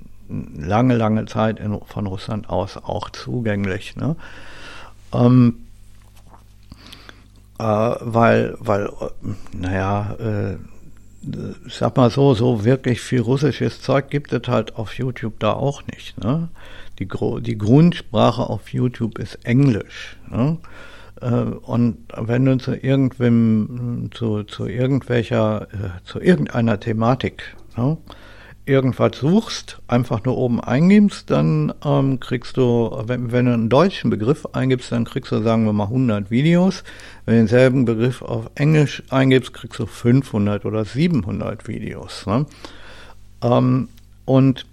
lange, 0.57 0.97
lange 0.97 1.27
Zeit 1.27 1.59
in, 1.61 1.79
von 1.87 2.07
Russland 2.07 2.49
aus 2.51 2.77
auch 2.77 3.11
zugänglich. 3.11 3.97
Ne? 3.97 4.17
Ähm, 5.13 5.57
äh, 7.59 7.65
weil, 7.65 8.57
weil, 8.59 8.91
naja, 9.53 10.17
äh, 10.19 10.57
ich 11.67 11.75
sag 11.75 11.97
mal 11.97 12.11
so, 12.11 12.35
so 12.35 12.65
wirklich 12.65 13.01
viel 13.01 13.21
russisches 13.21 13.81
Zeug 13.81 14.11
gibt 14.11 14.33
es 14.33 14.49
halt 14.49 14.77
auf 14.77 14.95
YouTube 14.95 15.39
da 15.39 15.53
auch 15.53 15.83
nicht. 15.87 16.23
Ne? 16.23 16.49
Die, 16.99 17.09
die 17.41 17.59
Grundsprache 17.59 18.43
auf 18.43 18.73
YouTube 18.73 19.19
ist 19.19 19.45
Englisch. 19.45 20.17
Ne? 20.29 20.59
Äh, 21.21 21.31
und 21.31 21.99
wenn 22.17 22.45
du 22.45 22.59
zu 22.59 22.75
irgendwem, 22.75 24.11
zu, 24.13 24.43
zu 24.43 24.67
irgendwelcher, 24.67 25.69
äh, 25.73 26.05
zu 26.05 26.21
irgendeiner 26.21 26.81
Thematik 26.81 27.57
ne, 27.77 27.97
irgendwas 28.65 29.19
suchst, 29.19 29.81
einfach 29.89 30.25
nur 30.25 30.37
oben 30.37 30.61
eingibst, 30.61 31.31
dann 31.31 31.75
ähm, 31.85 32.21
kriegst 32.21 32.57
du, 32.57 33.03
wenn, 33.07 33.33
wenn, 33.33 33.47
du 33.47 33.55
einen 33.55 33.69
deutschen 33.69 34.11
Begriff 34.11 34.47
eingibst, 34.53 34.93
dann 34.93 35.05
kriegst 35.05 35.33
du, 35.33 35.43
sagen 35.43 35.65
wir 35.65 35.73
mal, 35.73 35.85
100 35.85 36.31
Videos. 36.31 36.85
Wenn 37.25 37.35
du 37.35 37.41
denselben 37.41 37.85
Begriff 37.85 38.23
auf 38.23 38.51
Englisch 38.55 39.03
eingibst, 39.11 39.53
kriegst 39.53 39.81
du 39.81 39.87
500 39.87 40.65
oder 40.65 40.85
700 40.85 41.67
Videos. 41.67 42.27
Ne? 42.27 42.47
Ähm, 43.43 43.89
und 44.25 44.67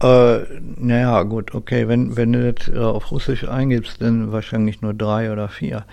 äh, 0.00 0.38
naja, 0.76 1.24
gut, 1.24 1.54
okay, 1.54 1.88
wenn, 1.88 2.16
wenn 2.16 2.32
du 2.32 2.52
das 2.52 2.68
äh, 2.68 2.78
auf 2.78 3.10
Russisch 3.10 3.48
eingibst, 3.48 4.00
dann 4.00 4.30
wahrscheinlich 4.30 4.80
nur 4.80 4.94
drei 4.94 5.32
oder 5.32 5.48
vier. 5.48 5.84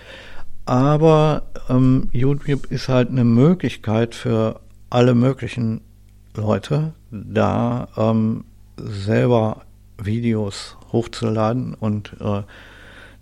Aber 0.66 1.44
ähm, 1.70 2.10
YouTube 2.12 2.72
ist 2.72 2.88
halt 2.88 3.10
eine 3.10 3.24
Möglichkeit 3.24 4.14
für 4.14 4.60
alle 4.90 5.16
möglichen 5.16 5.82
Leute, 6.36 6.94
da 7.12 7.88
ähm, 7.98 8.46
selber 8.78 9.62
Videos 9.98 10.78
hochzuladen 10.92 11.74
und 11.74 12.16
äh, 12.20 12.44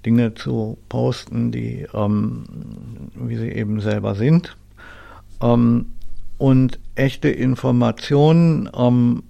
Dinge 0.05 0.33
zu 0.33 0.77
posten, 0.89 1.51
die, 1.51 1.87
ähm, 1.93 2.45
wie 3.15 3.37
sie 3.37 3.49
eben 3.49 3.79
selber 3.79 4.15
sind. 4.15 4.57
Ähm, 5.41 5.87
und 6.37 6.79
echte 6.95 7.29
Informationen 7.29 8.69
ähm, 8.75 9.23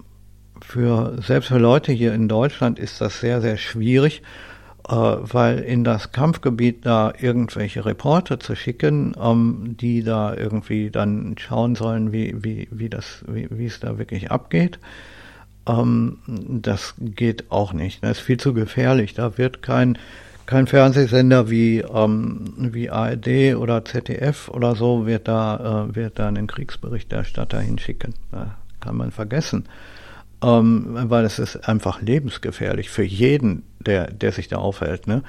für, 0.61 1.21
selbst 1.21 1.47
für 1.47 1.59
Leute 1.59 1.91
hier 1.91 2.13
in 2.13 2.27
Deutschland 2.27 2.79
ist 2.79 3.01
das 3.01 3.19
sehr, 3.19 3.41
sehr 3.41 3.57
schwierig, 3.57 4.23
weil 4.89 5.59
in 5.59 5.83
das 5.83 6.11
Kampfgebiet 6.11 6.85
da 6.85 7.13
irgendwelche 7.17 7.85
Reporter 7.85 8.39
zu 8.39 8.55
schicken, 8.55 9.15
ähm, 9.21 9.77
die 9.79 10.03
da 10.03 10.35
irgendwie 10.35 10.89
dann 10.89 11.35
schauen 11.37 11.75
sollen, 11.75 12.11
wie, 12.11 12.43
wie, 12.43 12.67
wie 12.69 12.89
das, 12.89 13.23
wie, 13.27 13.47
wie 13.49 13.65
es 13.65 13.79
da 13.79 13.97
wirklich 13.97 14.31
abgeht. 14.31 14.79
Ähm, 15.67 16.17
das 16.27 16.95
geht 16.99 17.49
auch 17.49 17.71
nicht. 17.71 18.03
Das 18.03 18.17
ist 18.17 18.25
viel 18.25 18.37
zu 18.37 18.53
gefährlich. 18.53 19.13
Da 19.13 19.37
wird 19.37 19.61
kein, 19.61 19.97
kein 20.45 20.67
Fernsehsender 20.67 21.49
wie, 21.49 21.79
ähm, 21.79 22.53
wie 22.57 22.89
ARD 22.89 23.55
oder 23.55 23.85
ZDF 23.85 24.49
oder 24.49 24.75
so 24.75 25.05
wird 25.05 25.29
da, 25.29 25.87
äh, 25.87 25.95
wird 25.95 26.19
da 26.19 26.27
einen 26.27 26.47
Kriegsberichterstatter 26.47 27.61
hinschicken. 27.61 28.15
Da 28.31 28.57
kann 28.81 28.97
man 28.97 29.11
vergessen 29.11 29.65
ähm, 30.43 30.85
weil 31.09 31.23
es 31.25 31.39
ist 31.39 31.69
einfach 31.69 32.01
lebensgefährlich 32.01 32.89
für 32.89 33.03
jeden, 33.03 33.63
der, 33.85 34.11
der 34.11 34.31
sich 34.31 34.47
da 34.47 34.57
aufhält. 34.57 35.07
Ne? 35.07 35.23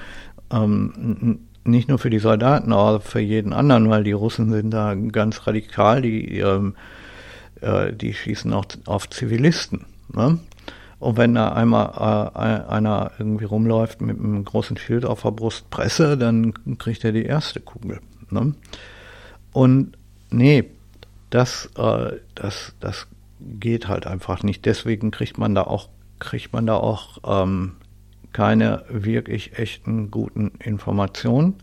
Ähm, 0.50 1.40
nicht 1.64 1.88
nur 1.88 1.98
für 1.98 2.10
die 2.10 2.18
Soldaten, 2.18 2.72
aber 2.72 3.00
für 3.00 3.20
jeden 3.20 3.52
anderen, 3.52 3.88
weil 3.88 4.04
die 4.04 4.12
Russen 4.12 4.50
sind 4.50 4.70
da 4.70 4.94
ganz 4.94 5.46
radikal, 5.46 6.02
die, 6.02 6.38
ähm, 6.38 6.74
äh, 7.60 7.92
die 7.92 8.14
schießen 8.14 8.52
auch 8.52 8.66
auf 8.86 9.08
Zivilisten. 9.08 9.86
Ne? 10.12 10.38
Und 10.98 11.16
wenn 11.16 11.34
da 11.34 11.52
einmal 11.52 12.32
äh, 12.34 12.70
einer 12.70 13.12
irgendwie 13.18 13.44
rumläuft 13.44 14.00
mit 14.00 14.18
einem 14.18 14.44
großen 14.44 14.76
Schild 14.76 15.04
auf 15.04 15.22
der 15.22 15.32
Brust 15.32 15.70
Presse, 15.70 16.16
dann 16.16 16.54
kriegt 16.78 17.04
er 17.04 17.12
die 17.12 17.24
erste 17.24 17.60
Kugel. 17.60 18.00
Ne? 18.30 18.54
Und 19.52 19.96
nee, 20.30 20.64
das, 21.30 21.70
äh, 21.76 22.12
das, 22.34 22.74
das 22.80 23.06
geht 23.40 23.88
halt 23.88 24.06
einfach 24.06 24.42
nicht. 24.42 24.64
Deswegen 24.64 25.10
kriegt 25.10 25.38
man 25.38 25.54
da 25.54 25.62
auch, 25.62 25.88
kriegt 26.18 26.52
man 26.52 26.66
da 26.66 26.76
auch 26.76 27.18
ähm, 27.24 27.72
keine 28.34 28.84
wirklich 28.90 29.58
echten 29.58 30.10
guten 30.10 30.52
Informationen. 30.58 31.54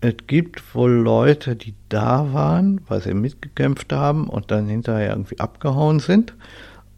Es 0.00 0.14
gibt 0.26 0.74
wohl 0.74 0.90
Leute, 0.90 1.54
die 1.54 1.74
da 1.88 2.32
waren, 2.32 2.80
weil 2.88 3.00
sie 3.00 3.14
mitgekämpft 3.14 3.92
haben 3.92 4.28
und 4.28 4.50
dann 4.50 4.66
hinterher 4.66 5.10
irgendwie 5.10 5.38
abgehauen 5.38 6.00
sind 6.00 6.34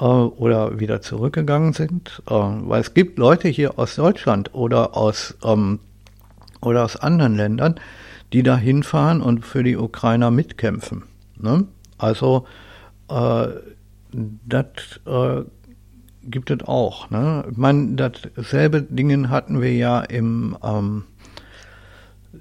äh, 0.00 0.04
oder 0.04 0.80
wieder 0.80 1.00
zurückgegangen 1.02 1.72
sind. 1.72 2.22
Äh, 2.26 2.32
weil 2.32 2.80
es 2.80 2.94
gibt 2.94 3.18
Leute 3.18 3.48
hier 3.48 3.78
aus 3.78 3.96
Deutschland 3.96 4.54
oder 4.54 4.96
aus, 4.96 5.36
ähm, 5.44 5.80
oder 6.62 6.84
aus 6.84 6.96
anderen 6.96 7.36
Ländern, 7.36 7.74
die 8.32 8.42
da 8.42 8.56
hinfahren 8.56 9.20
und 9.20 9.44
für 9.44 9.64
die 9.64 9.76
Ukrainer 9.76 10.30
mitkämpfen. 10.30 11.02
Ne? 11.38 11.64
Also 11.98 12.46
äh, 13.08 13.48
das 14.12 15.00
äh, 15.06 15.42
gibt 16.22 16.50
es 16.50 16.62
auch. 16.66 17.10
Ne? 17.10 17.44
Ich 17.50 17.56
meine, 17.56 17.94
dasselbe 17.94 18.82
Dingen 18.82 19.30
hatten 19.30 19.60
wir 19.60 19.74
ja 19.74 20.00
im 20.00 20.56
ähm, 20.62 21.04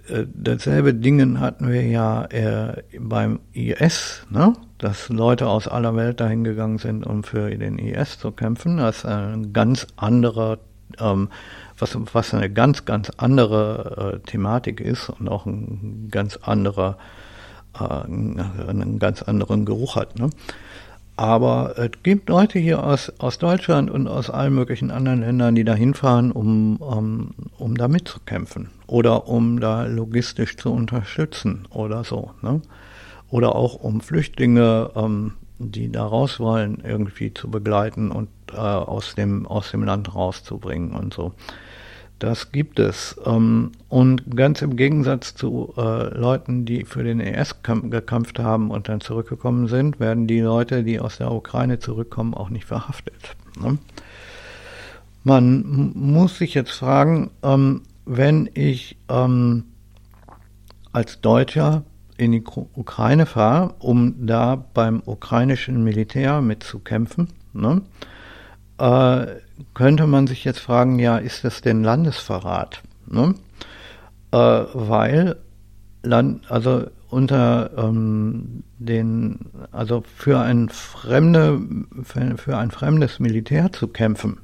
äh, 0.10 0.26
dasselbe 0.34 0.94
Dingen 0.94 1.40
hatten 1.40 1.70
wir 1.70 1.84
ja 1.84 2.26
äh, 2.26 2.84
beim 3.00 3.40
IS, 3.54 4.26
ne? 4.30 4.54
dass 4.78 5.10
Leute 5.10 5.48
aus 5.48 5.68
aller 5.68 5.96
Welt 5.96 6.20
dahin 6.20 6.44
gegangen 6.44 6.78
sind, 6.78 7.06
um 7.06 7.24
für 7.24 7.50
den 7.50 7.78
IS 7.78 8.20
zu 8.20 8.32
kämpfen. 8.32 8.78
Das 8.78 9.00
ist 9.00 9.06
ein 9.06 9.52
ganz 9.54 9.88
anderer, 9.98 10.60
ähm, 11.00 11.30
was, 11.78 11.98
was 12.14 12.34
eine 12.34 12.50
ganz, 12.50 12.86
ganz 12.86 13.10
andere 13.18 14.22
äh, 14.24 14.28
Thematik 14.28 14.80
ist 14.80 15.10
und 15.10 15.28
auch 15.28 15.46
ein 15.46 16.10
ganz 16.12 16.38
anderer, 16.38 16.98
äh, 17.80 17.84
einen 17.84 19.00
ganz 19.00 19.22
anderen 19.24 19.66
Geruch 19.66 19.96
hat. 19.96 20.18
Ne? 20.20 20.30
Aber 21.20 21.78
es 21.78 21.92
gibt 22.02 22.30
Leute 22.30 22.60
hier 22.60 22.82
aus, 22.82 23.12
aus 23.18 23.40
Deutschland 23.40 23.92
und 23.92 24.08
aus 24.08 24.30
allen 24.30 24.56
möglichen 24.56 24.90
anderen 24.90 25.20
Ländern, 25.20 25.54
die 25.54 25.66
da 25.66 25.74
hinfahren, 25.74 26.32
um, 26.32 26.78
um, 26.78 27.32
um 27.58 27.76
da 27.76 27.90
mitzukämpfen 27.90 28.70
oder 28.88 29.28
um 29.28 29.60
da 29.60 29.84
logistisch 29.84 30.56
zu 30.56 30.72
unterstützen 30.72 31.68
oder 31.72 32.06
so. 32.06 32.32
Ne? 32.42 32.62
Oder 33.30 33.54
auch 33.54 33.76
um 33.76 34.00
Flüchtlinge, 34.00 34.92
ähm, 34.96 35.34
die 35.58 35.92
da 35.92 36.06
raus 36.06 36.40
wollen, 36.40 36.82
irgendwie 36.86 37.34
zu 37.34 37.52
begleiten 37.52 38.12
und 38.12 38.30
äh, 38.54 38.56
aus, 38.56 39.14
dem, 39.16 39.46
aus 39.46 39.72
dem 39.72 39.84
Land 39.84 40.16
rauszubringen 40.16 40.92
und 40.92 41.14
so. 41.14 41.34
Das 42.20 42.52
gibt 42.52 42.80
es. 42.80 43.20
Ähm, 43.26 43.72
und 43.88 44.36
ganz 44.36 44.62
im 44.62 44.76
Gegensatz 44.76 45.36
zu 45.36 45.74
äh, 45.78 46.14
Leuten, 46.18 46.66
die 46.66 46.84
für 46.84 47.04
den 47.04 47.22
ES 47.22 47.56
gekämpft 47.64 48.40
haben 48.40 48.72
und 48.72 48.90
dann 48.90 49.00
zurückgekommen 49.00 49.68
sind, 49.68 50.00
werden 50.02 50.28
die 50.28 50.42
Leute, 50.42 50.84
die 50.84 51.00
aus 51.00 51.18
der 51.18 51.32
Ukraine 51.32 51.80
zurückkommen, 51.80 52.34
auch 52.34 52.50
nicht 52.50 52.66
verhaftet. 52.66 53.36
Ne? 53.62 53.78
Man 55.24 55.92
muss 55.96 56.38
sich 56.38 56.54
jetzt 56.54 56.72
fragen, 56.72 57.32
ähm, 57.42 57.84
wenn 58.06 58.50
ich 58.54 58.98
ähm, 59.10 59.64
als 60.92 61.22
Deutscher 61.22 61.84
in 62.18 62.34
die 62.34 62.44
Ukraine 62.74 63.26
fahre, 63.26 63.76
um 63.80 64.26
da 64.28 64.56
beim 64.56 65.02
ukrainischen 65.06 65.84
Militär 65.84 66.42
mitzukämpfen, 66.42 67.30
ne, 67.54 67.82
äh, 68.78 69.28
könnte 69.74 70.08
man 70.08 70.28
sich 70.28 70.44
jetzt 70.44 70.60
fragen, 70.60 71.00
ja, 71.00 71.18
ist 71.18 71.44
das 71.44 71.62
denn 71.62 71.84
Landesverrat? 71.84 72.82
Ne? 73.08 73.36
Äh, 74.32 74.38
weil 74.38 75.38
Land, 76.04 76.50
also 76.50 76.88
unter 77.10 77.72
ähm, 77.78 78.64
den, 78.78 79.40
also 79.72 80.04
für 80.16 80.40
ein 80.40 80.70
fremde, 80.70 81.60
für, 82.04 82.38
für, 82.38 82.58
ein 82.58 82.72
fremdes 82.72 83.20
Militär 83.20 83.72
zu 83.74 83.88
kämpfen, 83.88 84.38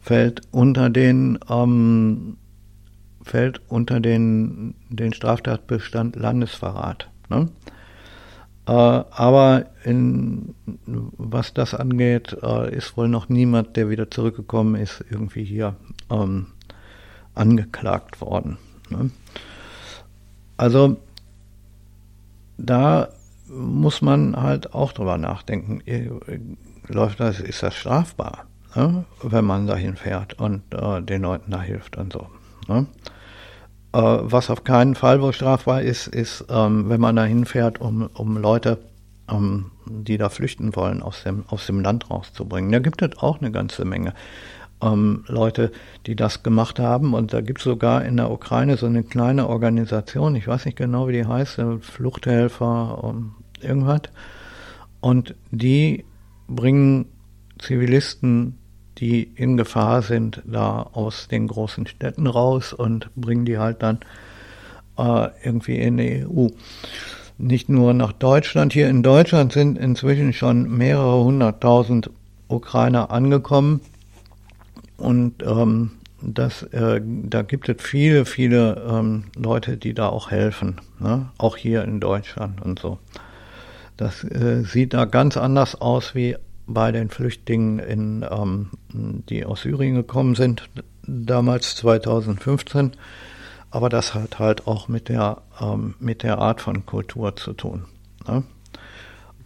fällt 0.00 0.42
unter 0.50 0.90
den 0.90 1.38
ähm, 1.48 2.38
fällt 3.22 3.60
unter 3.68 4.00
den, 4.00 4.74
den 4.88 5.12
Straftatbestand 5.12 6.16
Landesverrat. 6.16 7.08
Ne? 7.28 7.48
Äh, 8.66 8.72
aber 8.72 9.66
in, 9.84 10.54
was 10.86 11.52
das 11.52 11.74
angeht, 11.74 12.36
äh, 12.42 12.74
ist 12.74 12.96
wohl 12.96 13.08
noch 13.08 13.28
niemand, 13.28 13.76
der 13.76 13.90
wieder 13.90 14.10
zurückgekommen 14.10 14.76
ist, 14.76 15.04
irgendwie 15.10 15.44
hier 15.44 15.74
ähm, 16.10 16.46
angeklagt 17.34 18.20
worden. 18.20 18.58
Ne? 18.90 19.10
Also 20.56 20.96
da 22.56 23.08
muss 23.48 24.00
man 24.00 24.36
halt 24.36 24.74
auch 24.74 24.92
drüber 24.92 25.18
nachdenken. 25.18 25.82
Läuft 26.86 27.20
das, 27.20 27.40
ist 27.40 27.62
das 27.62 27.74
strafbar, 27.74 28.44
ne? 28.76 29.04
wenn 29.22 29.44
man 29.44 29.66
dahin 29.66 29.96
fährt 29.96 30.34
und 30.34 30.62
äh, 30.72 31.02
den 31.02 31.22
Leuten 31.22 31.50
da 31.50 31.60
hilft 31.60 31.96
und 31.96 32.12
so. 32.12 32.28
Ne? 32.68 32.86
Äh, 33.92 33.98
was 34.00 34.50
auf 34.50 34.64
keinen 34.64 34.94
Fall 34.94 35.20
wohl 35.20 35.32
strafbar 35.32 35.82
ist, 35.82 36.06
ist, 36.06 36.46
ähm, 36.48 36.88
wenn 36.88 37.00
man 37.00 37.16
da 37.16 37.24
hinfährt, 37.24 37.80
um, 37.80 38.08
um 38.14 38.36
Leute, 38.36 38.78
ähm, 39.30 39.72
die 39.86 40.16
da 40.16 40.28
flüchten 40.28 40.74
wollen, 40.76 41.02
aus 41.02 41.22
dem, 41.24 41.44
aus 41.48 41.66
dem 41.66 41.80
Land 41.80 42.10
rauszubringen. 42.10 42.72
Da 42.72 42.78
gibt 42.78 43.02
es 43.02 43.18
auch 43.18 43.40
eine 43.40 43.50
ganze 43.50 43.84
Menge. 43.84 44.14
Ähm, 44.80 45.24
Leute, 45.28 45.72
die 46.06 46.16
das 46.16 46.42
gemacht 46.42 46.78
haben. 46.78 47.12
Und 47.12 47.32
da 47.32 47.40
gibt 47.42 47.58
es 47.58 47.64
sogar 47.64 48.04
in 48.04 48.16
der 48.16 48.30
Ukraine 48.30 48.76
so 48.76 48.86
eine 48.86 49.02
kleine 49.02 49.48
Organisation, 49.48 50.34
ich 50.36 50.48
weiß 50.48 50.64
nicht 50.64 50.78
genau, 50.78 51.08
wie 51.08 51.12
die 51.12 51.26
heißt, 51.26 51.60
Fluchthelfer, 51.80 53.04
um, 53.04 53.34
irgendwas. 53.60 54.02
Und 55.00 55.34
die 55.50 56.04
bringen 56.48 57.06
Zivilisten 57.58 58.58
die 58.98 59.22
in 59.22 59.56
Gefahr 59.56 60.02
sind, 60.02 60.42
da 60.44 60.82
aus 60.92 61.28
den 61.28 61.46
großen 61.46 61.86
Städten 61.86 62.26
raus 62.26 62.72
und 62.72 63.10
bringen 63.16 63.44
die 63.44 63.58
halt 63.58 63.82
dann 63.82 63.98
äh, 64.98 65.28
irgendwie 65.42 65.78
in 65.78 65.96
die 65.96 66.26
EU. 66.26 66.48
Nicht 67.38 67.68
nur 67.68 67.94
nach 67.94 68.12
Deutschland. 68.12 68.72
Hier 68.72 68.88
in 68.88 69.02
Deutschland 69.02 69.52
sind 69.52 69.78
inzwischen 69.78 70.32
schon 70.32 70.70
mehrere 70.76 71.24
hunderttausend 71.24 72.10
Ukrainer 72.48 73.10
angekommen. 73.10 73.80
Und 74.96 75.42
ähm, 75.42 75.92
das, 76.20 76.62
äh, 76.64 77.00
da 77.02 77.42
gibt 77.42 77.68
es 77.68 77.82
viele, 77.82 78.24
viele 78.24 78.82
ähm, 78.88 79.24
Leute, 79.36 79.76
die 79.76 79.94
da 79.94 80.08
auch 80.08 80.30
helfen. 80.30 80.80
Ne? 81.00 81.30
Auch 81.38 81.56
hier 81.56 81.82
in 81.82 81.98
Deutschland 81.98 82.62
und 82.62 82.78
so. 82.78 82.98
Das 83.96 84.22
äh, 84.24 84.62
sieht 84.62 84.94
da 84.94 85.04
ganz 85.04 85.36
anders 85.36 85.80
aus 85.80 86.14
wie 86.14 86.36
bei 86.74 86.92
den 86.92 87.10
Flüchtlingen, 87.10 87.78
in, 87.78 88.26
ähm, 88.28 88.70
die 89.28 89.44
aus 89.44 89.62
Syrien 89.62 89.94
gekommen 89.94 90.34
sind, 90.34 90.68
damals 91.06 91.76
2015. 91.76 92.92
Aber 93.70 93.88
das 93.88 94.14
hat 94.14 94.38
halt 94.38 94.66
auch 94.66 94.88
mit 94.88 95.08
der, 95.08 95.42
ähm, 95.60 95.94
mit 95.98 96.22
der 96.22 96.38
Art 96.38 96.60
von 96.60 96.84
Kultur 96.84 97.36
zu 97.36 97.54
tun. 97.54 97.84
Ne? 98.28 98.42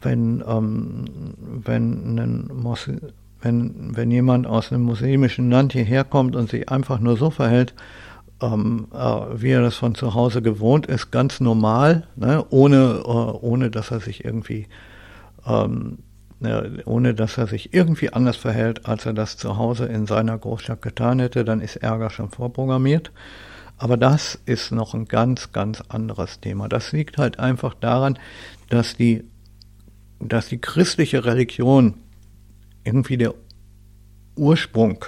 Wenn, 0.02 0.42
ähm, 0.46 1.04
wenn, 1.64 2.18
ein 2.18 2.50
wenn, 3.40 3.96
wenn 3.96 4.10
jemand 4.10 4.46
aus 4.46 4.72
einem 4.72 4.82
muslimischen 4.82 5.50
Land 5.50 5.72
hierher 5.72 6.04
kommt 6.04 6.36
und 6.36 6.50
sich 6.50 6.68
einfach 6.68 6.98
nur 6.98 7.16
so 7.16 7.30
verhält, 7.30 7.74
ähm, 8.42 8.88
äh, 8.92 8.96
wie 8.96 9.50
er 9.50 9.62
das 9.62 9.76
von 9.76 9.94
zu 9.94 10.14
Hause 10.14 10.42
gewohnt 10.42 10.86
ist, 10.86 11.10
ganz 11.10 11.40
normal, 11.40 12.06
ne? 12.16 12.44
ohne, 12.50 13.02
äh, 13.04 13.08
ohne 13.08 13.70
dass 13.70 13.90
er 13.90 14.00
sich 14.00 14.24
irgendwie 14.24 14.66
ähm, 15.46 15.98
ohne 16.40 17.14
dass 17.14 17.38
er 17.38 17.46
sich 17.46 17.72
irgendwie 17.72 18.12
anders 18.12 18.36
verhält, 18.36 18.86
als 18.86 19.06
er 19.06 19.14
das 19.14 19.36
zu 19.36 19.56
Hause 19.56 19.86
in 19.86 20.06
seiner 20.06 20.36
Großstadt 20.36 20.82
getan 20.82 21.18
hätte, 21.18 21.44
dann 21.44 21.60
ist 21.60 21.76
Ärger 21.76 22.10
schon 22.10 22.30
vorprogrammiert. 22.30 23.10
Aber 23.78 23.96
das 23.96 24.38
ist 24.46 24.72
noch 24.72 24.94
ein 24.94 25.06
ganz, 25.06 25.52
ganz 25.52 25.82
anderes 25.88 26.40
Thema. 26.40 26.68
Das 26.68 26.92
liegt 26.92 27.18
halt 27.18 27.38
einfach 27.38 27.74
daran, 27.74 28.18
dass 28.68 28.96
die, 28.96 29.24
dass 30.18 30.48
die 30.48 30.58
christliche 30.58 31.24
Religion 31.24 31.94
irgendwie 32.84 33.16
der 33.18 33.34
Ursprung 34.36 35.04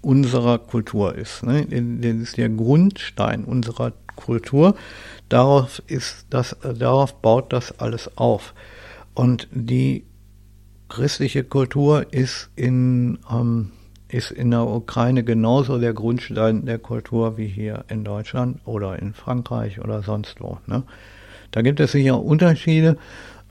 unserer 0.00 0.58
Kultur 0.58 1.14
ist. 1.14 1.42
Ne? 1.42 1.66
Das 1.66 2.28
ist 2.28 2.36
der 2.36 2.48
Grundstein 2.48 3.44
unserer 3.44 3.92
Kultur. 4.16 4.74
Darauf 5.28 5.82
ist 5.86 6.26
das, 6.30 6.56
darauf 6.62 7.20
baut 7.20 7.52
das 7.52 7.78
alles 7.78 8.16
auf. 8.16 8.54
Und 9.14 9.48
die 9.50 10.04
christliche 10.88 11.44
Kultur 11.44 12.06
ist 12.12 12.50
in, 12.56 13.18
ähm, 13.30 13.70
ist 14.08 14.30
in 14.30 14.50
der 14.50 14.66
Ukraine 14.66 15.22
genauso 15.24 15.78
der 15.78 15.92
Grundstein 15.92 16.64
der 16.66 16.78
Kultur 16.78 17.36
wie 17.36 17.46
hier 17.46 17.84
in 17.88 18.04
Deutschland 18.04 18.60
oder 18.64 18.98
in 18.98 19.14
Frankreich 19.14 19.80
oder 19.80 20.02
sonst 20.02 20.40
wo. 20.40 20.58
Ne? 20.66 20.82
Da 21.50 21.62
gibt 21.62 21.80
es 21.80 21.92
sicher 21.92 22.20
Unterschiede, 22.22 22.96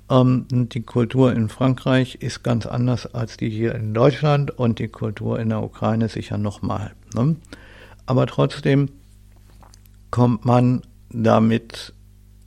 Ähm, 0.09 0.45
die 0.49 0.83
Kultur 0.83 1.33
in 1.33 1.49
Frankreich 1.49 2.15
ist 2.21 2.41
ganz 2.41 2.65
anders 2.65 3.13
als 3.13 3.35
die 3.35 3.49
hier 3.49 3.75
in 3.75 3.93
Deutschland 3.93 4.51
und 4.57 4.79
die 4.79 4.87
Kultur 4.87 5.37
in 5.37 5.49
der 5.49 5.61
Ukraine 5.61 6.07
sicher 6.07 6.37
nochmal. 6.37 6.93
Ne? 7.13 7.35
Aber 8.05 8.25
trotzdem 8.25 8.89
kommt 10.09 10.45
man 10.45 10.81
damit 11.09 11.93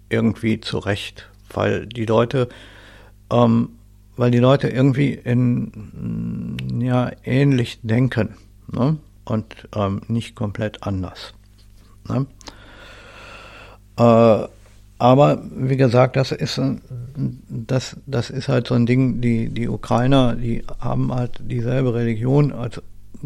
irgendwie 0.09 0.61
zurecht, 0.61 1.29
weil 1.53 1.87
die 1.87 2.07
Leute, 2.07 2.49
ähm, 3.31 3.71
weil 4.21 4.31
die 4.31 4.39
Leute 4.39 4.69
irgendwie 4.69 5.15
in 5.15 6.59
ja 6.79 7.11
ähnlich 7.25 7.79
denken 7.83 8.35
ne? 8.71 8.99
und 9.25 9.67
ähm, 9.75 10.03
nicht 10.09 10.37
komplett 10.37 10.83
anders. 10.83 11.33
Ne? 12.07 12.27
Äh, 13.97 14.47
aber 14.99 15.43
wie 15.57 15.79
gesagt, 15.79 16.17
das 16.17 16.33
ist 16.33 16.61
das, 17.49 17.97
das 18.05 18.29
ist 18.29 18.49
halt 18.49 18.67
so 18.67 18.75
ein 18.75 18.85
Ding, 18.85 19.23
die, 19.23 19.49
die 19.49 19.71
Ukrainer, 19.71 20.37
die 20.37 20.65
haben 20.79 21.15
halt 21.15 21.41
dieselbe 21.41 21.95
Religion 21.95 22.53
als 22.53 22.83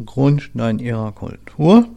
Grundstein 0.07 0.78
ihrer 0.78 1.11
Kultur. 1.11 1.88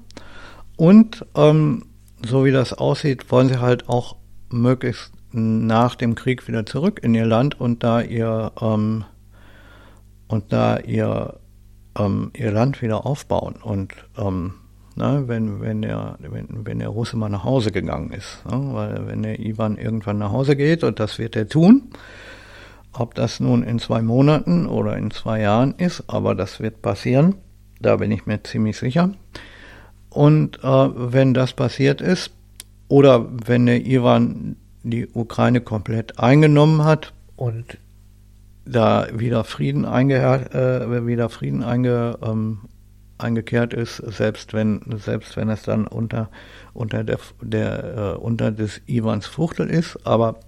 Und 0.75 1.23
ähm, 1.35 1.85
so 2.25 2.45
wie 2.45 2.51
das 2.51 2.73
aussieht, 2.73 3.31
wollen 3.31 3.49
sie 3.49 3.61
halt 3.61 3.89
auch 3.89 4.15
möglichst 4.49 5.11
nach 5.37 5.95
dem 5.95 6.15
Krieg 6.15 6.47
wieder 6.47 6.65
zurück 6.65 6.99
in 7.03 7.13
ihr 7.13 7.25
Land 7.25 7.59
und 7.59 7.83
da 7.83 8.01
ihr 8.01 8.51
ähm, 8.59 9.05
und 10.27 10.51
da 10.51 10.77
ihr 10.79 11.39
ähm, 11.97 12.31
ihr 12.33 12.51
Land 12.51 12.81
wieder 12.81 13.05
aufbauen 13.05 13.55
und 13.61 13.93
ähm, 14.17 14.53
ne, 14.97 15.23
wenn, 15.27 15.61
wenn, 15.61 15.81
der, 15.81 16.17
wenn, 16.19 16.65
wenn 16.65 16.79
der 16.79 16.89
Russe 16.89 17.17
mal 17.17 17.29
nach 17.29 17.43
Hause 17.43 17.71
gegangen 17.71 18.11
ist. 18.11 18.43
Ne, 18.49 18.69
weil 18.73 19.07
wenn 19.07 19.23
der 19.23 19.39
Ivan 19.39 19.77
irgendwann 19.77 20.17
nach 20.17 20.31
Hause 20.31 20.55
geht, 20.55 20.83
und 20.83 20.99
das 20.99 21.19
wird 21.19 21.35
er 21.35 21.47
tun, 21.47 21.83
ob 22.93 23.13
das 23.15 23.39
nun 23.39 23.63
in 23.63 23.79
zwei 23.79 24.01
Monaten 24.01 24.67
oder 24.67 24.97
in 24.97 25.11
zwei 25.11 25.41
Jahren 25.41 25.75
ist, 25.77 26.03
aber 26.07 26.35
das 26.35 26.59
wird 26.59 26.81
passieren, 26.81 27.35
da 27.79 27.97
bin 27.97 28.11
ich 28.11 28.25
mir 28.25 28.43
ziemlich 28.43 28.77
sicher. 28.77 29.11
Und 30.09 30.63
äh, 30.63 30.67
wenn 30.67 31.33
das 31.33 31.53
passiert 31.53 32.01
ist, 32.01 32.31
oder 32.87 33.27
wenn 33.45 33.65
der 33.65 33.85
Ivan 33.85 34.55
die 34.89 35.07
Ukraine 35.13 35.61
komplett 35.61 36.19
eingenommen 36.19 36.83
hat 36.83 37.13
und 37.35 37.77
da 38.65 39.07
wieder 39.13 39.43
Frieden, 39.43 39.85
äh, 39.85 41.05
wieder 41.05 41.29
Frieden 41.29 41.63
einge, 41.63 42.17
ähm, 42.21 42.59
eingekehrt 43.17 43.73
ist, 43.73 43.97
selbst 43.97 44.53
wenn, 44.53 44.81
selbst 44.97 45.37
wenn 45.37 45.49
es 45.49 45.63
dann 45.63 45.87
unter, 45.87 46.29
unter 46.73 47.03
der, 47.03 47.19
der, 47.41 48.15
äh, 48.15 48.17
unter 48.17 48.51
des 48.51 48.81
Iwans 48.87 49.25
Fuchtel 49.25 49.69
ist, 49.69 50.05
aber 50.05 50.39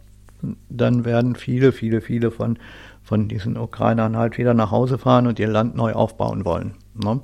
dann 0.69 1.05
werden 1.05 1.35
viele, 1.35 1.71
viele, 1.71 2.01
viele 2.01 2.31
von, 2.31 2.59
von 3.03 3.27
diesen 3.27 3.57
Ukrainern 3.57 4.17
halt 4.17 4.37
wieder 4.37 4.53
nach 4.53 4.71
Hause 4.71 4.97
fahren 4.97 5.27
und 5.27 5.39
ihr 5.39 5.47
Land 5.47 5.75
neu 5.75 5.93
aufbauen 5.93 6.45
wollen. 6.45 6.75
Ne? 6.93 7.19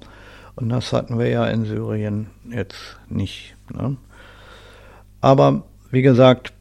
Und 0.55 0.69
das 0.69 0.93
hatten 0.93 1.19
wir 1.19 1.29
ja 1.29 1.45
in 1.45 1.65
Syrien 1.65 2.27
jetzt 2.49 2.97
nicht. 3.09 3.55
Ne? 3.73 3.97
Aber 5.21 5.63
wie 5.91 6.01
gesagt, 6.01 6.53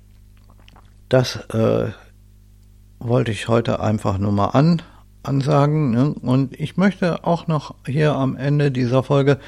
das 1.14 1.36
äh, 1.54 1.92
wollte 2.98 3.30
ich 3.30 3.46
heute 3.46 3.78
einfach 3.78 4.18
nur 4.18 4.32
mal 4.32 4.48
an, 4.48 4.82
ansagen. 5.22 5.92
Ne? 5.92 6.12
Und 6.12 6.58
ich 6.58 6.76
möchte 6.76 7.24
auch 7.24 7.46
noch 7.46 7.76
hier 7.86 8.16
am 8.16 8.36
Ende 8.36 8.72
dieser 8.72 9.04
Folge 9.04 9.38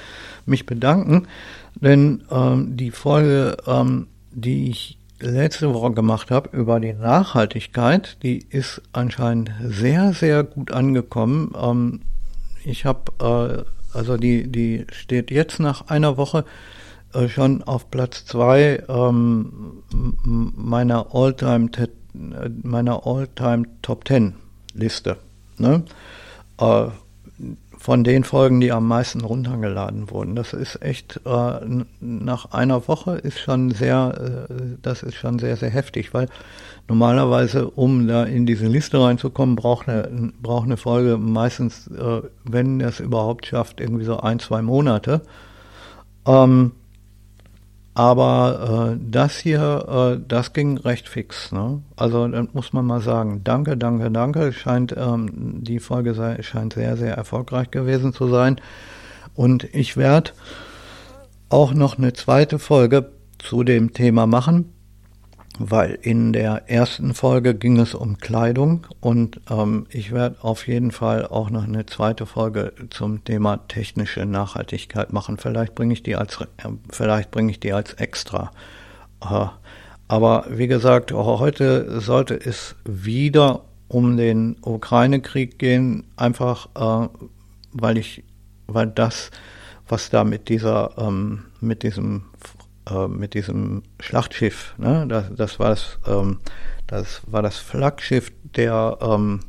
mich 0.44 0.64
bedanken, 0.64 1.26
denn 1.74 2.22
ähm, 2.30 2.76
die 2.76 2.92
Folge, 2.92 3.56
ähm, 3.66 4.06
die 4.30 4.70
ich 4.70 4.96
letzte 5.18 5.74
Woche 5.74 5.90
gemacht 5.90 6.30
habe 6.30 6.56
über 6.56 6.78
die 6.78 6.92
Nachhaltigkeit, 6.92 8.18
die 8.22 8.46
ist 8.48 8.80
anscheinend 8.92 9.50
sehr, 9.60 10.12
sehr 10.12 10.44
gut 10.44 10.70
angekommen. 10.70 11.52
Ähm, 11.60 12.02
ich 12.64 12.84
habe, 12.84 13.64
äh, 13.92 13.96
also 13.98 14.16
die, 14.16 14.46
die 14.46 14.86
steht 14.92 15.32
jetzt 15.32 15.58
nach 15.58 15.88
einer 15.88 16.16
Woche 16.16 16.44
äh, 17.16 17.28
schon 17.28 17.62
auf 17.62 17.90
Platz 17.90 18.24
zwei 18.24 18.82
ähm, 18.88 19.82
meiner 20.22 21.14
All-Time 21.14 21.70
meiner 22.62 23.06
All-Time 23.06 23.64
Top 23.82 24.04
Ten 24.04 24.34
Liste. 24.74 25.16
Ne? 25.58 25.84
Äh, 26.58 26.86
von 27.78 28.04
den 28.04 28.24
Folgen, 28.24 28.60
die 28.60 28.72
am 28.72 28.88
meisten 28.88 29.20
runtergeladen 29.20 30.10
wurden. 30.10 30.34
Das 30.34 30.54
ist 30.54 30.82
echt 30.82 31.20
äh, 31.24 31.84
nach 32.00 32.52
einer 32.52 32.88
Woche 32.88 33.12
ist 33.16 33.38
schon 33.38 33.70
sehr, 33.70 34.46
äh, 34.48 34.54
das 34.82 35.02
ist 35.02 35.14
schon 35.14 35.38
sehr, 35.38 35.56
sehr 35.56 35.70
heftig, 35.70 36.14
weil 36.14 36.28
normalerweise, 36.88 37.70
um 37.70 38.08
da 38.08 38.24
in 38.24 38.46
diese 38.46 38.66
Liste 38.66 39.00
reinzukommen, 39.00 39.56
braucht 39.56 39.88
eine, 39.88 40.32
braucht 40.40 40.64
eine 40.64 40.78
Folge 40.78 41.18
meistens, 41.18 41.88
äh, 41.88 42.22
wenn 42.44 42.80
es 42.80 42.98
überhaupt 42.98 43.46
schafft, 43.46 43.80
irgendwie 43.80 44.04
so 44.04 44.18
ein, 44.18 44.38
zwei 44.38 44.62
Monate. 44.62 45.20
Ähm, 46.26 46.72
aber 47.96 48.92
äh, 48.92 48.98
das 49.10 49.38
hier, 49.38 50.18
äh, 50.18 50.22
das 50.28 50.52
ging 50.52 50.76
recht 50.76 51.08
fix. 51.08 51.50
Ne? 51.50 51.80
Also 51.96 52.28
dann 52.28 52.50
muss 52.52 52.74
man 52.74 52.84
mal 52.84 53.00
sagen, 53.00 53.40
danke, 53.42 53.78
danke, 53.78 54.10
danke. 54.10 54.52
Scheint 54.52 54.94
ähm, 54.94 55.30
die 55.64 55.78
Folge 55.78 56.12
sei, 56.12 56.42
scheint 56.42 56.74
sehr, 56.74 56.98
sehr 56.98 57.14
erfolgreich 57.16 57.70
gewesen 57.70 58.12
zu 58.12 58.28
sein. 58.28 58.60
Und 59.34 59.64
ich 59.74 59.96
werde 59.96 60.32
auch 61.48 61.72
noch 61.72 61.96
eine 61.96 62.12
zweite 62.12 62.58
Folge 62.58 63.12
zu 63.38 63.64
dem 63.64 63.94
Thema 63.94 64.26
machen 64.26 64.75
weil 65.58 65.98
in 66.02 66.32
der 66.32 66.70
ersten 66.70 67.14
Folge 67.14 67.54
ging 67.54 67.78
es 67.78 67.94
um 67.94 68.18
Kleidung 68.18 68.86
und 69.00 69.40
ähm, 69.50 69.86
ich 69.90 70.12
werde 70.12 70.36
auf 70.42 70.66
jeden 70.66 70.90
Fall 70.90 71.26
auch 71.26 71.50
noch 71.50 71.64
eine 71.64 71.86
zweite 71.86 72.26
Folge 72.26 72.72
zum 72.90 73.24
Thema 73.24 73.58
technische 73.68 74.26
Nachhaltigkeit 74.26 75.12
machen. 75.12 75.38
Vielleicht 75.38 75.74
bringe 75.74 75.92
ich 75.92 76.02
die 76.02 76.16
als 76.16 76.40
äh, 76.40 76.68
vielleicht 76.90 77.30
bringe 77.30 77.50
ich 77.50 77.60
die 77.60 77.72
als 77.72 77.94
extra. 77.94 78.50
Äh, 79.22 79.46
aber 80.08 80.46
wie 80.50 80.68
gesagt, 80.68 81.12
heute 81.12 82.00
sollte 82.00 82.34
es 82.34 82.76
wieder 82.84 83.62
um 83.88 84.16
den 84.16 84.56
Ukraine-Krieg 84.62 85.58
gehen, 85.58 86.04
einfach 86.16 86.68
äh, 86.74 87.08
weil 87.72 87.98
ich, 87.98 88.22
weil 88.66 88.86
das, 88.86 89.30
was 89.88 90.10
da 90.10 90.24
mit 90.24 90.48
dieser, 90.48 90.96
ähm, 90.98 91.44
mit 91.60 91.82
diesem 91.82 92.24
äh, 92.88 93.08
mit 93.08 93.34
diesem 93.34 93.82
Schlachtschiff. 94.00 94.74
Ne? 94.78 95.06
Das, 95.08 95.26
das, 95.34 95.58
war 95.58 95.70
das, 95.70 95.98
ähm, 96.06 96.40
das 96.86 97.22
war 97.26 97.42
das 97.42 97.58
Flaggschiff 97.58 98.32
der, 98.54 98.98
ähm, 99.00 99.40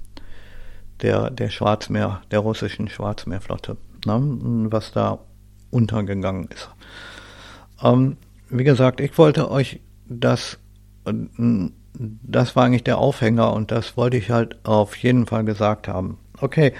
der, 1.01 1.29
der 1.29 1.49
Schwarzmeer, 1.49 2.21
der 2.31 2.39
russischen 2.39 2.87
Schwarzmeerflotte, 2.89 3.77
ne? 4.05 4.67
was 4.71 4.91
da 4.91 5.19
untergegangen 5.69 6.49
ist. 6.53 6.69
Ähm, 7.83 8.17
wie 8.49 8.63
gesagt, 8.63 9.01
ich 9.01 9.17
wollte 9.17 9.51
euch 9.51 9.81
das, 10.07 10.57
das 11.03 12.55
war 12.55 12.63
eigentlich 12.63 12.83
der 12.83 12.97
Aufhänger 12.97 13.53
und 13.53 13.71
das 13.71 13.97
wollte 13.97 14.17
ich 14.17 14.31
halt 14.31 14.57
auf 14.65 14.95
jeden 14.95 15.25
Fall 15.25 15.43
gesagt 15.43 15.87
haben. 15.87 16.17
Okay, 16.39 16.73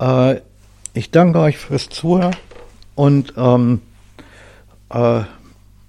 äh, 0.00 0.40
ich 0.94 1.10
danke 1.10 1.38
euch 1.38 1.58
fürs 1.58 1.88
Zuhören 1.88 2.34
und 2.94 3.34
ähm, 3.36 3.82
äh, 4.90 5.22